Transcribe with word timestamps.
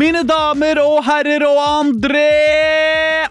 Mine 0.00 0.22
damer 0.28 0.80
og 0.82 0.98
herrer 1.06 1.44
og 1.48 1.60
André 1.64 2.28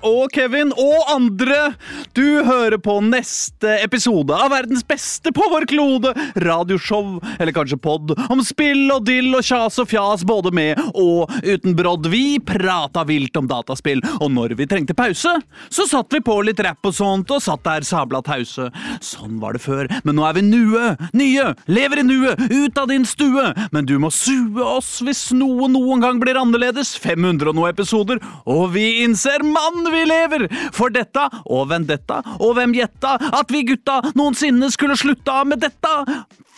og 0.05 0.31
Kevin 0.33 0.71
og 0.79 1.11
andre, 1.11 1.73
du 2.15 2.41
hører 2.47 2.77
på 2.81 2.99
neste 3.03 3.75
episode 3.83 4.35
av 4.35 4.51
verdens 4.53 4.85
beste 4.87 5.31
på 5.35 5.43
vår 5.51 5.67
klode 5.69 6.13
radioshow, 6.39 7.17
eller 7.39 7.55
kanskje 7.55 7.79
pod, 7.81 8.13
om 8.31 8.43
spill 8.45 8.87
og 8.95 9.05
dill 9.09 9.33
og 9.35 9.43
kjas 9.45 9.79
og 9.81 9.89
fjas 9.91 10.23
både 10.27 10.53
med 10.55 10.79
og 10.93 11.31
uten 11.43 11.75
brodd. 11.77 12.07
Vi 12.11 12.39
prata 12.43 13.03
vilt 13.07 13.35
om 13.39 13.49
dataspill, 13.49 14.01
og 14.19 14.31
når 14.33 14.55
vi 14.59 14.69
trengte 14.69 14.95
pause, 14.97 15.35
så 15.69 15.87
satt 15.89 16.15
vi 16.15 16.23
på 16.25 16.39
litt 16.47 16.61
rapp 16.63 16.89
og 16.89 16.95
sånt 16.95 17.35
og 17.35 17.43
satt 17.43 17.65
der 17.67 17.87
sabla 17.87 18.23
tause. 18.25 18.69
Sånn 19.03 19.39
var 19.41 19.55
det 19.55 19.63
før, 19.63 19.89
men 20.03 20.17
nå 20.17 20.25
er 20.27 20.37
vi 20.37 20.43
nue, 20.45 20.93
nye, 21.17 21.45
lever 21.69 22.01
i 22.01 22.05
nuet, 22.07 22.41
ut 22.49 22.81
av 22.81 22.89
din 22.91 23.05
stue. 23.07 23.49
Men 23.75 23.87
du 23.89 23.97
må 24.01 24.11
sue 24.13 24.63
oss 24.63 24.99
hvis 25.05 25.29
noe 25.37 25.69
noen 25.71 26.03
gang 26.03 26.21
blir 26.21 26.39
annerledes. 26.39 26.95
500 26.99 27.51
og 27.51 27.57
noe 27.59 27.71
episoder, 27.73 28.21
og 28.49 28.73
vi 28.75 29.03
innser 29.05 29.45
mann, 29.45 29.85
vi 29.93 30.05
lever! 30.09 30.47
For 30.75 30.93
dette 30.93 31.25
og 31.45 31.69
vendetta, 31.71 32.21
og 32.39 32.55
hvem 32.57 32.75
gjetta 32.77 33.15
at 33.39 33.53
vi 33.53 33.65
gutta 33.71 33.99
noensinne 34.17 34.71
skulle 34.73 34.97
slutta 34.99 35.41
med 35.47 35.63
dette? 35.65 35.95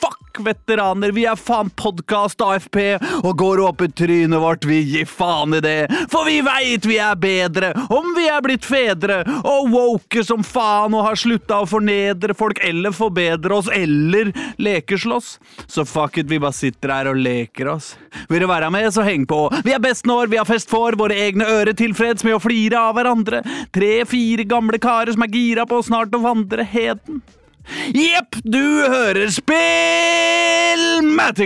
Fuck 0.01 0.30
veteraner, 0.39 1.11
vi 1.11 1.25
er 1.29 1.39
faen 1.39 1.71
podkast 1.75 2.41
AFP 2.41 2.79
og 3.21 3.33
går 3.39 3.61
opp 3.65 3.81
i 3.85 3.89
trynet 3.91 4.41
vårt, 4.41 4.65
vi 4.65 4.79
gir 4.81 5.09
faen 5.09 5.57
i 5.57 5.61
det. 5.63 5.89
For 6.11 6.27
vi 6.27 6.39
veit 6.45 6.85
vi 6.87 6.97
er 7.01 7.17
bedre 7.19 7.73
om 7.91 8.13
vi 8.15 8.27
er 8.31 8.43
blitt 8.45 8.65
fedre 8.67 9.21
og 9.41 9.71
woke 9.73 10.23
som 10.27 10.45
faen 10.45 10.95
og 10.97 11.05
har 11.09 11.19
slutta 11.19 11.61
å 11.61 11.69
fornedre 11.69 12.35
folk 12.37 12.61
eller 12.65 12.95
forbedre 12.95 13.57
oss 13.57 13.71
eller 13.73 14.31
lekeslåss. 14.61 15.33
Så 15.67 15.85
fuck 15.85 16.17
it, 16.21 16.29
vi 16.31 16.39
bare 16.41 16.55
sitter 16.55 16.95
her 16.95 17.11
og 17.11 17.19
leker 17.19 17.73
oss. 17.75 17.93
Vil 18.29 18.43
du 18.43 18.49
være 18.49 18.71
med, 18.73 18.89
så 18.93 19.05
heng 19.07 19.25
på. 19.29 19.43
Vi 19.65 19.75
er 19.75 19.83
best 19.83 20.07
når 20.09 20.31
vi 20.31 20.39
har 20.39 20.47
fest 20.49 20.71
for, 20.71 20.95
våre 20.99 21.17
egne 21.27 21.47
ører 21.47 21.75
tilfreds 21.77 22.25
med 22.27 22.37
å 22.37 22.43
flire 22.43 22.79
av 22.79 22.95
hverandre. 22.97 23.43
Tre-fire 23.75 24.47
gamle 24.47 24.79
karer 24.81 25.13
som 25.15 25.25
er 25.25 25.35
gira 25.35 25.67
på 25.69 25.81
snart 25.85 26.15
å 26.15 26.23
vandre 26.23 26.65
heden. 26.67 27.21
Jepp, 27.69 28.35
du 28.43 28.61
hører 28.89 29.29
Spillmatic, 29.31 29.61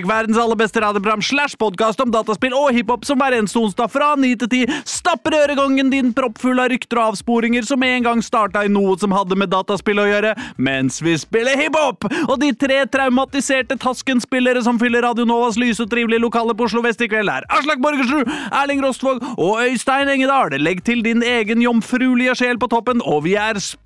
verdens 0.08 0.38
aller 0.40 0.56
beste 0.60 0.82
radioprogram 0.82 1.22
slash 1.24 1.58
podkast 1.60 2.00
om 2.02 2.12
dataspill 2.14 2.54
og 2.56 2.72
hiphop 2.76 3.06
som 3.08 3.20
hver 3.20 3.34
eneste 3.36 3.60
onsdag 3.60 3.90
fra 3.92 4.16
ni 4.20 4.36
til 4.40 4.50
ti 4.52 4.62
stapper 4.88 5.36
øregangen 5.42 5.90
din 5.92 6.14
proppfull 6.16 6.60
av 6.64 6.70
rykter 6.72 6.98
og 7.02 7.06
avsporinger 7.12 7.64
som 7.68 7.84
en 7.84 8.04
gang 8.08 8.24
starta 8.24 8.64
i 8.66 8.72
noe 8.72 8.98
som 9.02 9.12
hadde 9.16 9.36
med 9.40 9.50
dataspill 9.54 10.00
å 10.02 10.08
gjøre, 10.08 10.32
mens 10.58 11.02
vi 11.04 11.18
spiller 11.20 11.60
hiphop! 11.60 12.00
Og 12.30 12.40
de 12.42 12.50
tre 12.58 12.86
traumatiserte 12.92 13.76
Tasken-spillere 13.82 14.64
som 14.66 14.80
fyller 14.82 15.02
Radio 15.06 15.26
Novas 15.28 15.60
lyse 15.62 15.84
og 15.84 15.92
trivelige 15.92 16.24
lokale 16.24 16.56
på 16.56 16.64
Oslo 16.70 16.82
vest 16.86 17.02
i 17.04 17.10
kveld, 17.12 17.30
er 17.30 17.44
Aslak 17.54 17.80
Borgersrud, 17.84 18.28
Erling 18.56 18.82
Rostvåg 18.86 19.18
og 19.36 19.54
Øystein 19.66 20.10
Engedal. 20.14 20.56
Legg 20.62 20.80
til 20.88 21.04
din 21.06 21.24
egen 21.26 21.62
jomfruelige 21.64 22.36
sjel 22.40 22.58
på 22.62 22.68
toppen, 22.72 23.02
og 23.04 23.24
vi 23.28 23.34
er 23.40 23.60
Spillmatic! 23.60 23.82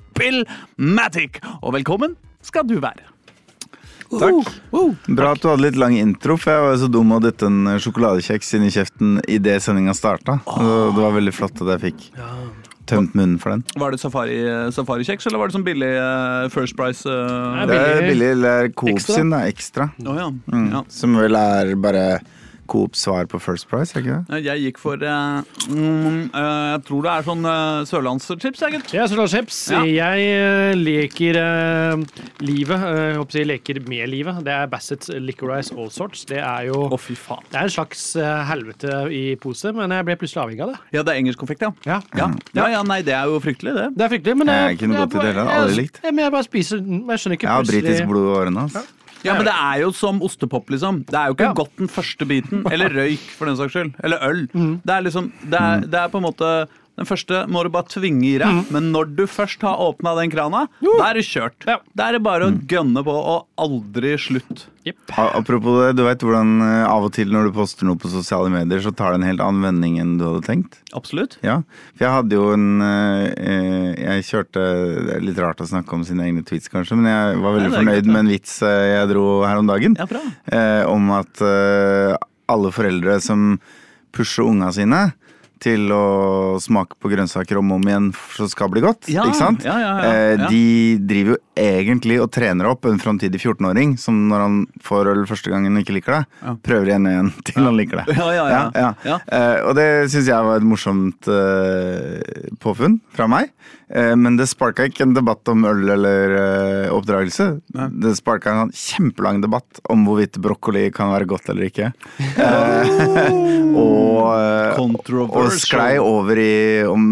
Og 1.62 1.72
velkommen 1.78 2.18
skal 2.44 2.68
du 2.68 2.78
være. 2.84 3.06
Takk. 4.09 4.47
Bra 5.06 5.34
at 5.35 5.44
du 5.44 5.52
hadde 5.52 5.63
litt 5.68 5.78
lang 5.80 5.96
intro, 6.00 6.35
for 6.40 6.52
jeg 6.52 6.66
var 6.66 6.80
så 6.81 6.90
dum 6.91 7.13
å 7.13 7.19
dytte 7.24 7.46
en 7.47 7.75
sjokoladekjeks 7.80 8.56
inn 8.57 8.66
i 8.66 8.72
kjeften 8.74 9.19
idet 9.30 9.59
sendinga 9.63 9.94
starta. 9.96 10.40
Oh. 10.50 10.90
Det 10.96 11.03
var 11.03 11.13
veldig 11.19 11.35
flott 11.35 11.62
at 11.62 11.72
jeg 11.75 11.84
fikk 11.85 12.09
tømt 12.90 13.13
munnen 13.13 13.38
for 13.40 13.53
den. 13.53 13.63
Var 13.78 13.94
det 13.94 14.02
safari, 14.02 14.40
safarikjeks, 14.74 15.30
eller 15.30 15.44
var 15.44 15.52
det 15.52 15.56
sånn 15.59 15.68
billig 15.68 15.91
uh, 15.94 16.50
First 16.51 16.75
Price? 16.80 17.06
eh? 17.06 17.62
Det 17.69 17.78
er 17.78 18.01
billig. 18.07 18.31
eller 18.34 18.66
er 18.66 18.74
Coop 18.74 19.00
sin, 19.06 19.30
da. 19.36 19.44
Ekstra. 19.47 19.91
Oh, 20.03 20.18
ja. 20.18 20.31
Mm. 20.50 20.68
ja. 20.74 20.84
Som 20.91 21.16
vel 21.22 21.38
er 21.38 21.75
bare 21.80 22.06
Coops 22.69 23.02
svar 23.06 23.25
på 23.31 23.40
First 23.41 23.68
Price, 23.72 23.91
ikke 23.97 24.19
det? 24.19 24.38
Eh, 24.38 24.44
Jeg 24.46 24.62
gikk 24.68 24.80
for 24.81 25.02
eh, 25.02 25.41
mm, 25.69 26.30
eh, 26.30 26.68
Jeg 26.75 26.84
tror 26.88 27.02
det 27.06 27.12
er 27.16 27.25
sånn 27.28 27.46
uh, 27.50 27.81
sørlandschips, 27.90 28.62
jeg, 28.62 28.75
gitt. 28.78 28.94
Jeg 28.94 29.03
er. 29.03 29.16
Ja. 29.74 29.81
Jeg 29.90 30.28
eh, 30.38 30.74
leker 30.78 31.40
eh, 31.41 32.03
livet. 32.46 32.78
eh, 32.78 33.00
jeg 33.09 33.18
håper 33.19 33.34
å 33.34 33.38
si 33.40 33.46
leker 33.50 33.81
med 33.90 34.09
livet. 34.13 34.41
Det 34.46 34.53
er 34.53 34.69
Bassett 34.72 35.09
Licorice 35.19 35.74
All 35.75 35.90
Sorts. 35.94 36.25
Det 36.30 36.40
er 36.44 36.69
jo 36.69 36.85
Å, 36.90 37.00
fy 37.02 37.18
faen. 37.18 37.44
det 37.50 37.59
er 37.59 37.68
en 37.69 37.74
slags 37.74 38.03
eh, 38.19 38.44
helvete 38.50 39.00
i 39.16 39.24
pose, 39.41 39.74
men 39.75 39.91
jeg 39.97 40.06
ble 40.07 40.18
plutselig 40.22 40.44
avhengig 40.46 40.66
av 40.68 40.74
det. 40.75 40.80
Ja, 40.96 41.03
det 41.03 41.16
er 41.16 41.22
engelsk 41.24 41.41
konfekt, 41.41 41.66
ja. 41.66 41.72
Ja. 41.90 42.00
Ja. 42.18 42.30
ja, 42.57 42.68
ja, 42.78 42.84
nei, 42.86 43.01
det 43.06 43.16
er 43.18 43.25
jo 43.31 43.40
fryktelig, 43.44 43.74
det. 43.78 43.88
Det 43.97 44.06
er 44.06 44.13
fryktelig, 44.16 44.38
men 44.44 44.53
Jeg 44.53 44.69
er 44.69 44.78
ikke 44.78 44.90
noe 44.94 45.03
godt 45.06 45.18
i 45.18 45.19
det 45.19 45.28
hele 45.34 45.46
jeg- 45.50 45.59
Aldri 45.63 45.81
likt. 45.84 46.00
Ja, 46.03 46.12
men 46.12 46.24
jeg 46.25 46.31
bare 46.38 46.47
spiser 46.47 46.81
den. 46.86 47.03
Jeg 47.09 47.19
skjønner 47.24 47.38
ikke 47.40 47.47
Jeg 47.50 47.56
har 47.57 47.69
britisk 47.74 48.07
blod 48.13 48.30
i 48.30 48.34
årene. 48.40 48.63
Altså. 48.69 48.86
Ja, 49.25 49.34
men 49.35 49.44
det 49.46 49.53
er 49.53 49.81
jo 49.81 49.91
som 49.91 50.22
ostepop, 50.24 50.69
liksom. 50.72 51.03
Det 51.06 51.13
er 51.19 51.25
jo 51.28 51.34
ikke 51.35 51.50
Ja. 51.50 51.53
godt 51.53 51.75
den 51.78 51.88
første 51.91 52.25
biten. 52.25 52.63
Eller 52.72 52.90
røyk, 52.90 53.19
for 53.38 53.46
den 53.46 53.57
saks 53.57 53.74
skyld. 53.74 53.94
Eller 54.03 54.18
øl. 54.24 54.47
Mm. 54.53 54.81
Det 54.85 54.94
er 54.96 55.02
liksom 55.02 55.31
det 55.50 55.59
er, 55.59 55.80
det 55.81 56.00
er 56.00 56.07
på 56.07 56.18
en 56.22 56.24
måte 56.24 56.68
Den 57.00 57.08
første 57.08 57.46
må 57.48 57.62
du 57.64 57.70
bare 57.72 57.88
tvinge 57.88 58.26
i 58.28 58.38
deg, 58.42 58.66
men 58.76 58.90
når 58.92 59.14
du 59.16 59.24
først 59.30 59.62
har 59.64 59.80
åpna 59.80 60.12
den 60.18 60.32
krana, 60.34 60.66
da 60.84 60.96
er 61.08 61.16
det 61.16 61.24
kjørt. 61.30 61.56
Mm. 61.64 61.70
Ja. 61.72 61.78
Da 61.96 62.10
er 62.10 62.18
det 62.18 62.24
bare 62.26 62.50
å 62.50 62.56
gønne 62.68 63.04
på, 63.08 63.14
og 63.16 63.46
aldri 63.64 64.18
slutt. 64.20 64.66
Yep. 64.88 65.14
Apropos 65.20 65.78
det, 65.84 65.94
du 66.00 66.04
vet 66.06 66.24
hvordan 66.24 66.52
eh, 66.66 66.84
av 66.90 67.06
og 67.08 67.14
til 67.16 67.32
når 67.32 67.48
du 67.50 67.56
poster 67.56 67.88
noe 67.88 68.00
på 68.00 68.12
sosiale 68.12 68.52
medier, 68.52 68.82
så 68.84 68.92
tar 68.96 69.14
det 69.14 69.20
en 69.22 69.28
helt 69.30 69.44
annen 69.44 69.64
vending 69.68 70.00
enn 70.02 70.18
du 70.20 70.26
hadde 70.26 70.44
tenkt? 70.48 70.80
Absolutt. 70.98 71.38
Ja, 71.46 71.60
for 71.94 72.06
jeg 72.08 72.16
hadde 72.16 72.40
jo 72.40 72.48
en 72.56 72.68
eh, 72.84 73.26
eh, 73.38 73.90
Jeg 74.00 74.26
kjørte 74.31 74.64
Det 74.64 75.18
er 75.20 75.24
litt 75.28 75.40
rart 75.44 75.62
å 75.64 75.68
snakke 75.70 75.94
om 75.96 76.04
sine 76.08 76.26
egne 76.28 76.44
tweets, 76.48 76.72
kanskje, 76.74 76.98
men 77.00 77.12
jeg 77.12 77.40
var 77.44 77.56
veldig 77.60 77.70
Nei, 77.70 77.78
fornøyd 77.78 78.00
greit, 78.02 78.12
med 78.12 78.22
en 78.24 78.34
vits 78.34 78.56
jeg 78.66 79.12
dro 79.14 79.26
her 79.46 79.62
om 79.62 79.70
dagen. 79.72 79.96
Ja, 80.00 80.08
bra. 80.10 80.24
eh, 80.52 80.84
om 80.90 81.12
at 81.16 81.44
eh, 81.46 82.16
alle 82.50 82.74
foreldre 82.76 83.20
som 83.24 83.54
pusher 84.16 84.48
unga 84.50 84.72
sine 84.76 85.04
til 85.59 85.92
å 85.92 86.59
smake 86.64 86.96
på 87.00 87.12
grønnsaker 87.12 87.59
om 87.59 87.72
og 87.74 87.81
om 87.81 87.88
igjen 87.90 88.09
så 88.36 88.46
det 88.47 88.53
skal 88.53 88.70
bli 88.74 88.81
godt, 88.86 89.09
Ja, 89.12 89.25
ikke 89.28 89.40
sant? 89.42 89.64
ja, 89.68 89.78
ja, 89.80 89.94
Eh, 90.09 90.36
ja. 90.40 90.47
De 90.50 90.97
driver 91.09 91.36
jo 91.36 91.40
egentlig 91.59 92.20
og 92.24 92.30
trener 92.34 92.70
opp 92.70 92.88
en 92.90 93.00
framtidig 93.02 93.42
14-åring 93.42 93.96
som 94.00 94.18
når 94.30 94.44
han 94.46 94.58
får 94.86 95.12
øl 95.14 95.25
første 95.30 95.52
gangen 95.52 95.78
ikke 95.81 95.97
liker 95.97 96.20
det, 96.20 96.22
Ja. 96.46 96.56
prøver 96.64 96.92
igjen 96.92 97.08
og 97.09 97.14
igjen 97.14 97.31
til 97.50 97.68
han 97.68 97.80
liker 97.80 98.02
det. 98.02 98.18
Ja, 98.18 98.30
ja, 98.36 98.46
ja. 98.74 98.90
Ja. 99.06 99.20
Eh, 99.28 99.59
og 99.68 99.75
det 99.80 99.88
syns 100.14 100.30
jeg 100.31 100.48
var 100.50 100.59
et 100.59 100.68
morsomt 100.68 101.30
uh, 101.30 102.19
påfunn 102.64 103.00
fra 103.16 103.28
meg. 103.31 103.52
Uh, 103.90 104.14
men 104.19 104.38
det 104.40 104.50
sparka 104.52 104.86
ikke 104.90 105.06
en 105.08 105.16
debatt 105.18 105.50
om 105.52 105.66
øl 105.69 105.84
eller 105.96 106.36
oppdragelse. 106.94 107.50
Det 107.69 108.16
sparka 108.19 108.53
en 108.53 108.62
sånn 108.64 108.75
kjempelang 108.75 109.42
debatt 109.44 109.81
om 109.90 110.06
hvorvidt 110.08 110.40
brokkoli 110.42 110.88
kan 110.96 111.12
være 111.14 111.30
godt 111.30 111.52
eller 111.53 111.69
ikke. 111.69 111.92
Eh, 114.30 114.80
og, 114.80 115.30
og 115.30 115.52
sklei 115.58 115.98
over 116.02 116.40
i 116.40 116.84
om 116.88 117.03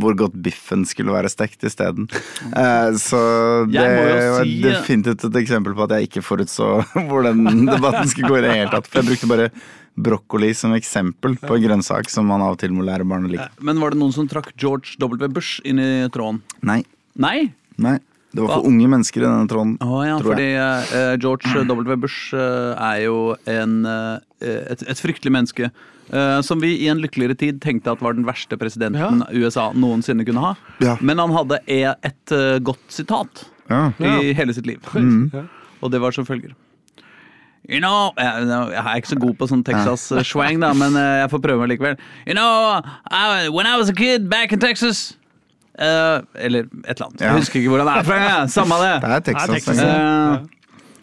hvor 0.00 0.16
godt 0.18 0.36
biffen 0.44 0.84
skulle 0.88 1.14
være 1.14 1.30
stekt 1.32 1.64
isteden. 1.66 2.08
Uh, 2.52 2.94
så 3.06 3.20
det 3.70 3.84
Var 3.94 4.44
si- 4.44 4.58
definitivt 4.64 5.24
et 5.30 5.38
eksempel 5.42 5.74
på 5.78 5.84
at 5.86 5.94
jeg 5.98 6.08
ikke 6.10 6.22
forutså 6.26 6.68
hvordan 7.10 7.44
debatten 7.68 8.08
skulle 8.12 8.30
gå 8.32 8.38
i 8.40 8.44
det 8.46 8.54
hele 8.58 8.70
tatt. 8.74 8.88
For 8.90 9.00
jeg 9.02 9.10
brukte 9.12 9.30
bare 9.30 9.48
brokkoli 9.94 10.48
som 10.58 10.72
eksempel 10.74 11.36
på 11.38 11.54
en 11.54 11.62
grønnsak 11.68 12.08
som 12.10 12.26
man 12.26 12.42
av 12.42 12.56
og 12.56 12.58
til 12.64 12.72
må 12.74 12.82
lære 12.86 13.06
barn 13.06 13.28
å 13.28 13.30
like. 13.30 13.46
Men 13.62 13.78
var 13.82 13.94
det 13.94 14.00
noen 14.00 14.14
som 14.16 14.26
trakk 14.30 14.50
George 14.58 14.96
W. 14.98 15.28
Bush 15.30 15.60
inn 15.64 15.78
i 15.78 15.90
tråden? 16.14 16.40
Nei. 16.66 16.80
Nei? 17.14 17.52
Nei. 17.78 17.98
Det 18.34 18.42
var 18.42 18.56
for 18.56 18.64
Hva? 18.64 18.70
unge 18.72 18.88
mennesker 18.90 19.22
i 19.22 19.26
denne 19.28 19.46
tråden. 19.46 19.76
oh, 19.86 20.00
ja, 20.02 20.16
tror 20.18 20.32
fordi 20.34 20.48
jeg. 20.50 20.88
eh, 20.98 21.12
George 21.22 21.60
W. 21.70 21.94
Bush 22.02 22.32
uh, 22.34 22.74
er 22.82 23.04
jo 23.04 23.18
en, 23.46 23.76
uh, 23.86 24.16
et, 24.42 24.82
et 24.90 24.98
fryktelig 24.98 25.30
menneske. 25.30 25.68
eh, 26.10 26.40
som 26.42 26.58
vi 26.60 26.72
i 26.82 26.88
en 26.90 26.98
lykkeligere 26.98 27.38
tid 27.38 27.60
tenkte 27.62 27.92
at 27.94 28.02
var 28.02 28.18
den 28.18 28.26
verste 28.26 28.58
presidenten 28.58 29.22
USA 29.30 29.68
noensinne 29.78 30.26
kunne 30.26 30.42
ha. 30.42 30.50
Ja. 30.82 30.96
Men 31.00 31.22
han 31.22 31.30
hadde 31.38 31.60
e- 31.70 31.94
et 31.94 32.34
eh, 32.34 32.58
godt 32.58 32.82
sitat 32.92 33.44
Ja. 33.70 33.90
i 34.00 34.32
hele 34.36 34.54
sitt 34.54 34.66
liv. 34.66 34.78
Mm. 34.94 35.30
Og 35.80 35.92
det 35.92 36.00
var 36.00 36.10
som 36.12 36.26
følger. 36.26 36.52
You 37.70 37.80
know, 37.80 38.10
jeg, 38.18 38.46
jeg 38.72 38.84
er 38.92 38.96
ikke 39.00 39.08
så 39.08 39.16
god 39.16 39.34
på 39.40 39.46
sånn 39.48 39.62
Texas-swang, 39.64 40.58
da, 40.60 40.74
men 40.76 40.96
eh, 41.00 41.20
jeg 41.22 41.30
får 41.32 41.40
prøve 41.46 41.62
meg 41.62 41.70
likevel. 41.72 41.94
You 42.26 42.34
know, 42.36 42.80
I, 43.10 43.48
when 43.48 43.64
I 43.66 43.78
was 43.80 43.88
a 43.88 43.94
kid 43.96 44.28
back 44.28 44.52
in 44.52 44.60
Texas 44.60 45.14
uh, 45.80 46.20
Eller 46.36 46.66
et 46.84 46.92
eller 46.92 47.06
annet. 47.06 47.20
Ja. 47.20 47.26
Jeg 47.30 47.34
husker 47.40 47.60
ikke 47.60 47.70
hvor 47.72 47.80
han 47.80 47.88
er 47.88 48.02
fra. 48.04 48.18
ja. 48.20 48.46
Samme 48.46 48.74
det. 48.82 48.92
Det 49.02 49.10
er 49.16 49.24
Texas. 49.30 49.48
Texas, 49.50 49.80
Uh. 49.80 50.34
Eh, 50.34 50.46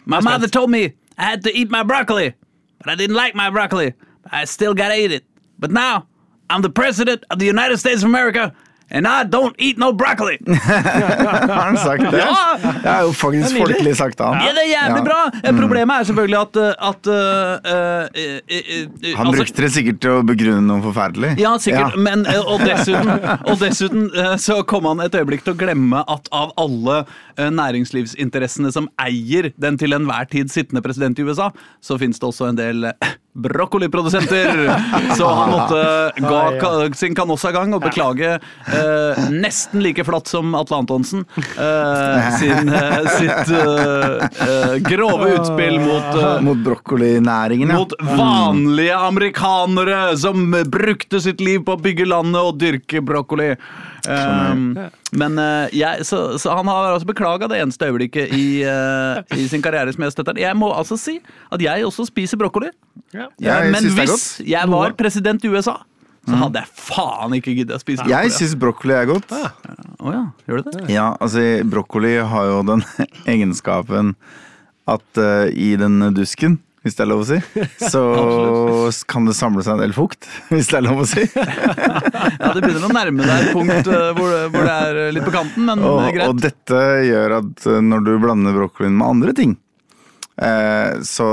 My 0.06 0.20
mother 0.20 0.48
told 0.48 0.70
me 0.70 0.84
I 1.18 1.22
had 1.22 1.42
to 1.42 1.50
eat 1.54 1.70
my 1.70 1.82
broccoli, 1.82 2.32
but 2.78 2.92
I 2.92 2.96
didn't 2.96 3.14
like 3.16 3.34
my 3.34 3.50
broccoli. 3.50 3.92
I 4.32 4.44
still 4.46 4.74
gotta 4.74 4.96
eat 4.96 5.12
it. 5.12 5.24
But 5.58 5.70
now 5.70 6.06
I'm 6.50 6.62
the 6.62 6.70
president 6.70 7.24
of 7.30 7.38
the 7.38 7.46
United 7.46 7.78
States 7.78 8.02
of 8.02 8.08
America, 8.08 8.52
and 8.90 9.06
I 9.06 9.22
don't 9.24 9.54
eat 9.58 9.78
no 9.78 9.92
broccoli. 9.92 10.38
Har 10.46 11.64
han 11.64 11.76
sagt 11.78 12.10
det? 12.10 12.18
Ja! 12.18 12.56
Det 12.82 12.90
er 12.90 13.00
jo 13.06 13.12
faktisk 13.16 13.56
folkelig 13.58 13.94
sagt 13.96 14.20
av 14.20 14.34
Ja, 14.40 14.52
det 14.56 14.64
er 14.66 14.70
jævlig 14.72 15.00
Ja. 15.02 15.04
bra! 15.06 15.20
Eh, 15.42 15.52
Problemet 15.56 16.00
er 16.00 16.08
selvfølgelig 16.08 16.38
at, 16.40 16.56
eh, 16.56 16.88
at 16.88 17.06
uh, 17.06 17.14
uh, 17.72 18.04
uh, 18.12 19.16
Han 19.16 19.26
altså- 19.26 19.36
brukte 19.38 19.62
det 19.66 19.70
sikkert 19.76 20.00
til 20.02 20.10
å 20.18 20.22
begrunne 20.26 20.62
noe 20.66 20.82
forferdelig. 20.84 21.34
Ja, 21.40 21.54
sikkert. 21.62 21.96
Ja. 21.96 22.02
Men, 22.08 22.26
eh, 22.26 22.40
og 22.42 22.60
dessuten, 22.66 23.12
og 23.50 23.58
dessuten 23.62 24.08
eh, 24.16 24.34
så 24.42 24.60
kom 24.66 24.88
han 24.90 25.00
et 25.04 25.14
øyeblikk 25.18 25.44
til 25.46 25.54
å 25.54 25.60
glemme 25.60 26.02
at 26.08 26.28
av 26.32 26.52
alle 26.60 27.02
næringslivsinteressene 27.38 28.72
som 28.74 28.88
eier 29.00 29.50
den 29.60 29.78
til 29.80 29.94
enhver 29.96 30.28
tid 30.30 30.50
sittende 30.52 30.82
president 30.84 31.18
i 31.18 31.24
USA, 31.26 31.50
så 31.82 31.96
finnes 32.00 32.20
det 32.20 32.28
også 32.28 32.50
en 32.50 32.58
del 32.58 32.88
brokkoliprodusenter. 33.32 34.66
Så 35.16 35.28
han 35.28 35.50
måtte 35.50 36.12
gå 36.20 36.94
sin 36.94 37.14
kanossa 37.14 37.42
kanossagang 37.42 37.74
og 37.74 37.82
beklage 37.82 38.38
eh, 38.38 39.22
nesten 39.30 39.82
like 39.82 40.04
flatt 40.04 40.28
som 40.30 40.54
Atle 40.54 40.82
Antonsen 40.82 41.24
eh, 41.36 42.36
sin, 42.40 42.68
eh, 42.68 43.08
sitt 43.18 43.52
eh, 43.52 44.24
eh, 44.46 44.76
grove 44.86 45.32
utspill 45.36 45.80
mot 45.80 46.16
eh, 46.16 46.40
Mot 46.42 46.58
brokkolinæringen, 46.64 47.70
ja. 47.70 47.78
mot 47.78 47.92
vanlige 48.00 48.96
amerikanere 48.96 50.16
som 50.18 50.50
brukte 50.66 51.20
sitt 51.20 51.40
liv 51.40 51.62
på 51.64 51.76
å 51.76 51.80
bygge 51.82 52.06
landet 52.08 52.42
og 52.42 52.58
dyrke 52.60 53.02
brokkoli. 53.04 53.52
Um, 54.08 54.74
men 55.12 55.36
eh, 55.38 55.74
jeg, 55.76 56.06
så, 56.08 56.38
så 56.40 56.54
han 56.56 56.68
har 56.70 56.94
altså 56.94 57.08
beklaga 57.08 57.48
det 57.50 57.58
eneste 57.60 57.88
øyeblikket 57.90 58.32
i, 58.32 58.62
eh, 58.64 59.36
i 59.36 59.44
sin 59.50 59.62
karriere 59.64 59.92
som 59.92 60.06
jeg 60.06 60.14
støtter. 60.14 60.40
Jeg 60.40 60.56
må 60.56 60.70
altså 60.72 60.96
si 61.00 61.18
at 61.52 61.62
jeg 61.62 61.84
også 61.84 62.06
spiser 62.08 62.40
brokkoli. 62.40 62.70
Ja. 63.12 63.28
Ja, 63.42 63.58
men 63.68 63.90
hvis 63.92 64.40
jeg 64.40 64.72
var 64.72 64.96
president 64.96 65.44
i 65.44 65.52
USA, 65.52 65.82
så 66.22 66.38
hadde 66.38 66.62
jeg 66.62 66.70
faen 66.78 67.36
ikke 67.36 67.52
giddet 67.58 67.76
å 67.76 67.82
spise 67.82 68.00
brokkoli. 68.00 68.14
Jeg 68.14 68.34
syns 68.38 68.56
brokkoli 68.62 68.96
er 68.96 69.08
godt. 69.10 69.36
Å 69.36 70.14
ja, 70.14 70.22
gjør 70.48 70.62
du 70.62 70.70
det? 70.70 70.86
Ja, 70.94 71.10
altså 71.20 71.44
brokkoli 71.68 72.14
har 72.32 72.48
jo 72.48 72.62
den 72.72 72.84
egenskapen 73.34 74.14
at 74.88 75.20
uh, 75.20 75.46
i 75.50 75.74
den 75.78 76.00
dusken, 76.16 76.56
hvis 76.82 76.96
det 76.98 77.04
er 77.04 77.08
lov 77.12 77.20
å 77.22 77.26
si, 77.28 77.36
så 77.92 78.02
kan 79.10 79.26
det 79.28 79.36
samle 79.38 79.62
seg 79.62 79.76
en 79.76 79.82
del 79.84 79.94
fukt, 79.96 80.26
hvis 80.52 80.70
det 80.72 80.80
er 80.80 80.86
lov 80.88 81.02
å 81.04 81.08
si. 81.08 81.24
Ja, 82.42 82.52
Det 82.56 82.62
begynner 82.64 82.88
å 82.88 82.92
nærme 82.94 83.22
deg 83.26 83.46
et 83.46 83.52
punkt 83.54 83.88
eh, 83.92 84.08
hvor, 84.18 84.28
det- 84.32 84.48
hvor 84.54 84.66
det 84.66 84.76
er 84.88 85.00
eh, 85.06 85.10
litt 85.14 85.26
på 85.26 85.34
kanten, 85.34 85.66
men 85.68 85.82
Og, 85.86 86.00
greit. 86.14 86.28
og 86.28 86.40
dette 86.42 86.80
gjør 87.06 87.36
at 87.40 87.66
eh, 87.70 87.80
når 87.86 88.06
du 88.08 88.12
blander 88.22 88.56
broccolien 88.56 88.96
med 88.98 89.06
andre 89.14 89.34
ting, 89.38 89.54
eh, 90.42 90.98
så 91.06 91.28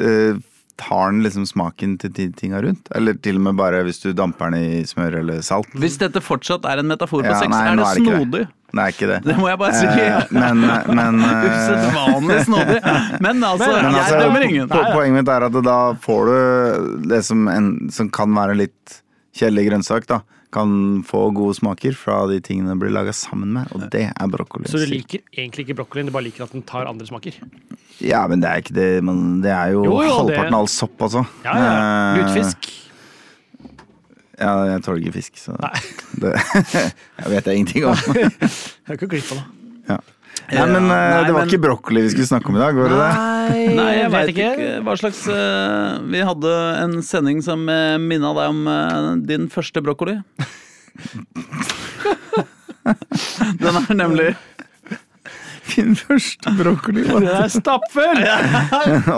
eh, 0.00 0.38
tar 0.76 1.10
den 1.12 1.22
liksom 1.24 1.46
smaken 1.48 1.94
til 2.02 2.32
tinga 2.36 2.60
rundt. 2.64 2.88
Eller 2.94 3.14
til 3.24 3.38
og 3.40 3.46
med 3.46 3.56
bare 3.56 3.82
hvis 3.86 4.00
du 4.02 4.10
damper 4.16 4.50
den 4.52 4.60
i 4.80 4.82
smør 4.88 5.20
eller 5.22 5.40
salt. 5.46 5.70
Hvis 5.72 5.96
dette 6.02 6.20
fortsatt 6.20 6.66
er 6.68 6.82
en 6.82 6.90
metafor 6.90 7.22
på 7.24 7.30
Ja, 7.30 7.38
sex, 7.40 7.48
nei, 7.52 7.62
er 7.70 7.76
det 7.80 7.86
er 7.86 8.00
det 8.00 8.04
snodig. 8.04 8.42
Det 8.76 8.82
er 8.82 8.92
ikke 8.92 9.08
det. 9.08 9.18
Det 9.30 9.36
må 9.40 9.48
jeg 9.48 9.58
bare 9.62 9.78
si. 9.78 9.86
Eh, 9.86 10.34
men 10.36 10.60
men 10.98 11.20
eh, 11.30 11.48
Usedvanlig 11.48 12.38
snodig. 12.44 12.78
Men 13.24 13.44
altså, 13.50 13.70
Men, 13.72 13.82
Men 13.88 13.94
jeg 13.96 14.02
altså, 14.04 14.20
dømmer 14.20 14.46
ingen. 14.50 14.68
po- 14.68 14.84
Poenget 14.92 15.18
mitt 15.22 15.32
er 15.32 15.48
at 15.48 15.58
da 15.70 15.78
får 16.04 16.30
du 16.32 17.02
det 17.14 17.22
som, 17.24 17.46
en, 17.48 17.70
som 17.94 18.10
kan 18.12 18.34
være 18.36 18.58
litt 18.66 19.00
kjedelig 19.36 19.68
grønnsak, 19.70 20.06
da. 20.12 20.20
Kan 20.54 21.02
få 21.06 21.24
gode 21.34 21.56
smaker 21.58 21.96
fra 21.98 22.20
de 22.30 22.38
tingene 22.44 22.70
det 22.70 22.78
blir 22.80 22.92
laga 22.94 23.12
sammen 23.16 23.50
med, 23.56 23.72
og 23.74 23.88
det 23.92 24.04
er 24.12 24.30
brokkoli. 24.30 24.68
Så 24.70 24.78
du 24.80 24.86
liker 24.88 25.24
egentlig 25.34 25.66
ikke 25.66 25.80
brokkolien, 25.82 26.08
du 26.08 26.14
bare 26.14 26.28
liker 26.28 26.46
at 26.46 26.54
den 26.54 26.62
tar 26.66 26.86
andre 26.88 27.08
smaker? 27.08 27.34
Ja, 28.04 28.22
men 28.30 28.42
det 28.44 28.50
er 28.50 28.60
ikke 28.60 28.74
det 28.76 28.88
men 29.04 29.40
Det 29.40 29.50
er 29.50 29.72
jo, 29.72 29.84
Jo, 29.88 30.00
jo, 30.04 30.16
halvparten 30.20 30.54
av 30.54 30.64
all 30.64 30.70
sopp, 30.70 30.96
altså. 31.02 31.24
Ja, 31.44 31.56
ja. 31.56 31.70
Eh, 31.76 32.20
Lutfisk. 32.20 32.70
Ja, 34.36 34.52
jeg 34.68 34.82
tåler 34.84 35.00
ikke 35.00 35.16
fisk, 35.16 35.38
så 35.40 35.56
Nei. 35.62 35.72
det 36.20 36.34
jeg 37.22 37.30
vet 37.32 37.46
jeg 37.48 37.62
ingenting 37.62 37.86
om. 37.88 37.96
Jeg 38.16 38.90
har 38.90 38.98
ikke 38.98 39.08
glipp 39.16 39.30
av 39.32 39.38
det. 39.40 39.46
Ja. 39.88 39.96
Nei, 40.46 40.62
men 40.70 40.84
eh, 40.84 40.90
Nei, 40.90 41.22
det 41.26 41.32
var 41.34 41.40
men- 41.42 41.48
ikke 41.50 41.62
brokkoli 41.64 42.02
vi 42.04 42.10
skulle 42.12 42.28
snakke 42.28 42.52
om 42.52 42.56
i 42.58 42.62
dag, 42.62 42.76
var 42.78 42.92
det 42.92 42.98
det? 43.00 43.08
Nei, 43.76 43.88
jeg 44.00 44.10
vet 44.10 44.14
veit 44.14 44.30
ikke. 44.34 44.50
hva 44.86 44.94
slags 45.00 45.20
uh, 45.30 45.98
Vi 46.12 46.20
hadde 46.28 46.52
en 46.84 46.94
sending 47.06 47.42
som 47.42 47.64
uh, 47.66 47.96
minna 47.98 48.30
deg 48.36 48.52
om 48.52 48.60
uh, 48.70 49.16
din 49.26 49.48
første 49.52 49.82
brokkoli. 49.82 50.16
Den 53.58 53.74
er 53.80 53.94
nemlig 53.98 54.28
Din 55.74 55.94
første 55.98 56.52
brokkoli 56.58 57.02
Det 57.06 57.32
er 57.32 57.48
stappfull! 57.50 58.20
Stappfull 58.22 58.22
ja. 58.22 59.16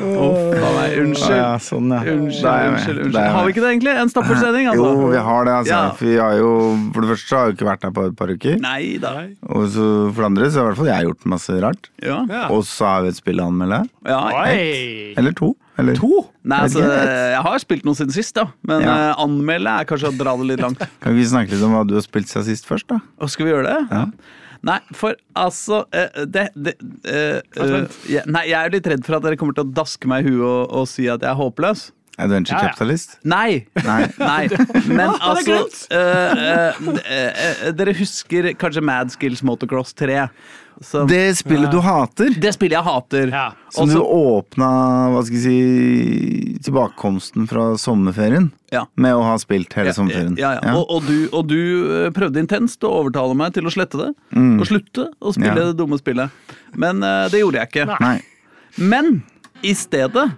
Uff 0.00 0.64
a 0.64 0.70
meg. 0.74 0.94
Unnskyld. 1.00 1.36
ja, 1.36 1.50
sånn, 1.62 1.90
ja. 1.92 2.00
Unnskyld, 2.14 2.46
er 2.50 2.68
unnskyld, 2.72 3.00
unnskyld. 3.04 3.18
Har 3.34 3.44
vi 3.46 3.52
ikke 3.54 3.62
det, 3.64 3.70
egentlig? 3.74 3.94
En 4.00 4.12
stappfull 4.12 4.38
sending, 4.40 4.68
altså? 4.72 4.88
Jo, 4.96 5.10
vi 5.12 5.22
har 5.28 5.48
det. 5.48 5.54
altså. 5.60 5.74
Ja. 5.74 5.82
Vi 6.00 6.14
har 6.16 6.36
jo, 6.40 6.50
for 6.94 7.04
det 7.04 7.10
første 7.12 7.36
har 7.40 7.50
vi 7.50 7.56
ikke 7.58 7.68
vært 7.68 7.86
her 7.88 7.94
på 7.96 8.06
et 8.08 8.16
par 8.18 8.32
uker. 8.34 8.58
Nei 8.64 8.82
da. 9.02 9.12
Og 9.50 9.66
så, 9.74 9.86
for 10.10 10.22
det 10.24 10.28
andre 10.30 10.50
så 10.50 10.62
har 10.62 10.64
i 10.64 10.70
hvert 10.72 10.80
fall 10.82 10.92
jeg 10.92 11.08
gjort 11.10 11.28
masse 11.34 11.58
rart. 11.66 11.90
Ja. 12.04 12.18
Ja. 12.30 12.44
Og 12.54 12.64
så 12.68 12.88
har 12.94 13.04
vi 13.06 13.12
et 13.14 13.20
spill 13.20 13.42
å 13.44 13.48
anmelde. 13.52 13.82
ja. 14.08 14.22
Ett 14.50 15.18
Eller 15.20 15.36
to. 15.36 15.52
Eller 15.78 15.94
To? 15.96 16.26
Nei, 16.44 16.58
altså, 16.66 16.82
jeg 16.82 17.42
har 17.46 17.58
spilt 17.62 17.84
noe 17.86 17.94
siden 17.96 18.12
sist, 18.12 18.34
da. 18.36 18.48
Men 18.66 18.82
Ja. 18.84 18.96
uh, 19.14 19.22
anmelde 19.24 19.70
er 19.80 19.84
kanskje 19.88 20.10
å 20.10 20.16
dra 20.18 20.34
det 20.36 20.46
litt 20.50 20.60
langt. 20.64 20.82
Kan 21.00 21.14
vi 21.16 21.24
snakke 21.24 21.54
litt 21.54 21.62
om 21.64 21.72
hva 21.72 21.86
du 21.88 21.94
har 21.94 22.02
spilt 22.04 22.28
siden 22.28 22.44
sist 22.50 22.66
først, 22.68 22.88
da? 22.88 22.98
Og 23.20 23.30
skal 23.32 23.46
vi 23.46 23.52
gjøre 23.54 23.64
det? 23.70 23.78
Ja. 23.90 24.04
Nei, 24.62 24.78
for 24.92 25.14
altså 25.40 25.86
uh, 25.88 26.24
det, 26.28 26.50
det, 26.54 26.74
uh, 27.08 27.40
jeg- 28.10 28.26
Nei, 28.28 28.42
jeg 28.50 28.58
er 28.60 28.70
litt 28.74 28.86
redd 28.92 29.06
for 29.06 29.16
at 29.16 29.22
dere 29.24 29.38
kommer 29.40 29.56
til 29.56 29.64
å 29.64 29.72
daske 29.72 30.06
meg 30.10 30.26
i 30.26 30.34
huet 30.34 30.44
og, 30.44 30.68
og 30.82 30.86
si 30.90 31.08
at 31.08 31.22
jeg 31.24 31.30
er 31.32 31.38
håpløs. 31.40 31.86
Adventure 32.20 32.58
Ja, 32.58 32.62
ja. 32.66 32.68
Capitalist? 32.74 33.14
Nei! 33.24 33.64
Nei. 33.80 34.00
Nei, 34.20 34.48
men 34.92 35.14
hadde 35.16 35.54
altså 35.56 35.86
uh, 35.96 36.76
uh, 36.76 36.90
uh, 37.00 37.70
Dere 37.72 37.94
husker 37.96 38.50
kanskje 38.60 38.82
Mad 38.84 39.14
Skills 39.14 39.40
Motocross 39.46 39.94
3? 39.96 40.26
Som, 40.80 41.04
det, 41.10 41.36
spillet 41.36 41.68
spillet 41.68 41.70
du 41.74 41.80
hater. 41.84 42.30
Det 42.40 42.54
spillet 42.56 42.78
jeg 42.78 42.84
hater. 42.86 43.28
Ja. 43.34 43.46
Som 43.68 43.90
Også, 43.90 43.98
du 43.98 44.14
åpna 44.16 44.68
hva 45.12 45.20
skal 45.26 45.36
jeg 45.36 45.44
si, 45.44 46.54
tilbakekomsten 46.64 47.44
fra 47.50 47.66
sommerferien 47.76 48.46
Ja. 48.72 48.86
med 48.96 49.12
å 49.18 49.20
ha 49.26 49.34
spilt 49.42 49.74
hele 49.76 49.92
sommerferien. 49.92 50.38
Ja, 50.40 50.54
ja. 50.56 50.72
Og, 50.78 50.86
og, 50.96 51.04
du, 51.04 51.28
og 51.36 51.44
du 51.50 51.58
eh, 52.06 52.10
prøvde 52.16 52.40
intenst 52.40 52.80
å 52.88 52.94
overtale 53.02 53.36
meg 53.36 53.52
til 53.58 53.68
å 53.68 53.72
slette 53.74 54.00
det. 54.00 54.08
Og 54.32 54.64
slutte 54.70 55.10
å 55.20 55.34
spille 55.36 55.50
Mm. 55.52 55.58
Ja. 55.60 55.66
det 55.68 55.76
dumme 55.82 55.98
spillet. 56.00 56.30
Men 56.80 57.02
uh, 57.04 57.26
det 57.32 57.40
gjorde 57.42 57.60
jeg 57.60 57.72
ikke. 57.74 57.98
Nei. 58.00 58.16
Men 58.80 59.22
i 59.66 59.74
stedet 59.76 60.30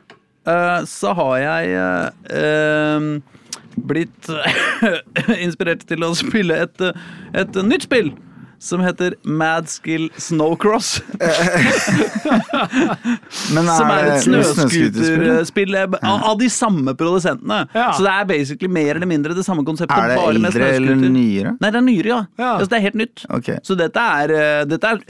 uh, 0.48 0.80
så 0.88 1.12
har 1.14 1.36
jeg 1.38 1.76
eh, 2.34 3.06
blitt 3.78 4.30
inspirert 5.46 5.86
til 5.88 6.02
å 6.06 6.12
spille 6.18 6.58
et, 6.66 6.86
et 7.36 7.62
nytt 7.66 7.86
spill. 7.86 8.10
Som 8.62 8.78
heter 8.84 9.16
Mad 9.26 9.66
Skill 9.68 10.04
Snowcross. 10.22 11.00
Men 13.52 13.66
Som 13.66 13.90
er 13.90 14.06
et 14.12 14.22
snøscooterspill? 14.22 14.92
snøscooterspill 14.94 15.74
eh, 15.80 15.96
av, 16.06 16.22
av 16.30 16.36
de 16.40 16.48
samme 16.52 16.94
produsentene. 16.98 17.58
Ja. 17.74 17.88
Så 17.96 18.04
det 18.06 18.12
er 18.12 18.28
basically 18.30 18.70
mer 18.72 18.94
eller 19.00 19.10
mindre 19.10 19.34
det 19.36 19.44
samme 19.46 19.64
konseptet. 19.66 19.96
Er 19.98 20.12
det 20.12 20.18
bare 20.20 20.38
med 20.44 20.54
eldre 20.54 20.70
eller 20.78 21.10
nyere? 21.16 21.54
Nei, 21.58 21.72
det 21.74 21.80
er 21.82 21.86
nyere, 21.88 22.12
ja. 22.12 22.20
Ja. 22.38 22.52
Altså, 22.54 22.70
det 22.72 22.78
er 22.78 22.84
helt 22.86 23.00
nytt. 23.02 23.24
Okay. 23.40 23.58
Så 23.66 23.76
dette 23.78 24.06
er, 24.22 24.34
eh, 24.38 24.62
dette 24.70 24.92
er 24.94 25.02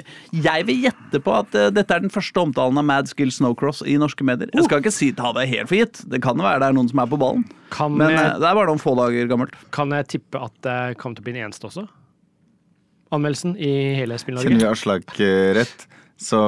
Jeg 0.48 0.66
vil 0.70 0.82
gjette 0.88 1.22
på 1.28 1.36
at 1.42 1.54
eh, 1.60 1.68
dette 1.76 1.92
er 1.98 2.04
den 2.06 2.12
første 2.14 2.40
omtalen 2.46 2.80
av 2.80 2.88
Mad 2.88 3.12
Skill 3.12 3.30
Snowcross 3.34 3.82
i 3.84 3.98
norske 4.00 4.24
medier. 4.26 4.48
Jeg 4.56 4.64
skal 4.68 4.80
ikke 4.82 4.94
si 4.96 5.12
ta 5.18 5.32
det 5.36 5.48
helt 5.52 5.68
for 5.68 5.76
gitt. 5.82 6.02
Det 6.08 6.22
kan 6.24 6.40
jo 6.40 6.48
være 6.48 6.64
det 6.64 6.70
er 6.72 6.78
noen 6.80 6.88
som 6.92 7.04
er 7.04 7.10
på 7.12 7.20
ballen. 7.20 7.44
Kan, 7.72 7.94
Men 8.00 8.10
eh, 8.12 8.16
jeg, 8.16 8.38
det 8.40 8.48
er 8.48 8.56
bare 8.62 8.70
noen 8.72 8.80
få 8.82 8.96
dager 8.98 9.28
gammelt. 9.30 9.54
kan 9.76 9.92
jeg 9.96 10.08
tippe 10.16 10.40
at 10.48 10.56
det 10.64 10.78
kommer 11.00 11.20
til 11.20 11.24
å 11.24 11.28
bli 11.28 11.36
en 11.36 11.44
eneste 11.50 11.68
også? 11.68 11.86
Anmeldelsen 13.12 13.54
i 13.60 13.72
hele 13.98 14.18
Spill-Norge? 14.20 14.70
Aslak 14.70 15.20
eh, 15.20 15.52
rett, 15.58 15.86
så 16.16 16.40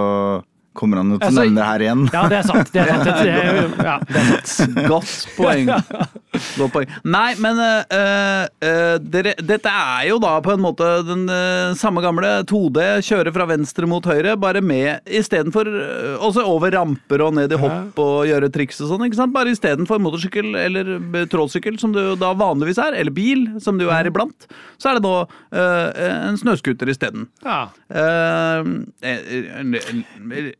kommer 0.74 1.00
han 1.00 1.14
jo 1.14 1.18
til 1.18 1.24
å 1.24 1.30
Altså, 1.30 1.44
nevne 1.46 1.60
det 1.60 1.68
her 1.68 1.84
igjen. 1.84 2.02
Ja, 2.12 2.22
det 2.30 2.38
er 2.40 2.46
sant. 2.48 2.70
Det 2.74 2.82
er 2.82 2.90
sant. 2.90 3.02
Det 3.24 3.30
er, 3.30 3.56
ja, 3.86 3.94
det 4.08 4.20
er 4.20 4.40
sant. 4.48 4.78
Godt 4.90 5.12
poeng. 5.36 5.70
Godt 6.58 6.72
poeng. 6.74 6.90
Nei, 7.06 7.28
men 7.40 7.60
uh, 7.62 7.82
uh, 7.94 8.96
dere, 9.00 9.34
dette 9.38 9.70
er 9.70 10.08
jo 10.10 10.18
da 10.22 10.32
på 10.44 10.54
en 10.54 10.62
måte 10.64 10.88
den 11.06 11.24
uh, 11.30 11.74
samme 11.78 12.02
gamle 12.04 12.32
2D, 12.50 12.82
kjøre 13.06 13.32
fra 13.34 13.46
venstre 13.48 13.88
mot 13.90 14.04
høyre, 14.08 14.34
bare 14.40 14.62
med 14.64 15.06
istedenfor 15.06 15.70
uh, 15.70 16.26
også 16.26 16.44
over 16.50 16.74
ramper 16.74 17.22
og 17.24 17.36
ned 17.38 17.54
i 17.54 17.60
hopp 17.60 18.00
og 18.02 18.26
gjøre 18.28 18.50
triks 18.54 18.82
og 18.82 18.90
sånn, 18.92 19.06
ikke 19.06 19.20
sant? 19.20 19.34
Bare 19.36 19.54
istedenfor 19.54 20.02
motorsykkel 20.02 20.58
eller 20.58 20.92
trådsykkel, 21.32 21.78
som 21.80 21.94
det 21.94 22.02
jo 22.10 22.18
da 22.20 22.34
vanligvis 22.38 22.82
er, 22.82 22.98
eller 22.98 23.14
bil, 23.14 23.46
som 23.62 23.78
det 23.78 23.86
jo 23.86 23.94
er 23.94 24.10
iblant, 24.10 24.48
så 24.82 24.90
er 24.90 24.98
det 24.98 25.06
nå 25.06 25.14
en 25.54 26.38
snøscooter 26.40 26.90
isteden. 26.90 27.28
Ja. 27.46 27.68
Uh, 27.94 28.66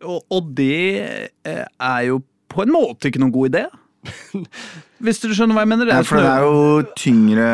og, 0.04 0.25
og 0.32 0.52
det 0.56 1.00
eh, 1.49 1.64
er 1.64 2.02
jo 2.08 2.20
på 2.52 2.62
en 2.64 2.73
måte 2.75 3.11
ikke 3.11 3.23
noen 3.23 3.34
god 3.34 3.50
idé. 3.52 3.64
Hvis 5.04 5.20
du 5.20 5.28
skjønner 5.32 5.56
hva 5.56 5.64
jeg 5.64 5.70
mener? 5.73 5.88
Det 5.88 5.96
Ja, 5.96 6.04
for 6.06 6.20
det 6.20 6.30
er 6.30 6.44
jo 6.44 6.94
tyngre, 6.96 7.49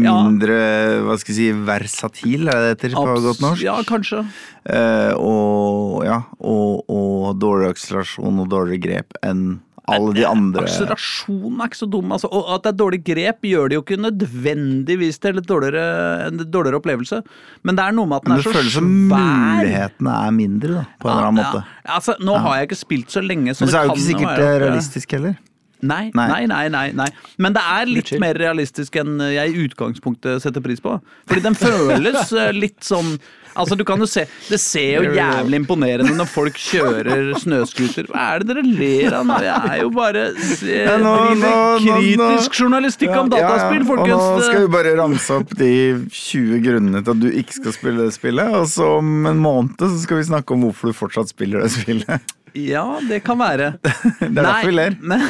mindre 0.00 0.58
hva 1.04 1.16
skal 1.20 1.34
jeg 1.34 1.38
si, 1.38 1.64
versatil, 1.66 2.46
er 2.48 2.62
det 2.62 2.68
det 2.68 2.90
heter 2.90 2.96
på 2.96 3.16
godt 3.26 3.42
norsk? 3.44 3.64
Ja, 3.64 3.76
kanskje. 3.88 4.22
Eh, 4.64 5.12
og 5.16 6.06
ja, 6.06 6.16
ja, 6.16 6.22
og, 6.40 6.88
og 6.88 7.36
dårligere 7.42 7.76
akselerasjon 7.76 8.44
og 8.44 8.50
dårligere 8.52 8.84
grep 8.86 9.18
enn 9.26 9.58
alle 9.86 10.12
de 10.16 10.24
andre 10.26 10.64
Akselerasjon 10.64 11.60
er 11.60 11.70
ikke 11.70 11.78
så 11.78 11.88
dum. 11.90 12.12
Altså. 12.16 12.30
Og 12.34 12.48
at 12.54 12.64
det 12.64 12.72
er 12.72 12.78
dårlig 12.80 13.00
grep, 13.06 13.46
gjør 13.46 13.70
det 13.70 13.78
jo 13.78 13.84
ikke 13.84 13.98
nødvendigvis 14.02 15.20
til 15.22 15.38
et 15.40 15.48
dårligere, 15.48 15.84
en 16.26 16.42
dårligere 16.42 16.80
opplevelse. 16.80 17.20
Men 17.62 17.78
det 17.78 17.84
er 17.86 17.96
noe 17.96 18.10
med 18.10 18.18
at 18.20 18.26
den 18.26 18.34
er 18.34 18.36
Men 18.36 18.40
er 18.40 18.44
det 18.44 18.52
så 18.52 18.58
føles 18.58 18.76
som 18.78 18.88
svær. 18.92 19.26
mulighetene 19.60 20.16
er 20.26 20.38
mindre, 20.40 20.72
da, 20.80 20.84
på 21.02 21.10
en 21.10 21.14
eller 21.14 21.28
annen 21.30 21.42
måte. 21.42 21.64
Ja, 21.86 21.90
altså, 22.00 22.16
nå 22.20 22.38
har 22.46 22.58
jeg 22.58 22.70
ikke 22.70 22.80
spilt 22.82 23.14
så 23.14 23.22
lenge, 23.22 23.54
så 23.54 23.64
Men 23.66 23.74
så 23.74 23.78
er 23.78 23.80
det 23.80 23.86
jo 23.86 23.94
kan 23.94 24.02
ikke 24.02 24.08
sikkert 24.10 24.32
være 24.32 24.56
det 24.56 24.64
realistisk 24.66 25.16
heller. 25.18 25.38
Nei, 25.82 26.10
Nei. 26.14 26.46
nei, 26.46 26.68
nei, 26.72 26.86
nei. 26.96 27.08
Men 27.38 27.52
det 27.52 27.62
er 27.62 27.86
litt 27.90 28.06
chill. 28.12 28.20
mer 28.22 28.34
realistisk 28.40 28.96
enn 28.96 29.18
jeg 29.20 29.52
i 29.52 29.66
utgangspunktet 29.68 30.40
setter 30.42 30.60
pris 30.64 30.80
på. 30.80 30.94
Fordi 31.28 31.42
den 31.44 31.54
føles 31.58 32.32
eh, 32.40 32.52
litt 32.56 32.80
sånn 32.86 33.18
Altså, 33.56 33.72
du 33.72 33.86
kan 33.88 33.96
jo 33.96 34.04
se 34.04 34.26
Det 34.50 34.58
ser 34.60 34.98
jo 35.06 35.12
jævlig 35.16 35.56
imponerende 35.62 36.12
når 36.12 36.26
folk 36.28 36.58
kjører 36.60 37.30
snøscooter. 37.40 38.04
Hva 38.12 38.26
er 38.34 38.42
det 38.44 38.50
dere 38.50 38.64
ler 38.68 39.14
av 39.16 39.24
nå? 39.24 39.38
Jeg 39.46 39.70
er 39.72 39.78
jo 39.80 39.88
bare 39.96 40.24
Ja, 40.68 40.98
nå- 41.00 41.14
nå- 41.40 41.78
kritisk 41.80 42.58
journalistikk 42.60 43.14
om 43.16 43.30
dataspill, 43.32 43.80
Og 43.86 43.88
folkens. 43.94 44.26
nå 44.36 44.42
skal 44.44 44.60
vi 44.66 44.72
bare 44.76 44.92
ramse 45.00 45.38
opp 45.40 45.54
de 45.56 45.70
20 46.04 46.60
grunnene 46.66 47.00
til 47.02 47.14
at 47.16 47.22
du 47.24 47.30
ikke 47.32 47.56
skal 47.62 47.72
spille 47.72 48.04
det 48.04 48.12
spillet, 48.18 48.52
og 48.60 48.68
så 48.68 48.90
om 48.98 49.24
en 49.32 49.40
måned 49.40 49.80
så 49.80 49.88
skal 50.04 50.20
vi 50.20 50.28
snakke 50.28 50.52
om 50.52 50.66
hvorfor 50.66 50.92
du 50.92 50.98
fortsatt 51.00 51.32
spiller 51.32 51.64
det 51.64 51.72
spillet. 51.78 52.36
Ja, 52.56 52.84
det 53.04 53.20
kan 53.26 53.38
være. 53.40 53.74
Det 54.20 54.30
er 54.32 54.42
derfor 54.42 54.70
vi 54.70 54.76
ler. 54.76 54.96
Men, 55.10 55.22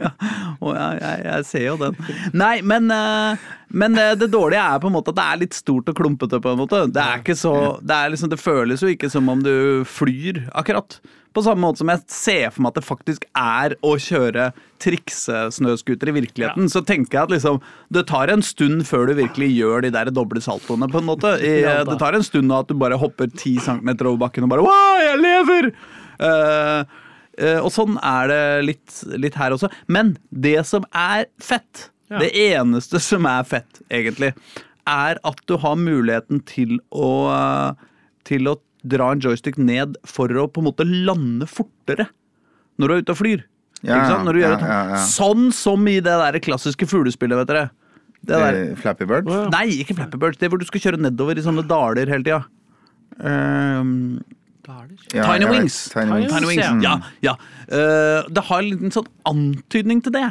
ja, 0.00 0.88
jeg, 0.96 1.22
jeg, 1.24 1.46
ser 1.48 1.64
jo 1.64 1.76
den. 1.80 1.96
Nei, 2.36 2.60
men, 2.64 2.90
eh, 2.92 3.46
men 3.68 3.96
eh, 3.98 4.12
det 4.18 4.30
dårlige 4.32 4.62
er 4.62 4.82
på 4.82 4.90
en 4.90 4.96
måte 4.96 5.12
at 5.12 5.18
det 5.18 5.26
er 5.26 5.40
litt 5.44 5.56
stort 5.56 5.88
og 5.90 5.96
klumpete. 5.96 6.40
på 6.40 6.52
en 6.52 6.60
måte. 6.60 6.82
Det 6.92 7.02
er 7.02 7.22
ikke 7.22 7.38
så, 7.38 7.54
det, 7.80 7.96
er 7.96 8.12
liksom, 8.12 8.32
det 8.32 8.40
føles 8.40 8.84
jo 8.84 8.92
ikke 8.92 9.10
som 9.12 9.28
om 9.32 9.42
du 9.44 9.54
flyr, 9.88 10.44
akkurat. 10.56 11.00
På 11.30 11.44
samme 11.46 11.62
måte 11.62 11.78
som 11.78 11.90
jeg 11.92 12.02
ser 12.10 12.48
for 12.50 12.64
meg 12.64 12.72
at 12.72 12.80
det 12.80 12.88
faktisk 12.88 13.26
er 13.38 13.76
å 13.86 13.92
kjøre 14.02 14.48
triksesnøscooter 14.82 16.10
i 16.10 16.16
virkeligheten, 16.16 16.66
så 16.72 16.82
tenker 16.82 17.20
jeg 17.20 17.28
at 17.28 17.34
liksom, 17.36 17.60
det 17.94 18.08
tar 18.10 18.32
en 18.32 18.42
stund 18.42 18.82
før 18.88 19.06
du 19.10 19.14
virkelig 19.20 19.52
gjør 19.54 19.86
de 19.86 19.92
der 19.94 20.10
doble 20.14 20.42
saltoene, 20.42 20.90
på 20.90 21.02
en 21.02 21.08
måte. 21.12 21.36
I, 21.38 21.60
Ja, 21.62 21.80
det 21.86 22.00
tar 22.02 22.18
en 22.18 22.26
stund 22.26 22.50
at 22.56 22.70
du 22.70 22.74
bare 22.80 22.98
hopper 22.98 23.30
ti 23.30 23.58
centimeter 23.62 24.10
over 24.10 24.26
bakken 24.26 24.48
og 24.48 24.54
bare 24.56 24.66
Wow, 24.66 25.00
jeg 25.04 25.22
lever! 25.22 25.72
Eh, 26.20 26.84
eh, 27.40 27.58
og 27.60 27.70
sånn 27.74 27.96
er 28.04 28.30
det 28.30 28.40
litt, 28.68 28.96
litt 29.16 29.38
her 29.40 29.56
også. 29.56 29.70
Men 29.88 30.14
det 30.30 30.58
som 30.68 30.86
er 30.92 31.26
fett, 31.40 31.88
Ja. 32.10 32.18
det 32.18 32.32
eneste 32.34 33.00
som 33.00 33.26
er 33.26 33.44
fett, 33.46 33.80
egentlig, 33.90 34.34
er 34.86 35.20
at 35.24 35.40
du 35.46 35.56
har 35.62 35.76
muligheten 35.76 36.44
til 36.48 36.78
å 36.90 37.12
eh, 37.30 37.86
Til 38.24 38.46
å 38.46 38.58
dra 38.84 39.10
en 39.12 39.20
joystick 39.20 39.56
ned 39.58 39.96
for 40.06 40.28
å 40.28 40.44
på 40.46 40.60
en 40.60 40.66
måte 40.68 40.84
lande 40.86 41.46
fortere 41.48 42.06
når 42.78 42.86
du 42.88 42.94
er 42.94 43.00
ute 43.02 43.12
og 43.14 43.18
flyr. 43.18 43.42
Ja, 43.82 43.96
Ikke 43.96 44.10
sant? 44.12 44.24
Når 44.28 44.36
du 44.36 44.40
ja, 44.40 44.44
gjør 44.44 44.54
et, 44.58 44.64
ja, 44.68 44.80
ja. 44.92 45.00
Sånn 45.08 45.46
som 45.56 45.88
i 45.88 45.96
det 46.04 46.14
der 46.20 46.38
klassiske 46.44 46.86
fuglespillet, 46.88 47.40
vet 47.40 47.48
dere. 47.50 47.70
Det 48.20 48.36
der. 48.36 48.58
Eh, 48.60 48.74
Flappy 48.76 49.08
Bird? 49.08 49.28
Nei, 49.52 49.66
ikke 49.80 49.96
Flappy 49.96 50.20
Bird. 50.20 50.36
Det 50.38 50.46
er 50.46 50.52
hvor 50.52 50.60
du 50.60 50.66
skal 50.68 50.84
kjøre 50.84 51.00
nedover 51.00 51.40
i 51.40 51.44
sånne 51.44 51.64
daler 51.68 52.12
hele 52.12 52.24
tida. 52.26 52.42
Um, 53.20 54.20
Ja, 55.14 55.24
Tiny. 55.26 55.48
Wings. 55.50 55.78
Tiny 55.92 56.12
Wings. 56.16 56.32
Tiny 56.32 56.50
Wings. 56.50 56.66
Mm. 56.66 56.82
Ja, 56.84 56.94
ja. 57.24 57.34
Uh, 57.70 58.28
det 58.30 58.44
har 58.48 58.60
en 58.60 58.68
liten 58.68 58.94
sånn 58.94 59.08
antydning 59.28 60.02
til 60.04 60.14
det. 60.14 60.26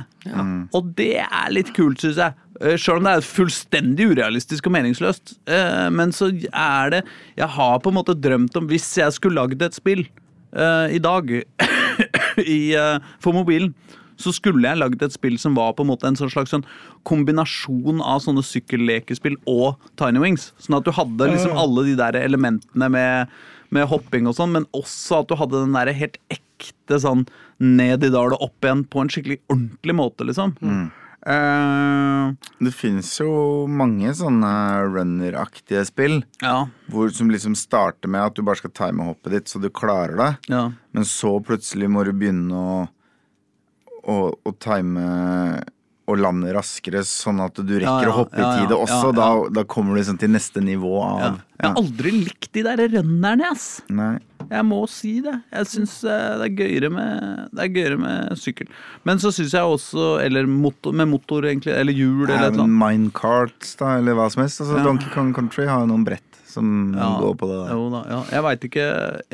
Og 0.76 0.94
det 0.98 1.26
er 1.26 1.52
litt 1.54 1.74
kult, 1.78 2.02
syns 2.04 2.22
jeg. 2.22 2.38
Uh, 2.60 2.76
Sjøl 2.80 3.02
om 3.02 3.08
det 3.08 3.18
er 3.18 3.28
fullstendig 3.28 4.10
urealistisk 4.14 4.68
og 4.70 4.76
meningsløst. 4.78 5.38
Uh, 5.50 5.88
men 5.94 6.16
så 6.16 6.32
er 6.50 6.96
det 6.96 7.04
Jeg 7.40 7.52
har 7.56 7.78
på 7.84 7.92
en 7.92 8.00
måte 8.02 8.18
drømt 8.18 8.58
om 8.60 8.68
Hvis 8.68 8.90
jeg 9.00 9.16
skulle 9.16 9.40
lagd 9.40 9.64
et 9.64 9.78
spill 9.78 10.08
eh, 10.56 10.96
i 10.96 11.00
dag 11.00 11.32
i, 12.58 12.60
eh, 12.76 12.98
for 13.22 13.36
mobilen, 13.36 13.74
så 14.20 14.34
skulle 14.36 14.68
jeg 14.68 14.80
lagd 14.82 15.04
et 15.04 15.16
spill 15.16 15.38
som 15.40 15.56
var 15.56 15.76
på 15.76 15.86
en 15.86 15.92
måte 15.94 16.10
en 16.10 16.18
sånn 16.20 16.32
slags 16.32 16.52
sånn 16.52 16.66
kombinasjon 17.08 18.02
av 18.04 18.20
sånne 18.26 18.44
sykkellekespill 18.44 19.38
og 19.48 19.80
Tiny 20.00 20.20
Wings. 20.24 20.50
Sånn 20.60 20.80
at 20.80 20.88
du 20.88 20.92
hadde 20.96 21.30
liksom 21.32 21.56
alle 21.60 21.88
de 21.88 21.96
der 22.00 22.20
elementene 22.20 22.90
med, 22.92 23.38
med 23.72 23.88
hopping 23.92 24.28
og 24.30 24.36
sånn, 24.38 24.52
men 24.56 24.66
også 24.74 25.22
at 25.22 25.28
du 25.30 25.36
hadde 25.40 25.64
den 25.66 25.76
der 25.78 25.92
helt 25.94 26.18
ekte 26.34 26.98
sånn 27.00 27.28
ned 27.60 28.04
i 28.04 28.10
dal 28.14 28.34
og 28.34 28.42
opp 28.50 28.66
igjen 28.66 28.86
på 28.90 29.02
en 29.04 29.12
skikkelig 29.14 29.40
ordentlig 29.52 29.96
måte, 30.00 30.26
liksom. 30.28 30.56
Eh, 31.28 32.32
Det 32.64 32.72
finnes 32.74 33.10
jo 33.20 33.68
mange 33.68 34.12
sånne 34.16 34.52
runner-aktige 34.94 35.86
spill. 35.86 36.24
ja, 36.42 36.68
Hvor, 36.90 37.10
som 37.14 37.30
liksom 37.30 37.56
starter 37.60 38.08
med 38.10 38.22
at 38.22 38.36
du 38.36 38.42
bare 38.42 38.56
skal 38.62 38.72
time 38.72 39.04
hoppet 39.04 39.32
ditt 39.32 39.46
så 39.52 39.60
du 39.62 39.70
klarer 39.70 40.16
det. 40.18 40.32
ja. 40.50 40.72
Men 40.94 41.04
så 41.04 41.38
plutselig 41.44 41.90
må 41.92 42.04
du 42.06 42.14
begynne 42.14 42.56
å, 42.56 42.88
å, 44.08 44.34
å 44.46 44.52
time 44.60 45.62
og 46.10 46.20
lande 46.24 46.54
raskere, 46.56 47.04
sånn 47.06 47.42
at 47.46 47.60
du 47.62 47.76
rekker 47.78 47.86
Ja, 47.86 48.08
ja, 48.08 48.14
å 48.14 48.18
hoppe 48.24 48.40
i 48.40 48.48
tide 48.64 48.78
også. 48.78 49.12
Da, 49.16 49.28
da 49.60 49.64
kommer 49.70 49.94
du 49.94 50.02
liksom 50.02 50.18
til 50.22 50.34
neste 50.34 50.64
nivå 50.64 50.96
av. 51.06 51.40
Jeg 51.60 51.68
har 51.68 51.78
aldri 51.82 52.14
likt 52.16 52.50
de 52.56 52.64
der 52.66 52.82
rønnerne, 52.96 53.52
ass. 53.54 53.68
Nei. 53.92 54.16
Jeg 54.50 54.66
må 54.66 54.80
si 54.90 55.18
det. 55.22 55.36
Jeg 55.52 55.68
syns 55.70 55.98
det 56.08 56.16
er 56.16 56.54
gøyere 56.58 56.90
med, 56.94 57.50
det 57.54 57.66
er 57.66 57.74
gøyere 57.76 58.00
med 58.02 58.40
sykkel. 58.40 58.70
Men 59.06 59.22
så 59.22 59.34
syns 59.36 59.54
jeg 59.54 59.76
også 59.76 60.08
Eller 60.24 60.48
motor, 60.50 60.96
med 60.96 61.12
motor, 61.12 61.46
egentlig. 61.46 61.76
Eller 61.76 61.94
hjul, 61.94 62.24
eller 62.26 62.48
et 62.48 62.54
eller 62.54 62.66
annet. 62.66 62.80
Minecarts, 62.82 63.76
da, 63.82 63.98
eller 64.00 64.18
hva 64.18 64.30
som 64.34 64.46
helst. 64.46 64.64
Altså. 64.64 64.82
Donkey 64.86 65.12
Kong 65.14 65.34
Country 65.36 65.68
har 65.70 65.84
jo 65.84 65.92
noen 65.92 66.08
brett 66.08 66.29
som 66.50 66.70
Ja, 66.98 67.10
går 67.22 67.36
på 67.40 67.48
det 67.50 67.58
der. 67.62 67.74
Jo 67.78 67.86
da, 67.94 68.02
ja. 68.10 68.20
Jeg 68.34 68.46
veit 68.46 68.66
ikke 68.70 68.86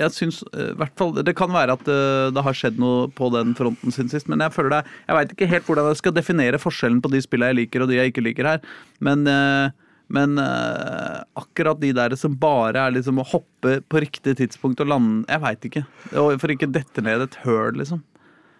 Jeg 0.01 0.13
syns 0.15 0.41
eh, 0.51 0.73
hvert 0.79 0.95
fall 0.99 1.13
Det 1.25 1.35
kan 1.37 1.53
være 1.53 1.77
at 1.77 1.87
eh, 1.91 2.27
det 2.35 2.43
har 2.43 2.57
skjedd 2.57 2.81
noe 2.81 3.07
på 3.15 3.29
den 3.33 3.53
fronten 3.57 3.95
siden 3.95 4.11
sist, 4.11 4.27
men 4.31 4.43
jeg 4.43 4.53
føler 4.55 4.77
det 4.77 4.81
Jeg 5.07 5.17
veit 5.19 5.33
ikke 5.35 5.49
helt 5.53 5.69
hvordan 5.69 5.89
jeg 5.91 6.01
skal 6.01 6.15
definere 6.17 6.61
forskjellen 6.61 7.01
på 7.05 7.11
de 7.13 7.23
spillene 7.23 7.53
jeg 7.53 7.59
liker 7.63 7.85
og 7.85 7.91
de 7.91 7.99
jeg 7.99 8.11
ikke 8.13 8.25
liker 8.25 8.49
her. 8.55 8.65
Men, 9.03 9.23
eh, 9.31 9.69
men 10.15 10.37
øh, 10.41 11.21
akkurat 11.41 11.79
de 11.81 11.93
der 11.97 12.13
som 12.19 12.35
bare 12.37 12.83
er 12.87 12.97
liksom 12.97 13.23
å 13.23 13.25
hoppe 13.31 13.79
på 13.89 14.03
riktig 14.03 14.35
tidspunkt 14.41 14.83
og 14.83 14.91
lande 14.91 15.23
Jeg 15.31 15.41
veit 15.41 15.69
ikke. 15.71 15.85
For 16.11 16.53
ikke 16.53 16.69
dette 16.69 17.01
ned 17.05 17.23
et 17.25 17.39
høl, 17.45 17.79
liksom. 17.79 18.03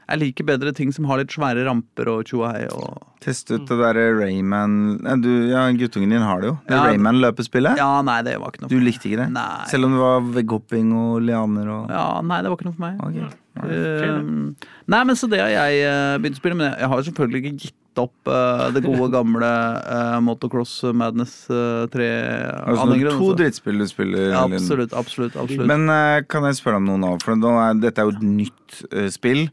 Jeg 0.06 0.22
liker 0.22 0.46
bedre 0.46 0.74
ting 0.78 0.92
som 0.94 1.08
har 1.10 1.18
litt 1.22 1.34
svære 1.34 1.64
ramper 1.66 2.10
og 2.12 2.26
tjoahei 2.30 2.66
og 2.70 3.00
Test 3.26 3.50
ut 3.50 3.64
det 3.66 3.78
derre 3.80 4.04
Rayman 4.20 5.00
du, 5.24 5.30
ja, 5.50 5.64
Guttungen 5.74 6.12
din 6.14 6.22
har 6.22 6.44
det 6.44 6.52
jo. 6.52 6.58
Det 6.68 6.76
Ja. 6.76 6.84
Rayman-løpespillet. 6.92 7.80
Ja, 7.82 8.02
nei, 8.06 8.20
det 8.28 8.36
var 8.38 8.54
ikke 8.54 8.66
noe 8.66 8.70
Du 8.70 8.78
likte 8.84 9.10
ikke 9.10 9.24
det? 9.24 9.32
Nei. 9.34 9.64
Selv 9.72 9.88
om 9.88 9.96
det 9.96 10.04
var 10.04 10.28
vegghopping 10.36 10.92
og 10.94 11.24
lianer 11.26 11.72
og 11.74 11.90
Ja, 11.90 12.06
nei, 12.22 12.42
det 12.46 12.52
var 12.52 12.60
ikke 12.60 12.70
noe 12.70 12.78
for 12.78 12.86
meg. 12.86 13.02
Ok. 13.02 13.42
Uh, 13.56 14.54
nei, 14.92 15.02
men 15.08 15.16
så 15.18 15.30
det 15.32 15.40
har 15.42 15.50
jeg 15.54 15.88
uh, 15.88 16.20
begynt 16.22 16.38
å 16.38 16.42
spille, 16.44 16.60
men 16.60 16.74
jeg 16.76 16.92
har 16.92 17.02
jo 17.02 17.08
selvfølgelig 17.10 17.42
ikke 17.42 17.58
gitt 17.64 17.82
opp 18.04 18.28
uh, 18.28 18.68
det 18.76 18.84
gode, 18.84 19.08
gamle 19.14 19.48
uh, 19.48 20.20
Motocross 20.22 20.74
Madness 20.94 21.48
uh, 21.50 21.88
Altså, 21.88 22.88
det 22.92 23.00
er 23.00 23.16
to 23.16 23.30
drittspill 23.40 23.80
du 23.80 23.88
spiller. 23.90 24.32
Ja, 24.34 24.44
absolutt, 24.44 24.94
absolutt. 24.94 25.38
absolutt. 25.40 25.68
Men 25.72 25.88
eh, 25.90 26.22
kan 26.28 26.44
jeg 26.50 26.60
spørre 26.60 26.82
om 26.82 26.90
noe 26.90 27.00
nå? 27.02 27.14
For 27.24 27.40
nå 27.40 27.54
er, 27.62 27.80
dette 27.80 28.04
er 28.04 28.10
jo 28.10 28.18
et 28.18 28.26
nytt 28.28 28.82
eh, 28.92 29.08
spill 29.14 29.48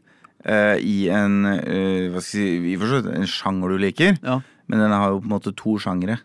eh, 0.45 0.77
i 0.83 0.97
en 1.09 1.39
uh, 1.45 2.11
Hva 2.13 2.21
skal 2.23 2.41
jeg 2.43 2.61
si 2.61 2.71
i 2.71 2.75
og 2.77 2.83
for 2.85 2.93
seg 2.95 3.09
en 3.15 3.27
sjanger 3.29 3.73
du 3.75 3.77
liker. 3.87 4.17
ja. 4.23 4.41
Men 4.71 4.79
den 4.79 4.93
har 4.95 5.09
jo 5.11 5.17
på 5.19 5.27
en 5.27 5.33
måte 5.35 5.51
to 5.59 5.73
sjangere 5.83 6.15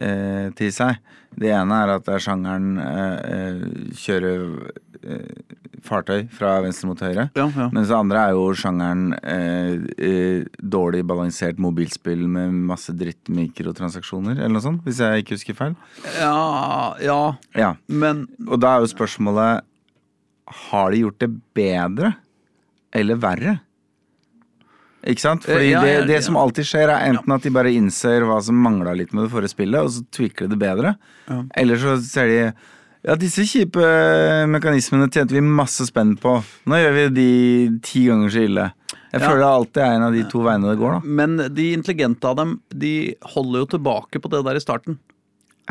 uh, 0.00 0.50
til 0.58 0.68
seg. 0.74 0.98
Det 1.40 1.48
ene 1.54 1.76
er 1.84 1.92
at 1.94 2.04
det 2.04 2.12
er 2.16 2.22
sjangeren 2.24 2.72
eh, 2.82 3.18
eh, 3.30 3.60
kjøre 4.02 4.30
eh, 5.06 5.28
fartøy 5.86 6.24
fra 6.34 6.56
venstre 6.64 6.88
mot 6.90 6.98
høyre. 7.00 7.28
Ja, 7.38 7.44
ja. 7.54 7.68
Mens 7.72 7.86
det 7.88 7.94
andre 7.96 8.24
er 8.26 8.34
jo 8.34 8.48
sjangeren 8.58 9.14
eh, 9.22 9.76
eh, 10.02 10.42
dårlig 10.58 11.04
balansert 11.06 11.62
mobilspill 11.62 12.26
med 12.28 12.52
masse 12.72 12.92
dritt 12.98 13.30
mikrotransaksjoner, 13.30 14.40
eller 14.40 14.56
noe 14.58 14.64
sånt, 14.64 14.82
hvis 14.84 14.98
jeg 15.06 15.22
ikke 15.22 15.38
husker 15.38 15.58
feil. 15.62 15.76
ja, 16.18 16.34
ja, 17.00 17.20
Ja, 17.56 17.70
men 17.86 18.26
Og 18.48 18.58
da 18.60 18.74
er 18.76 18.84
jo 18.84 18.90
spørsmålet 18.90 19.62
Har 20.70 20.90
de 20.90 21.04
gjort 21.04 21.22
det 21.22 21.30
bedre 21.56 22.16
eller 22.96 23.20
verre? 23.20 23.58
Ikke 25.08 25.22
sant? 25.22 25.46
Fordi 25.48 25.70
ja, 25.70 25.80
ja, 25.80 26.00
det, 26.02 26.10
det 26.10 26.18
ja. 26.18 26.24
som 26.26 26.36
alltid 26.36 26.66
skjer, 26.68 26.90
er 26.92 27.06
enten 27.12 27.32
at 27.32 27.46
de 27.46 27.52
bare 27.54 27.72
innser 27.72 28.26
hva 28.28 28.36
som 28.44 28.58
mangla 28.60 28.92
litt 28.98 29.14
med 29.16 29.26
det 29.26 29.32
forrige 29.32 29.54
spillet, 29.54 29.80
og 29.80 29.94
så 29.94 30.04
tweaker 30.12 30.44
de 30.44 30.54
det 30.54 30.60
bedre. 30.60 30.94
Eller 31.56 31.80
så 31.80 31.96
ser 32.04 32.28
de 32.28 32.40
ja, 33.00 33.14
disse 33.16 33.46
kjipe 33.48 33.80
mekanismene 34.52 35.08
tjente 35.08 35.32
vi 35.32 35.40
masse 35.40 35.86
spenn 35.88 36.18
på. 36.20 36.34
Nå 36.68 36.80
gjør 36.82 36.96
vi 36.98 37.04
de 37.16 37.30
ti 37.86 38.04
ganger 38.10 38.34
så 38.34 38.42
ille. 38.44 38.66
Jeg 39.10 39.22
føler 39.24 39.40
det 39.40 39.48
alltid 39.50 39.82
er 39.82 39.94
en 39.94 40.04
av 40.06 40.16
de 40.18 40.24
to 40.30 40.42
veiene 40.44 40.68
det 40.68 40.80
går, 40.82 40.98
da. 40.98 41.14
Men 41.20 41.54
de 41.56 41.70
intelligente 41.72 42.28
av 42.28 42.36
dem, 42.38 42.58
de 42.68 42.92
holder 43.32 43.64
jo 43.64 43.70
tilbake 43.72 44.20
på 44.22 44.30
det 44.34 44.42
der 44.46 44.60
i 44.60 44.62
starten. 44.62 45.00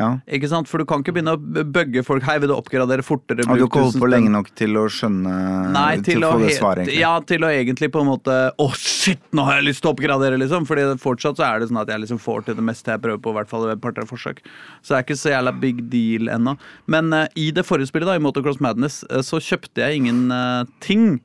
Ja. 0.00 0.08
Ikke 0.32 0.48
sant? 0.50 0.68
For 0.70 0.80
du 0.80 0.86
kan 0.88 1.02
ikke 1.02 1.12
begynne 1.16 1.34
å 1.36 1.40
bøgge 1.40 2.02
folk. 2.06 2.24
Hei, 2.24 2.38
vil 2.40 2.50
du 2.52 2.54
oppgradere 2.56 3.04
fortere? 3.04 3.44
Har 3.48 3.60
du 3.60 3.66
ikke 3.66 3.82
holdt 3.82 3.98
1000 3.98 4.04
på 4.04 4.10
lenge 4.10 4.32
nok 4.32 4.50
til 4.56 4.78
å 4.80 4.86
skjønne 4.90 5.34
Nei, 5.74 6.00
til, 6.06 6.24
å, 6.24 6.32
få 6.34 6.42
det 6.44 6.56
svaret, 6.56 6.84
egentlig? 6.86 7.00
ja, 7.02 7.12
til 7.28 7.46
å 7.46 7.52
egentlig 7.52 7.90
på 7.92 8.02
en 8.02 8.08
måte 8.08 8.36
Å, 8.50 8.68
shit, 8.80 9.22
nå 9.36 9.44
har 9.48 9.60
jeg 9.60 9.68
lyst 9.68 9.84
til 9.84 9.92
å 9.92 9.94
oppgradere, 9.94 10.40
liksom. 10.40 10.66
Fordi 10.68 10.86
fortsatt 11.02 11.40
så 11.40 11.46
er 11.50 11.60
det 11.60 11.70
sånn 11.70 11.82
at 11.82 11.92
jeg 11.92 12.04
liksom 12.04 12.22
får 12.22 12.46
til 12.48 12.58
det 12.58 12.66
meste 12.66 12.94
jeg 12.94 13.04
prøver 13.04 13.22
på, 13.22 13.34
i 13.34 13.38
hvert 13.40 13.52
fall 13.52 13.66
ved 13.66 13.76
et 13.76 13.84
par-tre 13.84 14.06
forsøk. 14.08 14.44
Så 14.80 14.94
det 14.94 15.00
er 15.00 15.08
ikke 15.08 15.20
så 15.20 15.34
jævla 15.34 15.56
big 15.62 15.82
deal 15.92 16.30
ennå. 16.32 16.56
Men 16.90 17.12
uh, 17.16 17.26
i 17.38 17.50
det 17.54 17.66
forrige 17.68 17.92
spillet, 17.92 18.08
da, 18.08 18.16
i 18.16 18.24
Motocross 18.24 18.62
Madness, 18.64 19.02
uh, 19.10 19.20
så 19.26 19.42
kjøpte 19.44 19.84
jeg 19.84 20.02
ingen 20.02 20.30
uh, 20.32 20.64
ting. 20.84 21.18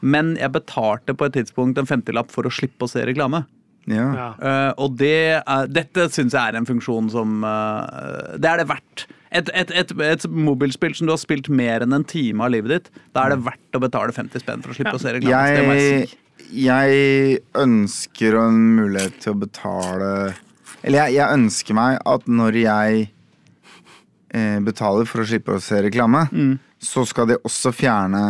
Men 0.00 0.36
jeg 0.38 0.54
betalte 0.54 1.14
på 1.18 1.26
et 1.26 1.38
tidspunkt 1.38 1.78
en 1.80 1.88
50-lapp 1.88 2.30
for 2.34 2.46
å 2.46 2.52
slippe 2.54 2.86
å 2.86 2.90
se 2.90 3.02
reklame. 3.06 3.44
Ja. 3.90 4.08
Ja. 4.16 4.28
Eh, 4.38 4.72
og 4.84 4.96
det 5.00 5.14
er, 5.40 5.66
dette 5.72 6.08
syns 6.12 6.34
jeg 6.36 6.42
er 6.52 6.58
en 6.60 6.66
funksjon 6.68 7.08
som 7.12 7.38
uh, 7.46 8.36
Det 8.38 8.48
er 8.50 8.60
det 8.62 8.68
verdt. 8.68 9.06
Et, 9.30 9.50
et, 9.52 9.70
et, 9.76 9.90
et 10.08 10.24
mobilspill 10.32 10.94
som 10.96 11.08
du 11.08 11.12
har 11.12 11.20
spilt 11.20 11.50
mer 11.52 11.84
enn 11.84 11.92
en 11.92 12.04
time 12.08 12.44
av 12.46 12.52
livet 12.54 12.70
ditt, 12.72 12.86
da 13.12 13.26
er 13.26 13.34
det 13.34 13.42
verdt 13.44 13.76
å 13.76 13.82
betale 13.84 14.14
50 14.16 14.40
spenn 14.40 14.62
for 14.64 14.72
å 14.72 14.76
slippe 14.78 14.94
å 14.96 15.02
se 15.02 15.12
reklame. 15.18 15.50
Jeg 15.52 15.66
Jeg, 15.68 16.08
si. 16.08 16.48
jeg 16.64 17.40
ønsker 17.60 18.38
en 18.40 18.62
mulighet 18.78 19.18
til 19.20 19.34
å 19.34 19.40
betale 19.42 20.12
Eller 20.82 21.02
jeg, 21.08 21.18
jeg 21.18 21.36
ønsker 21.40 21.76
meg 21.76 21.98
at 22.08 22.24
når 22.30 22.56
jeg 22.62 23.02
eh, 24.32 24.58
betaler 24.64 25.08
for 25.08 25.22
å 25.24 25.28
slippe 25.28 25.56
å 25.58 25.60
se 25.62 25.82
reklame, 25.84 26.24
Mm. 26.32 26.54
så 26.80 27.04
skal 27.08 27.26
de 27.32 27.36
også 27.44 27.72
fjerne 27.74 28.24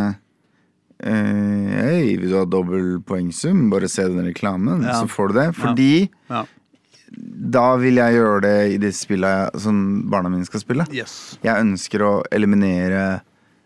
eh, 1.03 1.81
Hei, 1.89 2.17
vil 2.17 2.29
du 2.29 2.37
ha 2.37 2.45
dobbel 2.45 2.99
poengsum? 3.01 3.69
Bare 3.71 3.87
se 3.89 4.03
den 4.07 4.25
reklamen, 4.33 4.83
Ja. 4.83 5.01
så 5.01 5.07
får 5.09 5.27
du 5.29 5.33
det. 5.39 5.55
Fordi 5.55 6.09
Ja. 6.29 6.45
da 7.51 7.75
vil 7.77 7.95
jeg 7.95 8.13
gjøre 8.15 8.41
det 8.41 8.73
i 8.73 8.77
det 8.77 8.93
spillet 8.93 9.59
som 9.59 10.09
barna 10.09 10.29
mine 10.29 10.45
skal 10.45 10.59
spille. 10.59 10.85
Yes. 10.93 11.37
Jeg 11.43 11.55
ønsker 11.63 11.99
å 12.01 12.23
eliminere 12.31 13.21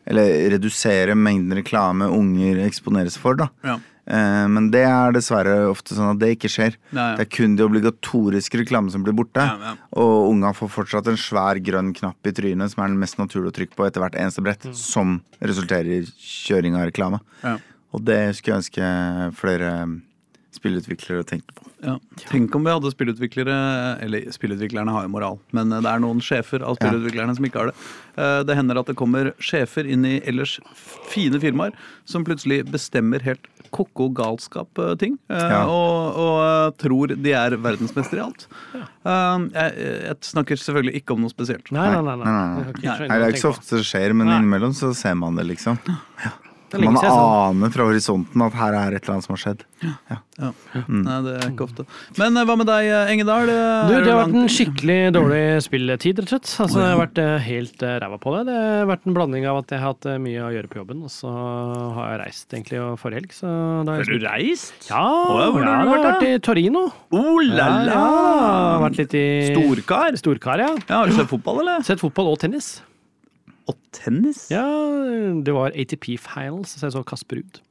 Eller 0.05 0.49
redusere 0.51 1.15
mengden 1.15 1.53
reklame 1.63 2.03
unger 2.11 2.57
eksponeres 2.67 3.17
for. 3.17 3.35
da 3.35 3.47
Ja. 3.63 3.77
Men 4.05 4.65
det 4.73 4.81
er 4.83 5.13
dessverre 5.15 5.69
ofte 5.69 5.95
sånn 5.95 6.11
at 6.11 6.19
det 6.19 6.33
ikke 6.35 6.49
skjer. 6.51 6.73
Nei, 6.91 7.05
ja. 7.13 7.17
Det 7.19 7.23
er 7.23 7.29
kun 7.37 7.53
de 7.55 7.63
obligatoriske 7.63 8.59
reklame 8.59 8.91
som 8.91 9.05
blir 9.05 9.15
borte. 9.15 9.45
Ja, 9.47 9.71
ja. 9.71 9.75
Og 9.95 10.31
unga 10.33 10.51
får 10.57 10.71
fortsatt 10.73 11.07
en 11.07 11.19
svær 11.19 11.59
grønn 11.63 11.93
knapp 11.95 12.27
i 12.27 12.33
trynet, 12.35 12.73
som 12.73 12.83
er 12.83 12.91
den 12.91 12.99
mest 12.99 13.19
naturlige 13.21 13.53
å 13.53 13.57
trykke 13.61 13.77
på 13.79 13.87
etter 13.87 14.03
hvert 14.03 14.17
eneste 14.19 14.43
brett, 14.43 14.67
som 14.75 15.21
resulterer 15.39 16.01
i 16.01 16.03
kjøring 16.19 16.75
av 16.75 16.89
reklame. 16.89 17.21
Ja. 17.45 17.55
Og 17.93 18.03
det 18.03 18.19
skulle 18.35 18.57
jeg 18.57 18.63
ønske 18.65 18.91
flere 19.39 19.69
spillutviklere 20.63 21.25
tenkte 21.27 21.51
på. 21.59 21.67
Ja. 21.83 21.97
Tenk 22.31 22.53
om 22.55 22.63
vi 22.63 22.71
hadde 22.71 22.87
spillutviklere 22.93 23.55
Eller 24.05 24.29
spillutviklerne 24.31 24.93
har 24.95 25.03
jo 25.03 25.11
moral, 25.11 25.39
men 25.51 25.67
det 25.73 25.83
er 25.83 25.99
noen 25.99 26.21
sjefer 26.23 26.63
av 26.63 26.77
spillutviklerne 26.79 27.35
som 27.35 27.43
ikke 27.43 27.59
har 27.59 27.71
det. 27.73 27.75
Eh, 28.15 28.39
Det 28.47 28.55
hender 28.55 28.79
at 28.79 28.87
det 28.87 28.95
kommer 28.95 29.33
sjefer 29.43 29.83
inn 29.91 30.05
i 30.07 30.21
ellers 30.23 30.59
fine 31.11 31.41
firmaer 31.43 31.75
som 32.07 32.23
plutselig 32.23 32.61
bestemmer 32.71 33.19
helt 33.27 33.49
ko-ko 33.73 34.07
galskap-ting. 34.13 35.15
Ja. 35.33 35.63
Og, 35.65 36.15
og 36.21 36.39
eh, 36.45 36.71
tror 36.79 37.15
de 37.17 37.33
er 37.35 37.57
verdensmestere 37.57 38.21
i 38.21 38.23
alt. 38.27 38.47
Eh, 38.77 39.47
Jeg, 39.57 39.75
jeg 40.07 40.17
snakker 40.29 40.61
selvfølgelig 40.61 40.95
ikke 41.01 41.17
om 41.17 41.25
noe 41.25 41.33
spesielt. 41.33 41.71
Nei, 41.75 41.89
nei, 41.91 42.03
nei. 42.05 42.15
nei. 42.23 42.31
Nei, 42.63 42.97
nei, 43.09 43.19
det 43.19 43.27
er 43.27 43.35
ikke 43.35 43.43
så 43.47 43.53
ofte 43.55 43.81
det 43.81 43.87
skjer, 43.89 44.13
men 44.15 44.29
Nei. 44.31 44.39
innimellom 44.39 44.77
så 44.77 44.93
ser 44.95 45.17
man 45.19 45.35
det, 45.35 45.47
liksom. 45.51 45.81
Lenge 45.83 46.52
Man 46.73 46.95
siden 46.97 47.05
jeg 47.05 47.13
aner 47.13 47.71
fra 47.73 47.85
horisonten 47.85 48.41
at 48.47 48.55
her 48.57 48.73
er 48.79 48.95
et 48.97 49.03
eller 49.03 49.13
annet 49.13 49.25
som 49.27 49.33
har 49.35 49.41
skjedd. 49.43 49.59
Ja. 49.83 50.17
Ja. 50.41 50.49
Nei, 50.89 51.15
det 51.27 51.33
er 51.37 51.51
ikke 51.51 51.65
ofte. 51.67 51.83
Men 52.17 52.39
eh, 52.39 52.45
hva 52.49 52.55
med 52.57 52.65
deg, 52.65 52.87
eh, 52.89 53.11
Engedal? 53.13 53.45
Du, 53.45 53.91
det 53.93 54.09
har 54.09 54.17
vært 54.23 54.37
en 54.39 54.49
skikkelig 54.49 54.97
dårlig 55.13 55.41
spilletid, 55.61 56.21
rett 56.23 56.31
og 56.31 56.33
slett. 56.33 56.53
Altså, 56.65 56.79
jeg 56.81 56.89
har 56.95 57.01
vært 57.03 57.21
eh, 57.21 57.35
helt 57.45 57.85
eh, 57.85 57.93
ræva 58.01 58.17
på 58.23 58.33
det. 58.33 58.41
Det 58.49 58.55
har 58.57 58.87
vært 58.89 59.05
en 59.11 59.17
blanding 59.19 59.45
av 59.51 59.59
at 59.61 59.73
jeg 59.75 59.83
har 59.83 59.93
hatt 59.93 60.07
eh, 60.09 60.17
mye 60.23 60.41
å 60.47 60.49
gjøre 60.55 60.71
på 60.73 60.79
jobben, 60.81 61.03
og 61.05 61.13
så 61.13 61.33
har 61.99 62.07
jeg 62.15 62.21
reist 62.23 62.55
egentlig 62.57 62.81
og 62.81 62.95
forrige 63.03 63.21
helg, 63.21 63.35
så 63.37 63.51
da 63.53 63.97
har 63.97 64.01
Har 64.01 64.09
du 64.09 64.25
reist? 64.25 64.87
Ja, 64.89 65.03
Å, 65.03 65.37
hvor 65.53 65.61
ja, 65.61 65.75
har 65.75 65.83
du 65.85 65.91
jeg 65.91 65.93
vært, 65.93 66.07
vært 66.09 66.25
i 66.31 66.39
Torino. 66.49 66.85
Oh 67.13 67.37
la 67.43 67.67
Ja, 67.67 67.67
la! 67.91 67.99
ja. 67.99 68.79
Vært 68.87 68.97
litt 69.03 69.13
i 69.21 69.25
Storkar? 69.51 70.17
Storkar, 70.23 70.65
ja. 70.65 70.73
Ja, 70.89 71.03
har 71.03 71.11
du 71.13 71.15
sett 71.19 71.29
fotball, 71.29 71.61
eller? 71.65 71.85
Sett 71.85 72.01
fotball 72.01 72.33
og 72.33 72.41
tennis. 72.41 72.73
Tennis? 73.95 74.47
Ja, 74.53 74.65
det 75.45 75.53
var 75.55 75.75
ATP 75.77 76.15
Finals, 76.21 76.75
så 76.75 76.87
jeg 76.87 76.95
så 76.97 77.03
Kasper 77.07 77.41
Ruud. 77.41 77.61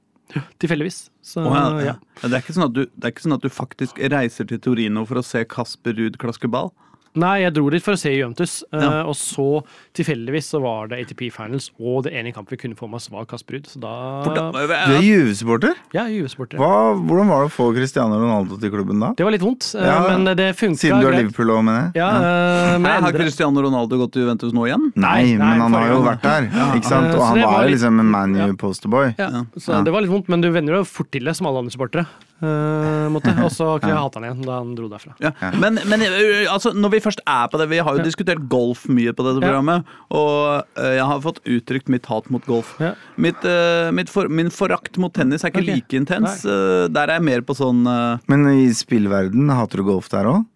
Tilfeldigvis. 0.62 1.05
Så 1.25 1.43
Å, 1.45 1.52
ja. 1.52 1.92
ja. 1.92 1.97
Det, 2.23 2.38
er 2.38 2.57
sånn 2.57 2.73
du, 2.73 2.85
det 2.87 3.09
er 3.09 3.12
ikke 3.14 3.27
sånn 3.27 3.37
at 3.37 3.44
du 3.44 3.51
faktisk 3.53 3.99
reiser 4.12 4.49
til 4.49 4.61
Torino 4.62 5.05
for 5.09 5.20
å 5.20 5.27
se 5.27 5.44
Kasper 5.49 5.99
Ruud 5.99 6.18
klaske 6.23 6.51
ball? 6.51 6.73
Nei, 7.14 7.42
jeg 7.42 7.53
dro 7.53 7.68
dit 7.68 7.83
for 7.85 7.92
å 7.92 7.98
se 8.01 8.09
Juventus, 8.09 8.62
eh, 8.72 8.81
Ja. 8.81 9.03
og 9.05 9.12
så 9.14 9.62
tilfeldigvis 9.92 10.46
så 10.48 10.61
var 10.62 10.88
det 10.88 11.01
ATP 11.05 11.29
Finals, 11.31 11.70
og 11.79 12.05
det 12.05 12.12
ene 12.14 12.33
kampen 12.33 12.57
vi 12.57 12.57
kunne 12.57 12.75
få 12.75 12.88
med 12.88 12.96
oss, 12.96 13.11
var 13.12 13.27
Kasper 13.27 13.53
Ruud. 13.59 13.66
Så 13.68 13.81
da 13.81 14.22
Du 14.25 14.94
er 14.96 15.03
Juve-supporter? 15.03 15.75
Ja, 15.92 16.07
Juve-supporter. 16.09 16.57
Hvordan 16.57 17.29
var 17.29 17.44
det 17.44 17.51
å 17.51 17.53
få 17.53 17.75
Cristiano 17.77 18.16
Ronaldo 18.16 18.59
til 18.59 18.70
klubben 18.70 18.98
da? 18.98 19.12
Det 19.12 19.25
var 19.25 19.33
litt 19.33 19.42
vondt, 19.44 19.75
eh, 19.75 19.85
Ja, 19.85 20.09
men 20.09 20.25
det 20.37 20.57
funka 20.57 20.79
Siden 20.79 21.01
du 21.03 21.09
er. 21.09 21.18
Liverpool 21.22 21.53
òg, 21.53 21.64
mener 21.64 21.92
jeg? 21.92 22.01
Ja, 22.01 22.09
eh, 22.16 22.79
men 22.79 23.03
har 23.03 23.12
Cristiano 23.12 23.61
Ronaldo 23.61 23.98
gått 23.98 24.12
til 24.12 24.22
Juventus 24.25 24.53
nå 24.53 24.64
igjen? 24.66 24.92
Nei, 24.96 25.35
Nei, 25.37 25.37
men 25.37 25.61
han 25.61 25.72
har 25.72 25.88
jo 25.88 26.03
vært 26.03 26.22
der. 26.22 26.48
Ikke 26.48 26.85
sant? 26.85 27.14
Og 27.14 27.20
han 27.20 27.40
var 27.42 27.68
jo 27.68 27.75
liksom 27.77 28.01
en 28.01 28.11
Man 28.12 28.35
Ja. 28.35 28.46
Ja, 28.46 29.44
så 29.59 29.85
det 29.85 29.92
var 29.92 30.01
litt 30.01 30.11
vondt, 30.11 30.29
men 30.29 30.40
du 30.40 30.51
vender 30.51 30.75
jo 30.77 30.85
fort 30.85 31.11
til 31.11 31.25
det, 31.25 31.37
som 31.37 31.46
alle 31.46 31.59
andre 31.59 31.70
supportere. 31.72 32.07
Eh. 32.42 33.42
Og 33.46 33.50
så 33.55 33.68
kunne 33.81 33.92
jeg 33.92 33.98
hate 33.98 34.20
han 34.20 34.26
igjen 34.28 34.44
da 34.46 34.59
han 34.61 34.74
dro 34.78 34.88
derfra. 34.90 35.14
Ja. 35.22 35.33
Men, 35.59 35.81
men 35.88 36.05
altså, 36.50 36.72
når 36.76 36.94
vi 36.96 37.02
først 37.05 37.22
er 37.28 37.48
på 37.50 37.59
det 37.61 37.68
Vi 37.70 37.81
har 37.83 37.96
jo 37.96 38.05
diskutert 38.05 38.42
golf 38.52 38.85
mye 38.90 39.14
på 39.14 39.26
dette 39.26 39.42
Ja. 39.42 39.48
programmet. 39.48 39.88
Og 40.12 40.62
ø, 40.78 40.88
jeg 40.96 41.07
har 41.09 41.22
fått 41.24 41.40
uttrykt 41.48 41.90
mitt 41.92 42.07
hat 42.11 42.28
mot 42.33 42.44
golf. 42.46 42.74
Ja. 42.83 42.92
Mitt, 43.16 43.42
uh, 43.44 43.90
mitt 43.94 44.11
for, 44.12 44.28
min 44.28 44.52
forakt 44.55 44.98
mot 45.02 45.12
tennis 45.14 45.44
er 45.44 45.52
ikke 45.52 45.64
okay. 45.64 45.81
like 45.81 45.98
intens. 45.98 46.42
Der 46.42 47.09
er 47.09 47.18
jeg 47.18 47.26
mer 47.26 47.44
på 47.46 47.57
sånn 47.57 47.83
Men 48.31 48.48
i 48.52 48.70
spillverden, 48.76 49.50
hater 49.52 49.83
du 49.83 49.88
golf 49.88 50.11
der 50.12 50.28
òg? 50.31 50.46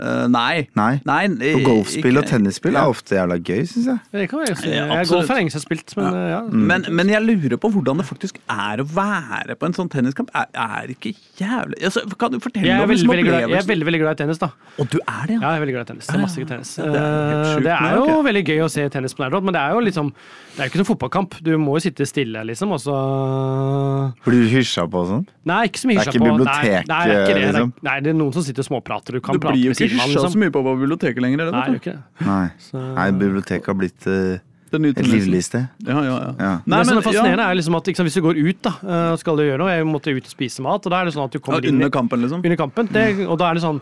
Ø, 0.00 0.26
Nei. 0.32 0.68
Nei. 0.78 0.92
nei 1.04 1.22
For 1.52 1.64
golfspill 1.66 2.18
og 2.20 2.26
tennisspill 2.30 2.72
Ja. 2.76 2.84
er 2.86 2.92
ofte 2.94 3.16
jævla 3.18 3.36
gøy, 3.42 3.62
syns 3.68 3.86
jeg. 3.90 3.98
Det 4.12 4.28
kan 4.30 4.40
jeg 4.46 4.56
si. 4.56 4.68
Jeg 4.72 4.88
går 4.88 4.98
absolutt. 5.02 5.26
for 5.28 5.34
lenge 5.40 5.50
siden 5.52 5.60
jeg 5.60 5.60
har 5.60 5.66
spilt, 5.66 5.96
men 5.96 6.14
ja. 6.14 6.26
ja. 6.32 6.40
Men, 6.72 6.86
men 6.90 7.08
jeg 7.12 7.22
lurer 7.26 7.56
på 7.60 7.70
hvordan 7.74 8.00
det 8.02 8.06
faktisk 8.08 8.38
er 8.48 8.80
å 8.82 8.86
være 8.88 9.56
på 9.60 9.66
en 9.68 9.76
sånn 9.76 9.90
tenniskamp. 9.92 10.30
Er, 10.34 10.46
er 10.54 10.92
ikke 10.94 11.12
jævlig 11.38 11.78
altså, 11.84 12.02
Kan 12.18 12.32
du 12.32 12.38
fortelle 12.40 12.66
Jeg 12.68 12.76
er, 12.78 12.82
om 12.86 12.88
veldig, 12.92 13.08
veldig 13.12 13.26
glad, 13.28 13.40
jeg 13.48 13.58
er 13.62 13.68
veldig, 13.68 13.86
veldig 13.90 14.00
glad 14.04 14.12
i 14.16 14.22
tennis, 14.22 14.38
da. 14.42 14.48
Og 14.78 14.88
du 14.92 14.98
er 15.02 15.26
det, 15.28 15.36
ja? 15.36 15.40
Ja, 15.42 15.48
jeg 15.52 15.56
er 15.56 15.64
veldig 15.66 15.74
glad 15.76 15.84
i 15.84 15.90
tennis. 15.92 16.06
Det 16.06 16.14
er 16.16 16.22
masse 16.24 16.46
tennis. 16.52 16.72
Ja, 16.78 16.84
det 16.92 17.02
er 17.02 17.10
Eh, 17.12 17.44
sjukt, 17.52 17.64
det 17.66 17.72
er 17.76 17.94
jo 17.96 18.02
okay. 18.06 18.22
veldig 18.30 18.44
gøy 18.48 18.60
å 18.64 18.70
se 18.72 18.88
tennis 18.88 19.14
på 19.16 19.22
nært 19.24 19.36
hold, 19.36 19.44
men 19.44 19.54
det 19.56 19.60
er 19.62 19.76
jo 19.76 19.80
liksom 19.88 20.12
Det 20.52 20.60
er 20.60 20.66
jo 20.66 20.70
ikke 20.72 20.80
noen 20.82 20.88
fotballkamp. 20.90 21.34
Du 21.40 21.50
må 21.56 21.78
jo 21.78 21.80
sitte 21.80 22.04
stille, 22.06 22.42
liksom, 22.44 22.72
og 22.76 22.80
så 22.82 22.96
Blir 24.26 24.42
du 24.44 24.48
hysja 24.52 24.84
på 24.90 25.00
og 25.00 25.08
sånn? 25.08 25.22
Nei, 25.48 25.62
ikke 25.68 25.80
så 25.80 25.88
mye 25.88 25.96
Det 25.96 26.02
er 26.04 26.10
ikke 26.12 26.20
på. 26.20 26.28
bibliotek, 26.28 26.68
nei, 26.68 26.82
nei, 26.92 27.02
det 27.08 27.16
ikke 27.22 27.34
det. 27.38 27.44
liksom? 27.46 27.72
Er- 27.72 27.86
Nei, 27.88 27.94
det 28.04 28.10
er 28.12 28.18
noen 28.18 28.32
som 28.36 28.42
sitter 28.44 28.60
og 28.64 28.68
småprater. 28.68 29.16
Du 29.16 29.20
kan 29.24 29.32
Du 29.34 29.40
prate 29.40 29.54
blir 29.56 29.64
jo 29.64 29.72
ikke 29.72 29.88
siden 29.88 30.00
av, 30.02 30.08
hysja 30.10 30.20
så 30.20 30.26
liksom. 30.28 30.40
mye 30.44 30.52
på 30.52 30.62
på 30.68 30.74
biblioteket 30.82 31.20
lenger. 31.24 31.40
Er 31.40 31.44
det, 31.44 31.52
Nei, 31.52 31.78
det. 31.78 31.96
Nei. 32.26 32.48
Så- 32.58 32.94
Nei, 32.94 33.10
biblioteket 33.24 33.66
har 33.66 33.74
blitt 33.74 34.06
uh... 34.06 34.38
Et 34.72 34.80
livlig 35.04 35.42
sted. 35.44 35.66
Ja, 35.84 36.00
ja, 36.00 36.12
ja. 36.16 36.32
Ja. 36.40 36.52
Nei, 36.64 36.78
det 36.80 36.86
som 36.86 36.94
men- 36.96 37.02
er 37.02 37.04
fascinerende, 37.04 37.44
ja. 37.44 37.50
er 37.50 37.54
liksom 37.60 37.74
at 37.76 37.84
liksom, 37.84 38.06
hvis 38.08 38.14
du 38.14 38.22
går 38.24 38.38
ut, 38.40 38.62
da, 38.62 38.70
eh, 38.88 39.16
skal 39.20 39.36
du 39.36 39.42
gjøre 39.44 39.58
noe 39.60 39.68
Jeg 39.68 39.84
måtte 39.84 40.08
ut 40.16 40.24
og 40.24 40.32
spise 40.32 40.60
mat, 40.64 40.86
og 40.86 40.90
da 40.90 41.00
er 41.02 41.04
det 41.04 41.12
sånn 41.12 41.24
at 41.26 41.30
du 41.32 41.38
Ja, 41.38 41.44
kommer 41.44 41.60
inn 41.68 41.74
i 41.76 41.84
Under 41.84 41.90
kampen, 41.90 42.20
liksom? 42.24 42.40
under 42.44 42.56
kampen. 42.56 42.88
Det, 42.88 43.26
og 43.28 43.36
da 43.38 43.50
er 43.50 43.54
det 43.54 43.62
sånn 43.62 43.80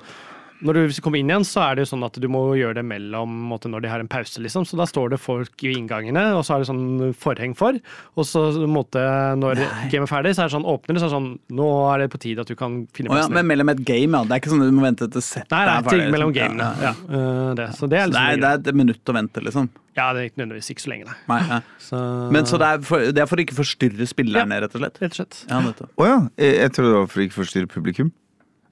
når 0.65 0.77
du 0.77 1.01
kommer 1.05 1.21
inn 1.21 1.31
igjen, 1.31 1.45
så 1.47 1.63
er 1.65 1.77
det 1.77 1.87
jo 1.87 1.91
sånn 1.95 2.05
at 2.07 2.17
du 2.21 2.27
må 2.31 2.43
gjøre 2.59 2.79
det 2.81 2.85
mellom 2.87 3.33
måte, 3.51 3.71
når 3.73 3.85
de 3.85 3.91
har 3.93 4.03
en 4.03 4.11
pause, 4.11 4.41
liksom. 4.43 4.67
Så 4.69 4.79
da 4.79 4.87
står 4.89 5.15
det 5.15 5.21
folk 5.23 5.65
i 5.65 5.73
inngangene, 5.79 6.25
og 6.37 6.45
så 6.47 6.57
er 6.57 6.63
det 6.63 6.71
sånn 6.71 7.15
forheng 7.21 7.57
for. 7.59 7.79
Og 8.17 8.29
så 8.29 8.45
måte, 8.69 9.03
når 9.41 9.63
game 9.93 10.05
er 10.05 10.11
ferdig, 10.11 10.35
så 10.37 10.45
er 10.45 10.51
det 10.51 10.57
sånn 10.59 10.69
åpner 10.69 10.97
det, 10.97 11.03
så 11.03 11.09
er 11.09 11.13
det 11.13 11.19
sånn 11.19 11.29
Nå 11.61 11.67
er 11.91 12.03
det 12.03 12.09
på 12.13 12.21
tide 12.23 12.45
at 12.45 12.51
du 12.51 12.57
kan 12.59 12.81
finne 12.95 13.13
Å 13.13 13.19
ja, 13.23 13.29
men 13.33 13.49
mellom 13.49 13.73
et 13.73 13.83
game, 13.87 14.17
ja. 14.17 14.27
Det 14.27 14.37
er 14.37 14.43
ikke 14.43 14.53
sånn 14.53 14.65
at 14.65 14.71
du 14.71 14.77
må 14.77 14.85
vente 14.85 15.09
til 15.11 15.25
settet 15.25 15.55
Nei, 15.55 15.63
det 15.67 15.73
er 15.73 15.87
ferdig, 15.87 16.05
ting 16.05 16.15
mellom 16.15 16.35
liksom. 16.35 16.59
gamene. 16.59 16.69
Ja, 16.85 16.91
Ja, 16.91 17.21
eh, 17.21 17.53
det. 17.59 17.69
Så 17.79 17.89
det 17.91 18.01
er 18.01 18.07
Så 18.07 18.11
det, 18.11 18.11
liksom 18.11 18.21
Nei, 18.21 18.41
det 18.41 18.51
er 18.51 18.61
et 18.61 18.81
minutt 18.83 19.13
å 19.13 19.17
vente, 19.17 19.45
liksom. 19.47 19.71
Ja, 19.97 20.07
det 20.15 20.21
er 20.21 20.31
ikke 20.31 20.41
nødvendigvis 20.41 20.71
ikke 20.75 20.85
så 20.85 20.93
lenge, 20.93 21.11
nei. 21.11 21.19
Nei, 21.33 21.41
ja. 21.49 21.61
Så, 21.91 21.99
Men 22.37 22.47
så 22.47 22.61
det 22.63 22.69
er, 22.71 22.83
for, 22.87 23.11
det 23.11 23.23
er 23.25 23.29
for 23.31 23.41
å 23.41 23.45
ikke 23.45 23.59
forstyrre 23.59 24.07
spillerne, 24.07 24.61
rett 24.65 24.77
og 24.77 24.85
slett? 24.85 25.01
Rett 25.03 25.17
og 25.17 25.19
slett. 25.19 25.41
Ja, 25.51 25.61
oh, 25.65 26.07
ja. 26.07 26.19
Jeg, 26.39 26.57
jeg 26.61 26.75
tror 26.77 26.87
det 26.87 26.97
var 26.97 27.09
for 27.11 27.23
å 27.23 27.27
ikke 27.27 27.39
forstyrre 27.41 27.71
publikum. 27.71 28.13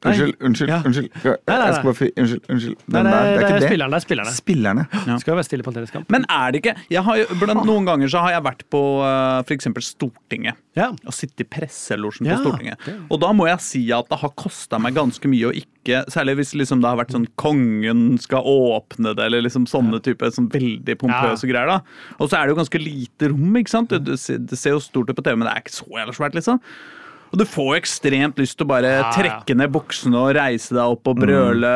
Unnskyld, 0.07 0.35
unnskyld. 0.47 0.69
Ja. 0.71 0.77
unnskyld. 0.87 1.09
Jeg, 1.25 1.37
nei, 1.49 1.57
jeg 1.59 1.75
skal 1.75 1.87
bare 1.89 2.09
Unnskyld. 2.23 2.43
unnskyld. 2.55 2.77
Nei, 2.89 3.03
nei, 3.03 3.11
det, 3.11 3.19
er- 3.19 3.25
det 3.25 3.39
er 3.39 3.49
ikke 3.49 3.59
det. 3.59 3.69
spillerne. 3.69 3.91
Det 3.91 3.99
er 3.99 4.05
spillerne. 4.07 4.35
Spillerne. 4.39 4.85
Ja. 5.09 5.17
skal 5.19 5.33
jo 5.33 5.37
være 5.41 5.47
stille 5.49 5.65
på 5.67 5.73
en 5.73 5.77
tenniskamp. 5.79 6.11
Men 6.15 6.27
er 6.31 6.53
det 6.55 6.61
ikke 6.63 6.75
jeg 6.95 7.03
har 7.09 7.17
jo, 7.19 7.25
blant 7.41 7.65
Noen 7.67 7.85
ganger 7.89 8.09
så 8.13 8.21
har 8.23 8.31
jeg 8.37 8.45
vært 8.47 8.63
på 8.71 8.83
uh, 9.03 9.43
f.eks. 9.43 9.67
Stortinget. 9.89 10.55
Ja. 10.79 10.91
Og 11.05 11.13
sittet 11.17 11.43
i 11.43 11.49
presselosjen 11.51 12.27
Ja, 12.31 12.37
på 12.39 12.47
Stortinget. 12.47 12.79
Og 13.11 13.19
da 13.21 13.33
må 13.35 13.49
jeg 13.51 13.59
si 13.65 13.83
at 13.93 14.07
det 14.13 14.19
har 14.23 14.31
kosta 14.39 14.79
meg 14.79 14.95
ganske 14.95 15.27
mye 15.31 15.51
å 15.51 15.55
ikke 15.57 16.05
Særlig 16.13 16.35
hvis 16.37 16.51
liksom 16.53 16.83
det 16.83 16.89
har 16.91 16.99
vært 17.01 17.15
sånn 17.15 17.25
kongen 17.41 18.19
skal 18.21 18.45
åpne 18.45 19.15
det, 19.17 19.25
eller 19.25 19.41
liksom 19.47 19.65
sånne 19.71 20.03
type 20.05 20.29
sånn 20.35 20.51
veldig 20.53 20.99
pompøse 21.01 21.49
greier. 21.49 21.67
da 21.67 21.79
Og 22.21 22.29
så 22.29 22.37
er 22.37 22.45
det 22.45 22.53
jo 22.53 22.59
ganske 22.59 22.81
lite 22.83 23.31
rom, 23.33 23.57
ikke 23.57 23.73
sant? 23.73 23.89
Det, 23.95 24.03
det, 24.05 24.19
ser- 24.21 24.37
det 24.45 24.59
ser 24.61 24.75
jo 24.77 24.83
stort 24.85 25.09
ut 25.09 25.17
på 25.17 25.25
TV, 25.25 25.39
men 25.41 25.49
det 25.49 25.55
er 25.55 25.63
ikke 25.65 25.73
så 25.79 25.89
jævla 25.97 26.13
svært, 26.19 26.37
liksom. 26.37 26.61
Og 27.33 27.39
du 27.39 27.45
får 27.45 27.77
ekstremt 27.83 28.39
lyst 28.41 28.57
til 28.59 28.65
å 28.67 28.69
bare 28.73 28.89
Ja, 28.89 29.03
ja. 29.05 29.13
trekke 29.13 29.57
ned 29.57 29.73
buksene 29.75 30.17
og 30.17 30.35
reise 30.39 30.75
deg 30.75 30.85
opp 30.97 31.07
og 31.13 31.17
brøle 31.21 31.73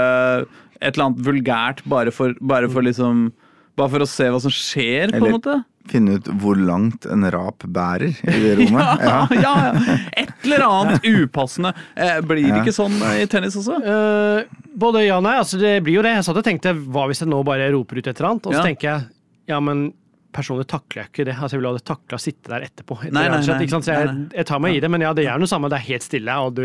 et 0.82 0.96
eller 0.96 1.04
annet 1.10 1.20
vulgært 1.26 1.82
bare 1.86 2.10
for, 2.14 2.34
bare 2.40 2.68
for 2.72 2.82
liksom 2.82 3.30
Bare 3.74 3.88
for 3.88 4.00
å 4.04 4.06
se 4.06 4.26
hva 4.28 4.38
som 4.40 4.50
skjer, 4.52 5.08
på 5.08 5.16
en 5.16 5.22
Eller- 5.22 5.32
måte? 5.38 5.64
Finne 5.88 6.18
ut 6.20 6.26
hvor 6.38 6.54
langt 6.60 7.06
en 7.10 7.24
rap 7.32 7.64
bærer 7.66 8.12
i 8.28 8.34
det 8.42 8.50
rommet. 8.60 9.00
Ja, 9.00 9.26
Ja. 9.32 9.38
ja, 9.42 9.54
ja. 9.72 9.96
Et 10.20 10.44
eller 10.44 10.62
annet 10.66 11.00
upassende. 11.08 11.72
Eh, 11.96 12.20
blir 12.20 12.42
det 12.44 12.50
Ja. 12.52 12.60
ikke 12.62 12.74
sånn 12.76 12.92
i 13.16 13.24
tennis 13.26 13.56
også? 13.56 13.80
Uh, 13.82 14.44
både 14.78 15.06
ja 15.06 15.16
og 15.16 15.24
nei. 15.24 15.38
altså 15.40 15.58
Det 15.58 15.82
blir 15.82 15.94
jo 15.96 16.02
det. 16.02 16.12
Jeg 16.18 16.24
satt 16.28 16.36
og 16.36 16.44
tenkte 16.44 16.74
hva 16.76 17.08
hvis 17.08 17.24
jeg 17.24 17.28
nå 17.32 17.40
bare 17.48 17.72
roper 17.72 17.98
ut 17.98 18.06
et 18.06 18.20
eller 18.20 18.30
annet? 18.34 18.46
Og 18.46 18.52
så 18.52 18.60
Ja. 18.60 18.62
tenker 18.68 18.88
jeg 18.92 19.08
ja, 19.48 19.58
men 19.60 19.92
personlig 20.34 20.66
takler 20.70 21.02
jeg 21.04 21.10
ikke 21.12 21.26
det. 21.28 21.34
Altså 21.38 21.56
Jeg 21.56 21.62
ville 21.62 21.72
ha 21.76 21.84
takla 21.92 22.18
å 22.18 22.22
sitte 22.22 22.52
der 22.52 22.66
etterpå. 22.66 22.98
etter 23.02 23.14
Nei, 23.16 23.24
nei, 23.28 23.40
nei. 23.44 23.56
ikke 23.66 23.74
sant? 23.76 23.86
Så 23.86 23.94
jeg, 23.94 24.08
Nei, 24.08 24.14
nei. 24.18 24.36
jeg 24.40 24.48
tar 24.48 24.62
meg 24.64 24.76
i 24.76 24.82
det, 24.84 24.90
men 24.92 25.04
ja, 25.04 25.12
det 25.16 25.26
er 25.28 25.40
noe 25.42 25.50
samme. 25.50 25.70
Det 25.72 25.78
er 25.78 25.86
helt 25.90 26.06
stille, 26.06 26.36
og 26.46 26.54
du 26.58 26.64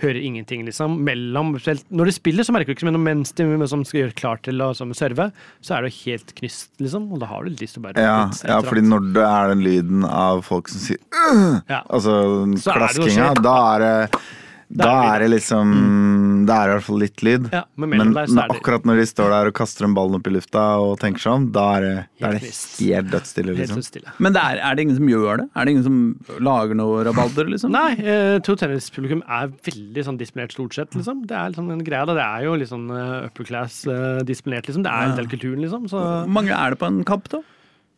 hører 0.00 0.20
ingenting, 0.24 0.64
liksom. 0.64 0.96
Mellom 1.04 1.52
Når 1.58 2.08
de 2.10 2.14
spiller, 2.16 2.46
så 2.46 2.54
merker 2.56 2.72
du 2.72 2.78
ikke 2.78 2.88
men 2.90 3.00
mens 3.04 3.34
de 3.36 3.46
som 3.68 3.84
skal 3.84 4.04
gjøre 4.04 4.16
klar 4.16 4.40
til 4.46 4.62
å 4.64 4.70
serve, 4.96 5.30
så 5.60 5.76
er 5.76 5.86
det 5.86 5.94
helt 6.00 6.34
knust, 6.38 6.70
liksom. 6.80 7.10
Og 7.12 7.20
da 7.22 7.28
har 7.30 7.44
du 7.44 7.50
lyst 7.52 7.76
til 7.76 7.82
å 7.82 7.88
bare 7.88 8.04
Ja, 8.06 8.18
ja, 8.48 8.60
fordi 8.64 8.86
når 8.86 9.10
det 9.18 9.26
er 9.28 9.54
den 9.54 9.64
lyden 9.66 10.04
av 10.08 10.42
folk 10.46 10.70
som 10.72 10.80
sier 10.80 11.00
«Øh!» 11.12 11.60
ja. 11.68 11.82
Altså 11.90 12.16
Så 12.60 12.72
er 12.72 12.86
det 12.86 12.86
noe 12.86 13.08
klaskinga, 13.10 13.32
da 13.44 13.56
er 13.74 13.84
det 13.84 14.20
Da 14.70 14.86
da 14.86 14.98
er 15.16 15.24
det 15.24 15.30
liksom 15.32 15.70
Det 16.46 16.54
er 16.54 16.68
i 16.70 16.74
hvert 16.76 16.84
fall 16.86 17.00
litt 17.02 17.22
lyd. 17.26 17.48
Ja, 17.52 17.64
men 17.74 17.90
Men 17.90 18.12
der 18.14 18.22
er 18.22 18.30
det 18.30 18.54
akkurat 18.54 18.84
når 18.86 19.00
de 19.00 19.06
står 19.10 19.32
der 19.34 19.50
og 19.50 19.54
kaster 19.58 19.86
en 19.86 19.96
ball 19.96 20.14
opp 20.14 20.28
i 20.30 20.32
lufta 20.34 20.62
og 20.78 20.92
tenker 21.02 21.24
seg 21.24 21.32
om, 21.32 21.48
da 21.52 21.64
er 21.76 21.80
det, 21.86 21.94
da 22.20 22.28
er 22.30 22.38
det 22.38 22.42
helt 22.46 23.10
dødsstille, 23.10 23.56
liksom. 23.58 23.80
Helt 23.80 23.88
stille. 23.88 24.14
Men 24.22 24.36
det 24.36 24.44
er, 24.46 24.62
er 24.70 24.78
det 24.78 24.86
ingen 24.86 24.98
som 25.00 25.10
gjør 25.10 25.42
det? 25.42 25.48
Er 25.54 25.66
det 25.66 25.74
ingen 25.74 25.86
som 25.88 26.40
lager 26.46 26.78
noe 26.78 27.04
rabalder, 27.10 27.50
liksom? 27.50 27.74
Nei, 27.74 27.90
eh, 27.98 28.38
to 28.46 28.54
tennispublikum 28.62 29.22
er 29.26 29.50
veldig 29.66 30.06
sånn 30.06 30.20
disiplinert 30.22 30.54
stort 30.54 30.78
sett, 30.78 30.94
liksom. 30.94 31.26
Det 31.26 31.36
er 31.36 31.50
liksom 31.50 31.70
en 31.74 31.84
greie, 31.86 32.06
da. 32.06 32.14
Det 32.14 32.26
er 32.26 32.46
jo 32.46 32.54
litt 32.62 32.70
sånn 32.70 32.88
eh, 32.94 33.26
upper 33.26 33.50
class 33.50 33.82
eh, 33.90 34.22
disiplinert, 34.26 34.70
liksom. 34.70 34.86
Det 34.86 34.92
er 34.94 35.10
en 35.10 35.16
del 35.18 35.30
kulturen, 35.34 35.60
liksom. 35.66 35.90
Så 35.90 35.98
Hvor 35.98 36.30
mange 36.38 36.54
er 36.54 36.70
det 36.76 36.78
på 36.78 36.86
en 36.86 37.02
kamp, 37.04 37.26
da? 37.34 37.42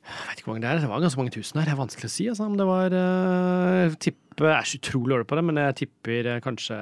Jeg 0.03 0.27
vet 0.27 0.41
ikke 0.41 0.49
hvor 0.49 0.57
mange 0.57 0.65
det 0.65 0.71
er. 0.73 0.81
Det 0.83 0.89
var 0.91 1.03
ganske 1.05 1.21
mange 1.21 1.33
tusen 1.33 1.59
her. 1.61 1.69
Det 1.69 1.73
er 1.73 1.79
vanskelig 1.79 2.09
å 2.09 2.13
si, 2.13 2.25
altså. 2.27 2.47
Om 2.49 2.57
det 2.59 2.65
var 2.67 2.95
uh, 2.97 3.95
Jeg 4.03 4.15
Jeg 4.35 4.49
er 4.51 4.67
så 4.67 4.79
utrolig 4.81 5.13
dårlig 5.15 5.27
på 5.31 5.37
det, 5.39 5.45
men 5.47 5.61
jeg 5.61 5.77
tipper 5.79 6.29
eh, 6.33 6.39
kanskje 6.43 6.77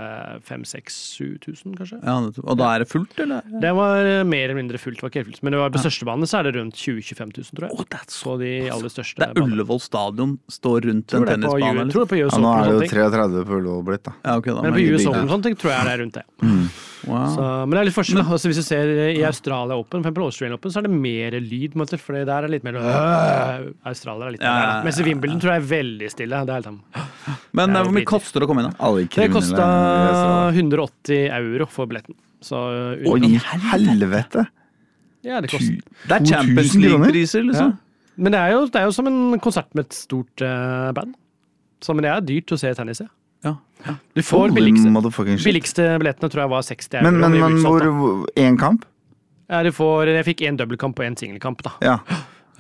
5000-7000, 0.48 1.74
kanskje. 1.76 1.98
Ja, 2.00 2.14
og 2.22 2.54
da 2.56 2.68
er 2.72 2.85
det 2.85 2.88
fullt, 2.88 3.18
eller? 3.20 3.42
Det 3.61 3.72
var 3.76 4.06
uh, 4.09 4.22
mer 4.24 4.44
eller 4.46 4.56
mindre 4.56 4.80
fullt, 4.80 5.00
det 5.00 5.04
var 5.04 5.12
ikke 5.12 5.20
helt 5.24 5.33
fullt. 5.33 5.42
Men 5.44 5.56
det 5.56 5.61
var 5.61 5.74
på 5.74 5.83
største 5.83 6.09
banen 6.09 6.30
så 6.30 6.40
er 6.40 6.48
det 6.48 6.54
rundt 6.56 6.78
20 6.80 7.02
000-25 7.11 7.35
000, 7.37 7.50
tror 7.59 7.66
jeg. 7.68 7.76
Oh, 7.76 7.88
that's 7.92 8.22
På 8.24 8.37
de 8.40 8.52
aller 8.72 8.94
største 8.94 9.20
Det 9.20 9.28
er. 9.28 9.42
Ullevål 9.44 9.83
stadion 9.85 10.38
står 10.48 10.88
rundt 10.88 11.11
Tror 11.12 11.20
en 11.20 11.26
på 11.26 11.35
tennisbane? 11.35 11.88
Tror 11.92 12.06
det 12.06 12.12
på 12.14 12.22
US 12.22 12.38
Ja, 12.38 12.44
nå 12.46 12.54
er 12.54 12.70
det 12.70 12.78
jo 12.78 12.94
33 12.94 13.44
på 13.50 13.59
Ullevål 13.61 13.85
blitt, 13.90 14.06
da. 14.09 14.16
Ja, 14.24 14.38
okay, 14.40 14.56
da. 14.56 14.64
Men 14.64 14.78
på 14.78 14.85
ikke 14.87 14.96
US 14.96 15.11
Open 15.12 15.35
sånn, 15.35 15.44
tror 15.50 15.74
jeg 15.74 15.90
det 15.90 15.98
er 15.98 16.02
rundt 16.06 16.22
det. 16.22 16.26
Wow. 17.08 17.26
Så, 17.32 17.44
men 17.64 17.70
det 17.76 17.80
er 17.80 17.88
litt 17.88 17.96
forskjell. 17.96 18.18
Men, 18.20 18.32
Altså, 18.34 18.50
hvis 18.50 18.60
du 18.60 18.66
ser 18.66 18.90
i 19.14 19.22
Australia 19.24 19.76
Open, 19.80 20.02
for 20.04 20.22
Australian 20.26 20.56
Open, 20.58 20.72
så 20.72 20.80
er 20.82 20.88
det 20.88 20.92
mer 20.92 21.36
lyd. 21.40 21.76
måte, 21.80 21.98
For 22.00 22.18
der 22.18 22.28
er 22.34 22.46
det 22.46 22.50
litt 22.58 22.66
mer 22.66 22.76
øh, 22.80 23.70
Australia 23.88 24.28
er 24.28 24.36
litt 24.36 24.44
mer 24.44 24.50
Ja, 24.50 24.56
ja, 24.60 24.70
ja. 24.76 24.82
Mens 24.84 25.00
i 25.00 25.06
Wimbledon 25.06 25.40
tror 25.40 25.54
jeg 25.54 25.62
er 25.62 25.68
veldig 25.70 26.10
stille. 26.12 26.40
Det 26.44 26.54
er 26.54 26.60
helt 26.60 26.70
sånn. 26.70 26.80
Men 27.56 27.72
Det 27.72 27.76
er 27.76 27.80
eh, 27.80 27.88
hvor 27.88 27.96
mye 27.96 28.10
koster 28.10 28.42
det 28.42 28.48
å 28.48 28.50
komme 28.52 28.64
inn, 28.64 28.70
da? 28.72 28.88
Alle 28.88 29.06
Det 29.10 29.30
kosta 29.32 29.68
180 30.52 31.22
euro 31.40 31.68
for 31.70 31.90
billetten. 31.90 32.18
Så 32.40 32.56
Oi, 33.04 33.20
helvete! 33.70 34.46
ja, 35.22 35.40
det 35.44 35.50
koster. 35.52 35.76
Det 36.08 36.14
er 36.16 36.24
2000 36.24 36.30
Champions? 36.32 36.74
League-priser, 36.80 37.42
Ja. 37.44 37.48
liksom. 37.50 37.78
Men 38.20 38.32
det 38.34 38.40
er, 38.40 38.52
jo, 38.52 38.66
det 38.68 38.80
er 38.80 38.84
jo 38.88 38.92
som 38.92 39.06
en 39.08 39.40
konsert 39.40 39.68
med 39.76 39.86
et 39.86 39.96
stort 39.96 40.42
uh, 40.44 40.90
band. 40.96 41.14
Så, 41.80 41.94
men 41.96 42.04
det 42.04 42.10
er 42.12 42.24
dyrt 42.28 42.52
å 42.52 42.58
se 42.60 42.72
tennis, 42.76 43.00
ja. 43.00 43.08
Ja. 43.44 43.55
Ja. 43.87 43.94
Du 44.14 44.22
får 44.22 44.53
billigste, 44.53 44.90
billigste 45.44 45.87
billettene 46.03 46.29
tror 46.31 46.42
jeg 46.44 46.50
var 46.53 46.62
60 46.66 46.94
euro. 46.98 47.05
Men, 47.11 47.20
men, 47.20 47.38
men 47.40 47.62
hvor. 47.64 48.26
Én 48.37 48.59
kamp? 48.61 48.85
Ja, 49.50 49.62
du 49.66 49.72
får, 49.74 50.07
jeg 50.14 50.24
fikk 50.29 50.42
én 50.46 50.59
dobbeltkamp 50.61 50.98
og 51.00 51.07
én 51.09 51.16
singelkamp, 51.18 51.62
da. 51.66 51.72
Ja. 51.83 51.94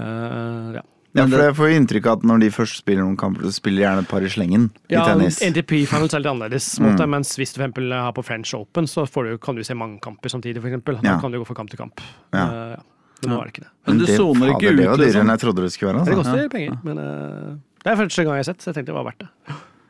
Uh, 0.00 0.72
ja. 0.78 0.82
ja, 1.14 1.26
for 1.28 1.42
jeg 1.44 1.54
får 1.58 1.68
jo 1.70 1.76
inntrykk 1.80 2.06
av 2.08 2.16
at 2.18 2.24
når 2.26 2.40
de 2.42 2.48
først 2.54 2.80
spiller 2.80 3.04
noen 3.04 3.18
kamper, 3.20 3.44
så 3.46 3.52
spiller 3.60 3.82
de 3.82 3.84
gjerne 3.84 4.04
et 4.06 4.10
par 4.10 4.24
i 4.26 4.30
slengen 4.32 4.64
i 4.88 4.94
Ja, 4.96 5.04
tennis. 5.06 5.38
NTP 5.44 5.74
Finals 5.90 6.16
er 6.16 6.24
litt 6.24 6.30
annerledes, 6.32 6.70
måte, 6.82 7.06
mens 7.10 7.34
hvis 7.38 7.52
du 7.52 7.60
for 7.60 7.66
eksempel 7.66 7.92
har 7.94 8.14
på 8.16 8.24
French 8.26 8.54
Open, 8.58 8.88
så 8.90 9.04
får 9.06 9.28
du, 9.28 9.38
kan 9.44 9.54
du 9.60 9.62
se 9.66 9.76
mange 9.78 10.00
kamper 10.02 10.32
samtidig, 10.32 10.62
for 10.64 10.72
eksempel. 10.72 10.98
Da 11.02 11.12
Ja. 11.12 11.20
kan 11.20 11.30
du 11.30 11.38
gå 11.38 11.46
fra 11.46 11.54
kamp 11.60 11.70
til 11.70 11.78
kamp. 11.78 12.00
Ja. 12.32 12.46
Uh, 12.48 12.74
ja. 12.74 12.82
Men 13.20 13.34
nå 13.34 13.38
er 13.42 13.44
det 13.44 13.52
ikke 13.52 13.66
det. 13.66 13.72
Men 13.86 13.98
du 14.00 14.06
Det- 14.06 14.16
soner 14.16 14.46
ikke 14.54 14.60
fader, 14.60 14.76
Det 14.76 14.86
var 14.88 14.96
dyrere 14.96 15.06
liksom? 15.06 15.20
enn 15.20 15.28
jeg 15.36 15.40
trodde 15.44 15.62
det 15.62 15.72
skulle 15.72 15.92
være. 15.92 16.04
Det 16.04 16.14
Altså. 16.16 16.22
koster 16.24 16.48
penger, 16.48 16.78
men 16.82 16.98
uh, 16.98 17.56
det 17.84 17.92
er 17.92 17.96
første 18.00 18.24
gang 18.24 18.32
jeg 18.34 18.40
har 18.46 18.48
sett, 18.54 18.62
så 18.64 18.72
jeg 18.72 18.74
tenkte 18.80 18.86
det 18.86 18.98
var 18.98 19.04
verdt 19.12 19.18
det. 19.20 19.30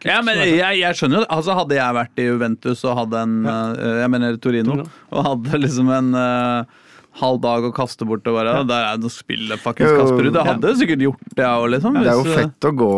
Ja, 0.07 0.21
men 0.25 0.39
jeg, 0.41 0.79
jeg 0.81 0.97
skjønner 0.97 1.21
jo 1.21 1.25
det. 1.27 1.31
Altså, 1.37 1.57
hadde 1.59 1.77
jeg 1.77 1.97
vært 1.97 2.21
i 2.23 2.29
Juventus 2.31 2.85
og 2.89 2.95
hadde 3.03 3.25
en 3.27 3.35
eh, 3.45 3.99
Jeg 4.01 4.13
mener 4.15 4.39
Torino, 4.41 4.77
Torino. 4.79 4.87
og 5.13 5.27
hadde 5.27 5.61
liksom 5.61 5.91
en 5.93 6.09
uh, 6.17 6.79
halv 7.21 7.41
dag 7.43 7.67
å 7.67 7.73
kaste 7.75 8.07
bort 8.09 8.25
og 8.31 8.37
bare 8.39 8.55
Der 8.69 8.87
er 8.93 9.01
det 9.03 9.09
å 9.11 9.13
spille 9.13 9.59
fuckings 9.61 9.91
Kasper 9.91 10.07
Kasperud. 10.07 10.33
Det 10.39 10.45
hadde 10.47 10.71
jeg 10.73 10.79
sikkert 10.85 11.05
gjort 11.05 11.25
det, 11.35 11.43
jeg 11.45 11.51
òg, 11.65 11.67
liksom. 11.75 11.99
Det 12.01 12.07
er 12.15 12.21
jo 12.23 12.25
eh, 12.31 12.39
fett 12.39 12.69
å 12.71 12.73
gå 12.81 12.91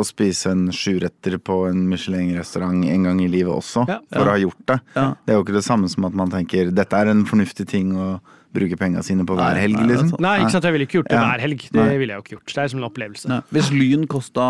og 0.00 0.02
spise 0.08 0.54
en 0.56 0.66
sjuretter 0.74 1.36
på 1.44 1.60
en 1.68 1.84
Michelin-restaurant 1.92 2.82
en 2.96 3.06
gang 3.10 3.22
i 3.22 3.28
livet 3.30 3.52
også, 3.54 3.86
Ja. 3.90 4.00
for 4.16 4.26
å 4.26 4.34
ha 4.34 4.40
gjort 4.42 4.64
det. 4.72 4.78
Ja. 4.96 5.06
Det 5.22 5.34
er 5.34 5.38
jo 5.38 5.44
ikke 5.46 5.58
det 5.60 5.66
samme 5.68 5.90
som 5.92 6.08
at 6.08 6.16
man 6.18 6.32
tenker 6.32 6.72
dette 6.74 6.98
er 7.04 7.12
en 7.12 7.22
fornuftig 7.28 7.68
ting 7.70 7.94
å 7.94 8.10
bruke 8.52 8.76
penga 8.80 9.02
sine 9.06 9.22
på 9.26 9.36
hver 9.38 9.54
helg, 9.60 9.78
liksom. 9.86 10.16
Nei, 10.20 10.40
ikke 10.42 10.50
sant, 10.56 10.64
jeg 10.66 10.72
ville 10.74 10.86
ikke 10.88 10.98
gjort 11.00 11.08
det 11.12 11.16
Ja. 11.18 11.22
hver 11.28 11.40
helg. 11.44 11.60
Det 11.70 11.84
ville 12.00 12.10
jeg 12.10 12.18
jo 12.18 12.22
ikke 12.24 12.34
gjort. 12.36 12.48
Det 12.54 12.58
er 12.64 12.68
som 12.72 12.80
en 12.82 12.88
opplevelse. 12.90 13.26
ja. 13.30 13.40
Hvis 13.54 13.70
Lyn 13.70 14.06
kosta 14.10 14.44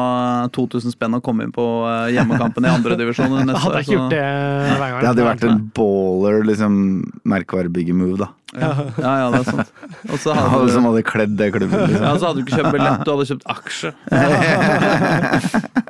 2000 0.57 0.93
spenn 0.97 1.15
å 1.19 1.21
komme 1.23 1.45
inn 1.45 1.53
på 1.53 1.67
eh, 1.85 2.13
hjemmekampen 2.17 2.65
i 2.65 2.69
andredivisjon 2.77 3.47
Da 3.47 3.59
hadde 3.61 3.77
jeg 3.83 3.87
ikke 3.89 3.97
gjort 3.99 4.11
det 4.17 4.25
hver 4.25 4.89
gang. 4.89 5.01
Det 5.01 5.11
hadde 5.13 5.27
vært 5.29 5.45
en 5.51 5.61
baller, 5.77 6.43
liksom, 6.49 6.73
merkevarebygge-move, 7.29 8.17
da. 8.25 8.29
Ja, 8.51 8.71
ja, 8.99 9.13
ja, 9.21 9.27
det 9.31 9.41
er 9.45 9.51
sant. 9.53 9.69
Og 10.11 10.17
så 10.19 10.33
hadde, 10.35 10.55
Alle 10.59 10.73
som 10.75 10.85
hadde 10.89 11.03
kledd 11.07 11.37
det 11.39 11.53
klubben, 11.55 11.79
liksom. 11.87 12.03
ja, 12.03 12.15
så 12.19 12.25
hadde 12.31 12.41
du 12.41 12.43
ikke 12.49 12.59
kjøpt 12.59 12.75
billett, 12.75 13.05
du 13.05 13.11
hadde 13.15 13.29
kjøpt 13.31 13.47
aksje. 13.55 13.95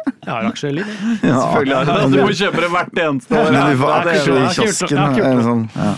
Jeg 0.30 0.36
har 0.36 0.48
aksjeliv. 0.52 0.86
jeg. 1.10 1.34
Selvfølgelig 1.34 1.76
har 1.76 1.84
du 1.90 1.90
det. 1.90 2.06
Du 2.14 2.22
må 2.22 2.36
kjøpe 2.38 2.62
det 2.64 2.70
hvert 2.76 3.02
eneste 3.04 3.34
år. 3.40 3.50
Men 3.50 3.60
du 3.74 3.82
får 3.82 3.90
Ja, 3.90 3.98
er- 3.98 4.14
aksjer 4.14 4.38
i 4.38 4.54
kiosken. 4.54 5.02
Jeg. 5.18 5.44
Sånn. 5.50 5.66
Ja. 5.74 5.90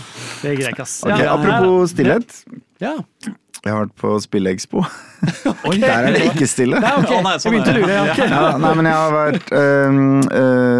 Det 0.43 0.57
gidder 0.57 0.73
ikke, 0.73 0.83
ass. 0.89 0.97
Okay, 1.07 1.29
apropos 1.37 1.93
stillhet. 1.93 2.37
Ja. 2.83 2.97
Jeg 3.63 3.71
har 3.71 3.85
vært 3.85 3.93
på 4.01 4.09
Spillekspo. 4.19 4.81
Der 5.79 5.93
er 5.93 6.09
det 6.11 6.25
ikke 6.33 6.47
stille. 6.51 6.81
Ja, 6.83 6.97
ok. 6.99 7.13
Å, 7.15 7.19
nei, 7.23 7.31
Jeg 7.37 7.43
sånn 7.45 7.53
begynte 7.53 7.71
er 7.71 7.77
å 7.77 7.79
det. 7.79 7.85
lure. 7.85 7.93
Ja. 7.95 8.01
ok. 8.11 8.19
Ja, 8.33 8.41
nei, 8.59 8.71
men 8.75 8.89
jeg 8.89 8.97
har 8.99 9.13
vært 9.15 9.53
øh, 9.55 10.01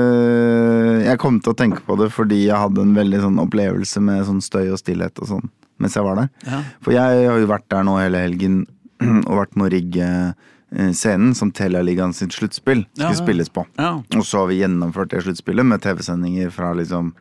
øh, 0.03 0.97
Jeg 1.07 1.19
kom 1.23 1.37
til 1.43 1.53
å 1.53 1.57
tenke 1.63 1.83
på 1.87 1.95
det 2.01 2.09
fordi 2.13 2.41
jeg 2.47 2.59
hadde 2.59 2.83
en 2.83 2.95
veldig 2.97 3.21
sånn 3.23 3.39
opplevelse 3.43 4.03
med 4.03 4.25
sånn 4.27 4.41
støy 4.43 4.65
og 4.73 4.79
stillhet 4.81 5.21
og 5.23 5.29
sånn 5.35 5.47
mens 5.81 5.95
jeg 5.97 6.05
var 6.05 6.19
der. 6.21 6.27
Ja. 6.47 6.59
For 6.85 6.93
jeg 6.95 7.23
har 7.27 7.39
jo 7.41 7.47
vært 7.49 7.65
der 7.73 7.83
nå 7.87 7.95
hele 7.99 8.19
helgen 8.23 8.59
og 9.27 9.33
vært 9.41 9.55
med 9.59 9.65
å 9.65 9.71
rigge 9.73 10.05
eh, 10.05 10.51
scenen 10.93 11.35
som 11.37 11.51
Telialigaen 11.53 12.13
sitt 12.17 12.33
sluttspill 12.33 12.85
Ja, 12.97 13.09
skulle 13.11 13.13
ja. 13.13 13.21
spilles 13.23 13.49
på. 13.53 13.65
Ja. 13.77 13.91
Og 14.17 14.25
så 14.25 14.43
har 14.43 14.47
vi 14.49 14.61
gjennomført 14.61 15.11
det 15.13 15.23
sluttspillet 15.25 15.65
med 15.69 15.81
TV-sendinger 15.83 16.49
fra 16.53 16.73
liksom 16.77 17.13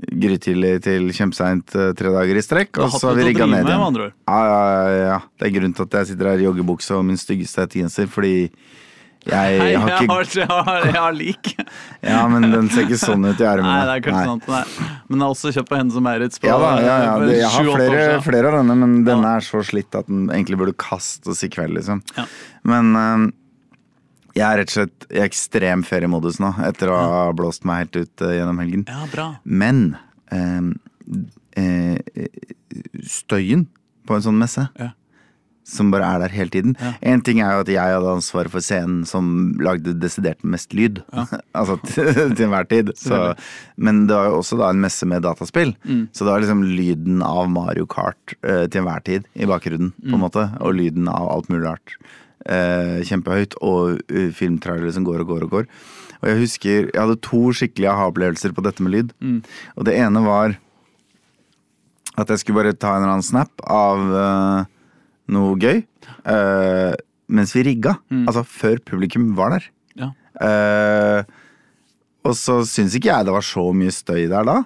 grytidlig 0.00 0.74
til 0.86 1.10
kjempeseint 1.12 1.74
eh, 1.76 1.90
tre 1.98 2.12
dager 2.14 2.38
i 2.38 2.44
strekk. 2.44 2.78
Og 2.84 2.92
så 2.94 3.10
har 3.10 3.18
vi 3.18 3.26
rigga 3.30 3.46
ned 3.50 3.66
igjen. 3.66 4.12
Ja, 4.28 4.40
ja, 4.46 4.60
ja, 4.60 5.00
ja. 5.14 5.18
Det 5.38 5.48
er 5.48 5.54
grunnen 5.56 5.74
til 5.76 5.88
at 5.88 5.96
jeg 6.00 6.12
sitter 6.12 6.30
her 6.32 6.40
i 6.42 6.46
joggebukse 6.46 6.96
og 6.96 7.04
min 7.08 7.18
styggeste 7.20 7.64
hettegenser, 7.66 8.08
fordi 8.10 8.34
jeg 9.28 9.56
Hei, 9.60 9.72
har 9.76 10.22
ikke 10.24 10.38
jeg 10.40 10.48
har, 10.48 10.84
jeg 10.88 10.96
har 10.96 11.12
lik. 11.12 11.50
Ja, 12.00 12.20
men 12.32 12.46
den 12.48 12.70
ser 12.72 12.86
ikke 12.86 12.96
sånn 13.02 13.26
ut 13.28 13.40
i 13.42 13.48
Nei, 13.60 13.74
det 13.84 13.96
er 13.98 14.04
kanskje 14.06 14.22
sant. 14.30 14.46
Nei. 14.48 14.62
Men 15.10 15.18
jeg 15.18 15.24
har 15.26 15.34
også 15.34 15.52
kjøpt 15.52 15.68
på 15.68 15.76
Hennes 15.76 15.98
og 16.00 16.04
Maurits 16.06 16.40
Ja 16.40 16.54
da, 16.62 16.70
ja, 16.80 16.94
ja. 17.04 17.10
Det, 17.20 17.34
jeg 17.36 17.50
har 17.52 17.68
flere, 17.74 18.06
flere 18.24 18.48
av 18.52 18.56
denne, 18.62 18.76
men 18.80 18.94
denne 19.04 19.34
Ja. 19.34 19.36
er 19.36 19.44
så 19.44 19.60
slitt 19.66 19.98
at 19.98 20.08
den 20.08 20.30
egentlig 20.30 20.56
burde 20.62 20.76
kastes 20.80 21.44
i 21.44 21.50
kveld, 21.52 21.76
liksom. 21.76 22.00
Ja. 22.16 22.24
Men 22.72 22.94
øhm, 22.96 23.26
jeg 24.38 24.46
er 24.46 24.60
rett 24.62 24.72
og 24.72 24.76
slett 24.78 25.08
i 25.10 25.20
ekstrem 25.26 25.82
feriemodus 25.84 26.38
nå, 26.40 26.54
etter 26.64 26.92
å 26.94 27.00
ha 27.02 27.20
blåst 27.36 27.66
meg 27.68 27.84
helt 27.84 28.00
ut 28.00 28.24
uh, 28.24 28.32
gjennom 28.38 28.62
helgen. 28.62 28.86
Ja, 28.88 29.04
bra. 29.12 29.26
Men 29.44 29.82
øhm, 30.32 30.72
uh, 31.60 31.98
støyen 33.04 33.66
på 34.08 34.16
en 34.16 34.24
sånn 34.24 34.40
messe 34.40 34.68
Ja. 34.80 34.92
Som 35.70 35.92
bare 35.94 36.06
er 36.06 36.22
der 36.24 36.32
hele 36.34 36.50
tiden. 36.52 36.72
Ja. 36.82 36.90
En 37.12 37.22
ting 37.26 37.38
er 37.40 37.54
jo 37.54 37.62
at 37.64 37.70
jeg 37.72 37.94
hadde 37.94 38.10
ansvaret 38.18 38.50
for 38.52 38.64
scenen 38.64 39.04
som 39.08 39.30
lagde 39.62 39.94
desidert 40.02 40.42
mest 40.42 40.74
lyd. 40.76 40.98
altså 41.58 41.78
til, 41.88 42.10
enhver 42.44 42.66
tid. 42.70 42.90
Så, 42.98 43.20
men 43.78 44.02
det 44.10 44.16
var 44.18 44.30
jo 44.32 44.40
også 44.40 44.58
da 44.60 44.70
en 44.74 44.82
messe 44.82 45.06
med 45.08 45.22
dataspill. 45.26 45.72
Mm. 45.86 46.08
Så 46.12 46.26
det 46.26 46.34
var 46.34 46.42
liksom 46.44 46.64
lyden 46.66 47.22
av 47.26 47.46
Mario 47.54 47.86
Kart 47.90 48.34
uh, 48.42 48.66
til 48.66 48.82
enhver 48.82 49.04
tid 49.06 49.30
i 49.38 49.48
bakgrunnen, 49.50 49.94
på 50.00 50.10
Mm. 50.10 50.16
en 50.18 50.24
måte. 50.26 50.46
Og 50.60 50.74
lyden 50.74 51.06
av 51.12 51.28
alt 51.36 51.48
mulig 51.52 51.64
rart. 51.68 51.94
Uh, 52.48 52.98
kjempehøyt. 53.06 53.54
Og 53.62 54.00
uh, 54.10 54.30
filmtrailere 54.34 54.92
som 54.96 55.06
går 55.06 55.22
og 55.22 55.30
går 55.34 55.46
og 55.46 55.54
går. 55.58 55.70
Og 56.20 56.28
jeg 56.28 56.40
husker 56.42 56.74
jeg 56.90 56.98
hadde 57.00 57.20
to 57.24 57.46
skikkelige 57.56 57.88
aha-opplevelser 57.94 58.52
på 58.52 58.64
dette 58.66 58.82
med 58.84 58.92
lyd. 58.92 59.14
Mm. 59.24 59.38
Og 59.78 59.86
det 59.88 59.94
ene 60.02 60.20
var 60.26 60.58
at 62.20 62.28
jeg 62.28 62.42
skulle 62.42 62.58
bare 62.60 62.74
ta 62.76 62.90
en 62.96 63.04
eller 63.04 63.14
annen 63.14 63.24
snap 63.24 63.62
av 63.70 64.00
eh, 64.20 64.64
noe 65.30 65.54
gøy. 65.62 65.84
uh, 66.26 66.92
mens 67.30 67.52
vi 67.54 67.62
rigga. 67.68 67.96
Altså 68.26 68.42
før 68.46 68.80
publikum 68.82 69.28
var 69.38 69.54
der. 69.54 69.68
Ja. 70.00 70.08
Uh, 70.40 71.22
og 72.26 72.34
så 72.36 72.60
syns 72.68 72.92
ikke 72.98 73.08
jeg 73.12 73.24
det 73.28 73.32
var 73.32 73.46
så 73.46 73.62
mye 73.72 73.92
støy 73.94 74.26
der 74.28 74.44
da. 74.48 74.56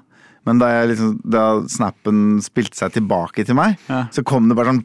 Men 0.44 0.59
da, 0.61 0.66
liksom, 0.88 1.14
da 1.24 1.44
snappen 1.72 2.40
spilte 2.44 2.77
seg 2.77 2.92
tilbake 2.98 3.44
til 3.48 3.57
meg, 3.57 3.79
Ja. 3.88 4.03
så 4.12 4.24
kom 4.27 4.48
det 4.50 4.57
bare 4.59 4.74
sånn 4.74 4.83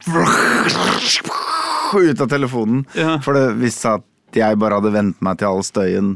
ut 1.99 2.21
av 2.21 2.29
telefonen. 2.31 2.85
Ja. 2.95 3.17
For 3.23 3.35
det 3.35 3.57
viste 3.59 3.81
seg 3.87 3.99
at 4.03 4.39
jeg 4.39 4.59
bare 4.61 4.77
hadde 4.79 4.93
vent 4.93 5.19
meg 5.25 5.39
til 5.41 5.49
all 5.49 5.63
støyen. 5.65 6.13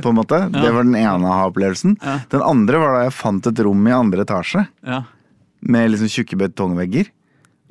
På 0.00 0.08
en 0.10 0.16
måte. 0.16 0.38
Det 0.52 0.70
var 0.72 0.86
den 0.86 0.96
ene 0.96 1.28
aha-opplevelsen. 1.28 1.98
Den 2.32 2.42
andre 2.44 2.78
var 2.80 2.94
da 2.96 3.02
jeg 3.06 3.12
fant 3.18 3.46
et 3.50 3.60
rom 3.66 3.86
i 3.88 3.92
andre 3.92 4.24
etasje 4.24 4.66
Ja. 4.88 5.02
med 5.60 5.90
liksom 5.92 6.08
tjukke 6.08 6.38
betongvegger. 6.40 7.10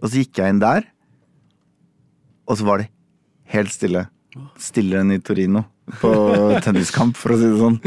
Og 0.01 0.09
så 0.09 0.21
gikk 0.21 0.37
jeg 0.39 0.53
inn 0.53 0.61
der, 0.61 0.85
og 2.49 2.57
så 2.57 2.65
var 2.67 2.81
det 2.81 2.89
helt 3.53 3.73
stille. 3.73 4.07
Stillere 4.61 5.05
enn 5.05 5.15
i 5.15 5.23
Torino 5.23 5.65
på 6.01 6.11
tenniskamp, 6.65 7.17
for 7.17 7.33
å 7.33 7.39
si 7.39 7.49
det 7.49 7.59
sånn. 7.61 7.79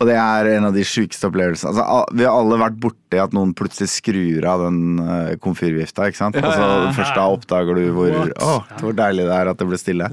Og 0.00 0.08
det 0.08 0.16
er 0.16 0.48
en 0.54 0.64
av 0.70 0.72
de 0.72 0.82
sjukeste 0.86 1.28
opplevelsene. 1.28 1.74
Altså, 1.74 2.16
vi 2.16 2.24
har 2.24 2.32
alle 2.32 2.56
vært 2.62 2.78
borti 2.80 3.18
at 3.20 3.34
noen 3.36 3.50
plutselig 3.56 3.90
skrur 3.92 4.46
av 4.48 4.62
den 4.64 4.78
uh, 4.96 5.34
komfyrvifta. 5.44 6.06
ikke 6.08 6.20
sant? 6.22 6.38
Ja, 6.40 6.46
Og 6.48 6.54
så. 6.56 6.68
Først 6.96 7.18
da 7.18 7.26
oppdager 7.28 7.76
du 7.76 7.90
hvor, 7.92 8.16
å, 8.32 8.54
hvor 8.80 8.96
deilig 8.96 9.26
det 9.28 9.34
er 9.36 9.50
at 9.52 9.60
det 9.60 9.68
ble 9.68 9.80
stille. 9.80 10.08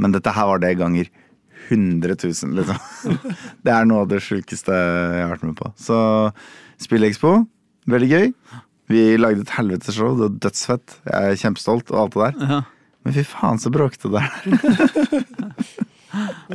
Men 0.00 0.14
dette 0.16 0.32
her 0.32 0.48
var 0.48 0.62
det 0.64 0.72
ganger 0.80 1.10
100 1.68 2.16
000, 2.24 2.56
liksom. 2.56 3.18
det 3.68 3.74
er 3.74 3.90
noe 3.90 4.06
av 4.06 4.08
det 4.08 4.22
sjukeste 4.24 4.72
jeg 4.72 5.20
har 5.26 5.34
vært 5.34 5.44
med 5.44 5.58
på. 5.60 5.68
Så 5.76 5.98
Spillekspo, 6.80 7.34
veldig 7.90 8.08
gøy. 8.08 8.32
Vi 8.88 9.02
lagde 9.20 9.44
et 9.44 9.54
helvetes 9.58 9.96
show, 9.98 10.14
det 10.16 10.24
var 10.24 10.36
dødsfett. 10.48 10.98
Jeg 11.04 11.32
er 11.32 11.40
kjempestolt 11.42 11.92
og 11.92 12.00
alt 12.06 12.16
det 12.16 12.24
der. 12.24 12.54
Ja. 12.54 12.60
Men 13.04 13.14
fy 13.16 13.24
faen, 13.28 13.60
så 13.60 13.72
bråkete 13.72 14.10
det 14.12 14.22
er. 14.24 14.32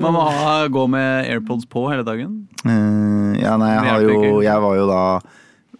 Man 0.02 0.16
må 0.16 0.24
ha, 0.26 0.66
gå 0.74 0.88
med 0.90 1.30
AirPods 1.30 1.68
på 1.70 1.86
hele 1.92 2.06
dagen. 2.08 2.44
Uh, 2.66 3.38
ja, 3.38 3.54
nei, 3.62 3.70
jeg, 3.76 3.86
har 3.88 4.06
jo, 4.08 4.20
jeg 4.44 4.66
var 4.66 4.78
jo 4.80 4.90
da 4.90 5.04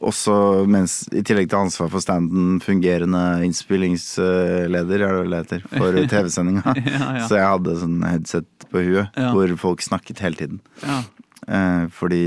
også, 0.04 0.36
mens, 0.70 0.98
i 1.16 1.24
tillegg 1.26 1.50
til 1.50 1.62
ansvar 1.64 1.90
for 1.92 2.04
standen, 2.04 2.58
fungerende 2.64 3.22
innspillingsleder, 3.48 5.06
er 5.08 5.30
heter, 5.32 5.64
for 5.72 5.98
TV-sendinga. 6.12 6.76
Ja, 6.84 7.12
ja. 7.20 7.28
Så 7.30 7.40
jeg 7.40 7.50
hadde 7.50 7.78
sånn 7.82 8.02
headset 8.06 8.68
på 8.70 8.84
huet 8.84 9.20
Ja. 9.20 9.32
hvor 9.34 9.54
folk 9.62 9.86
snakket 9.86 10.22
hele 10.26 10.40
tiden. 10.40 10.60
Ja. 10.84 11.02
Eh, 11.48 11.86
fordi 11.92 12.26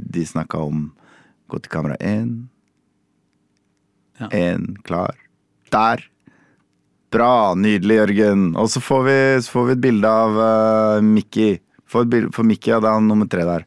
de 0.00 0.24
snakka 0.26 0.62
om 0.64 0.88
gå 1.50 1.60
til 1.60 1.72
kamera 1.72 1.96
én, 4.28 4.66
Ja. 4.76 4.82
klar, 4.84 5.14
der. 5.72 6.04
Bra, 7.10 7.54
nydelig, 7.58 7.96
Jørgen. 7.96 8.56
Og 8.56 8.68
så 8.70 8.80
får 8.80 9.02
vi, 9.04 9.16
så 9.42 9.50
får 9.50 9.64
vi 9.66 9.72
et 9.72 9.80
bilde 9.82 10.06
av 10.06 10.36
uh, 10.38 11.00
Mickey. 11.02 11.58
For, 11.90 12.06
for 12.30 12.46
Mickey, 12.46 12.70
ja, 12.70 12.78
det 12.78 12.86
er 12.86 13.00
han 13.00 13.08
nummer 13.10 13.26
tre 13.26 13.42
der. 13.48 13.64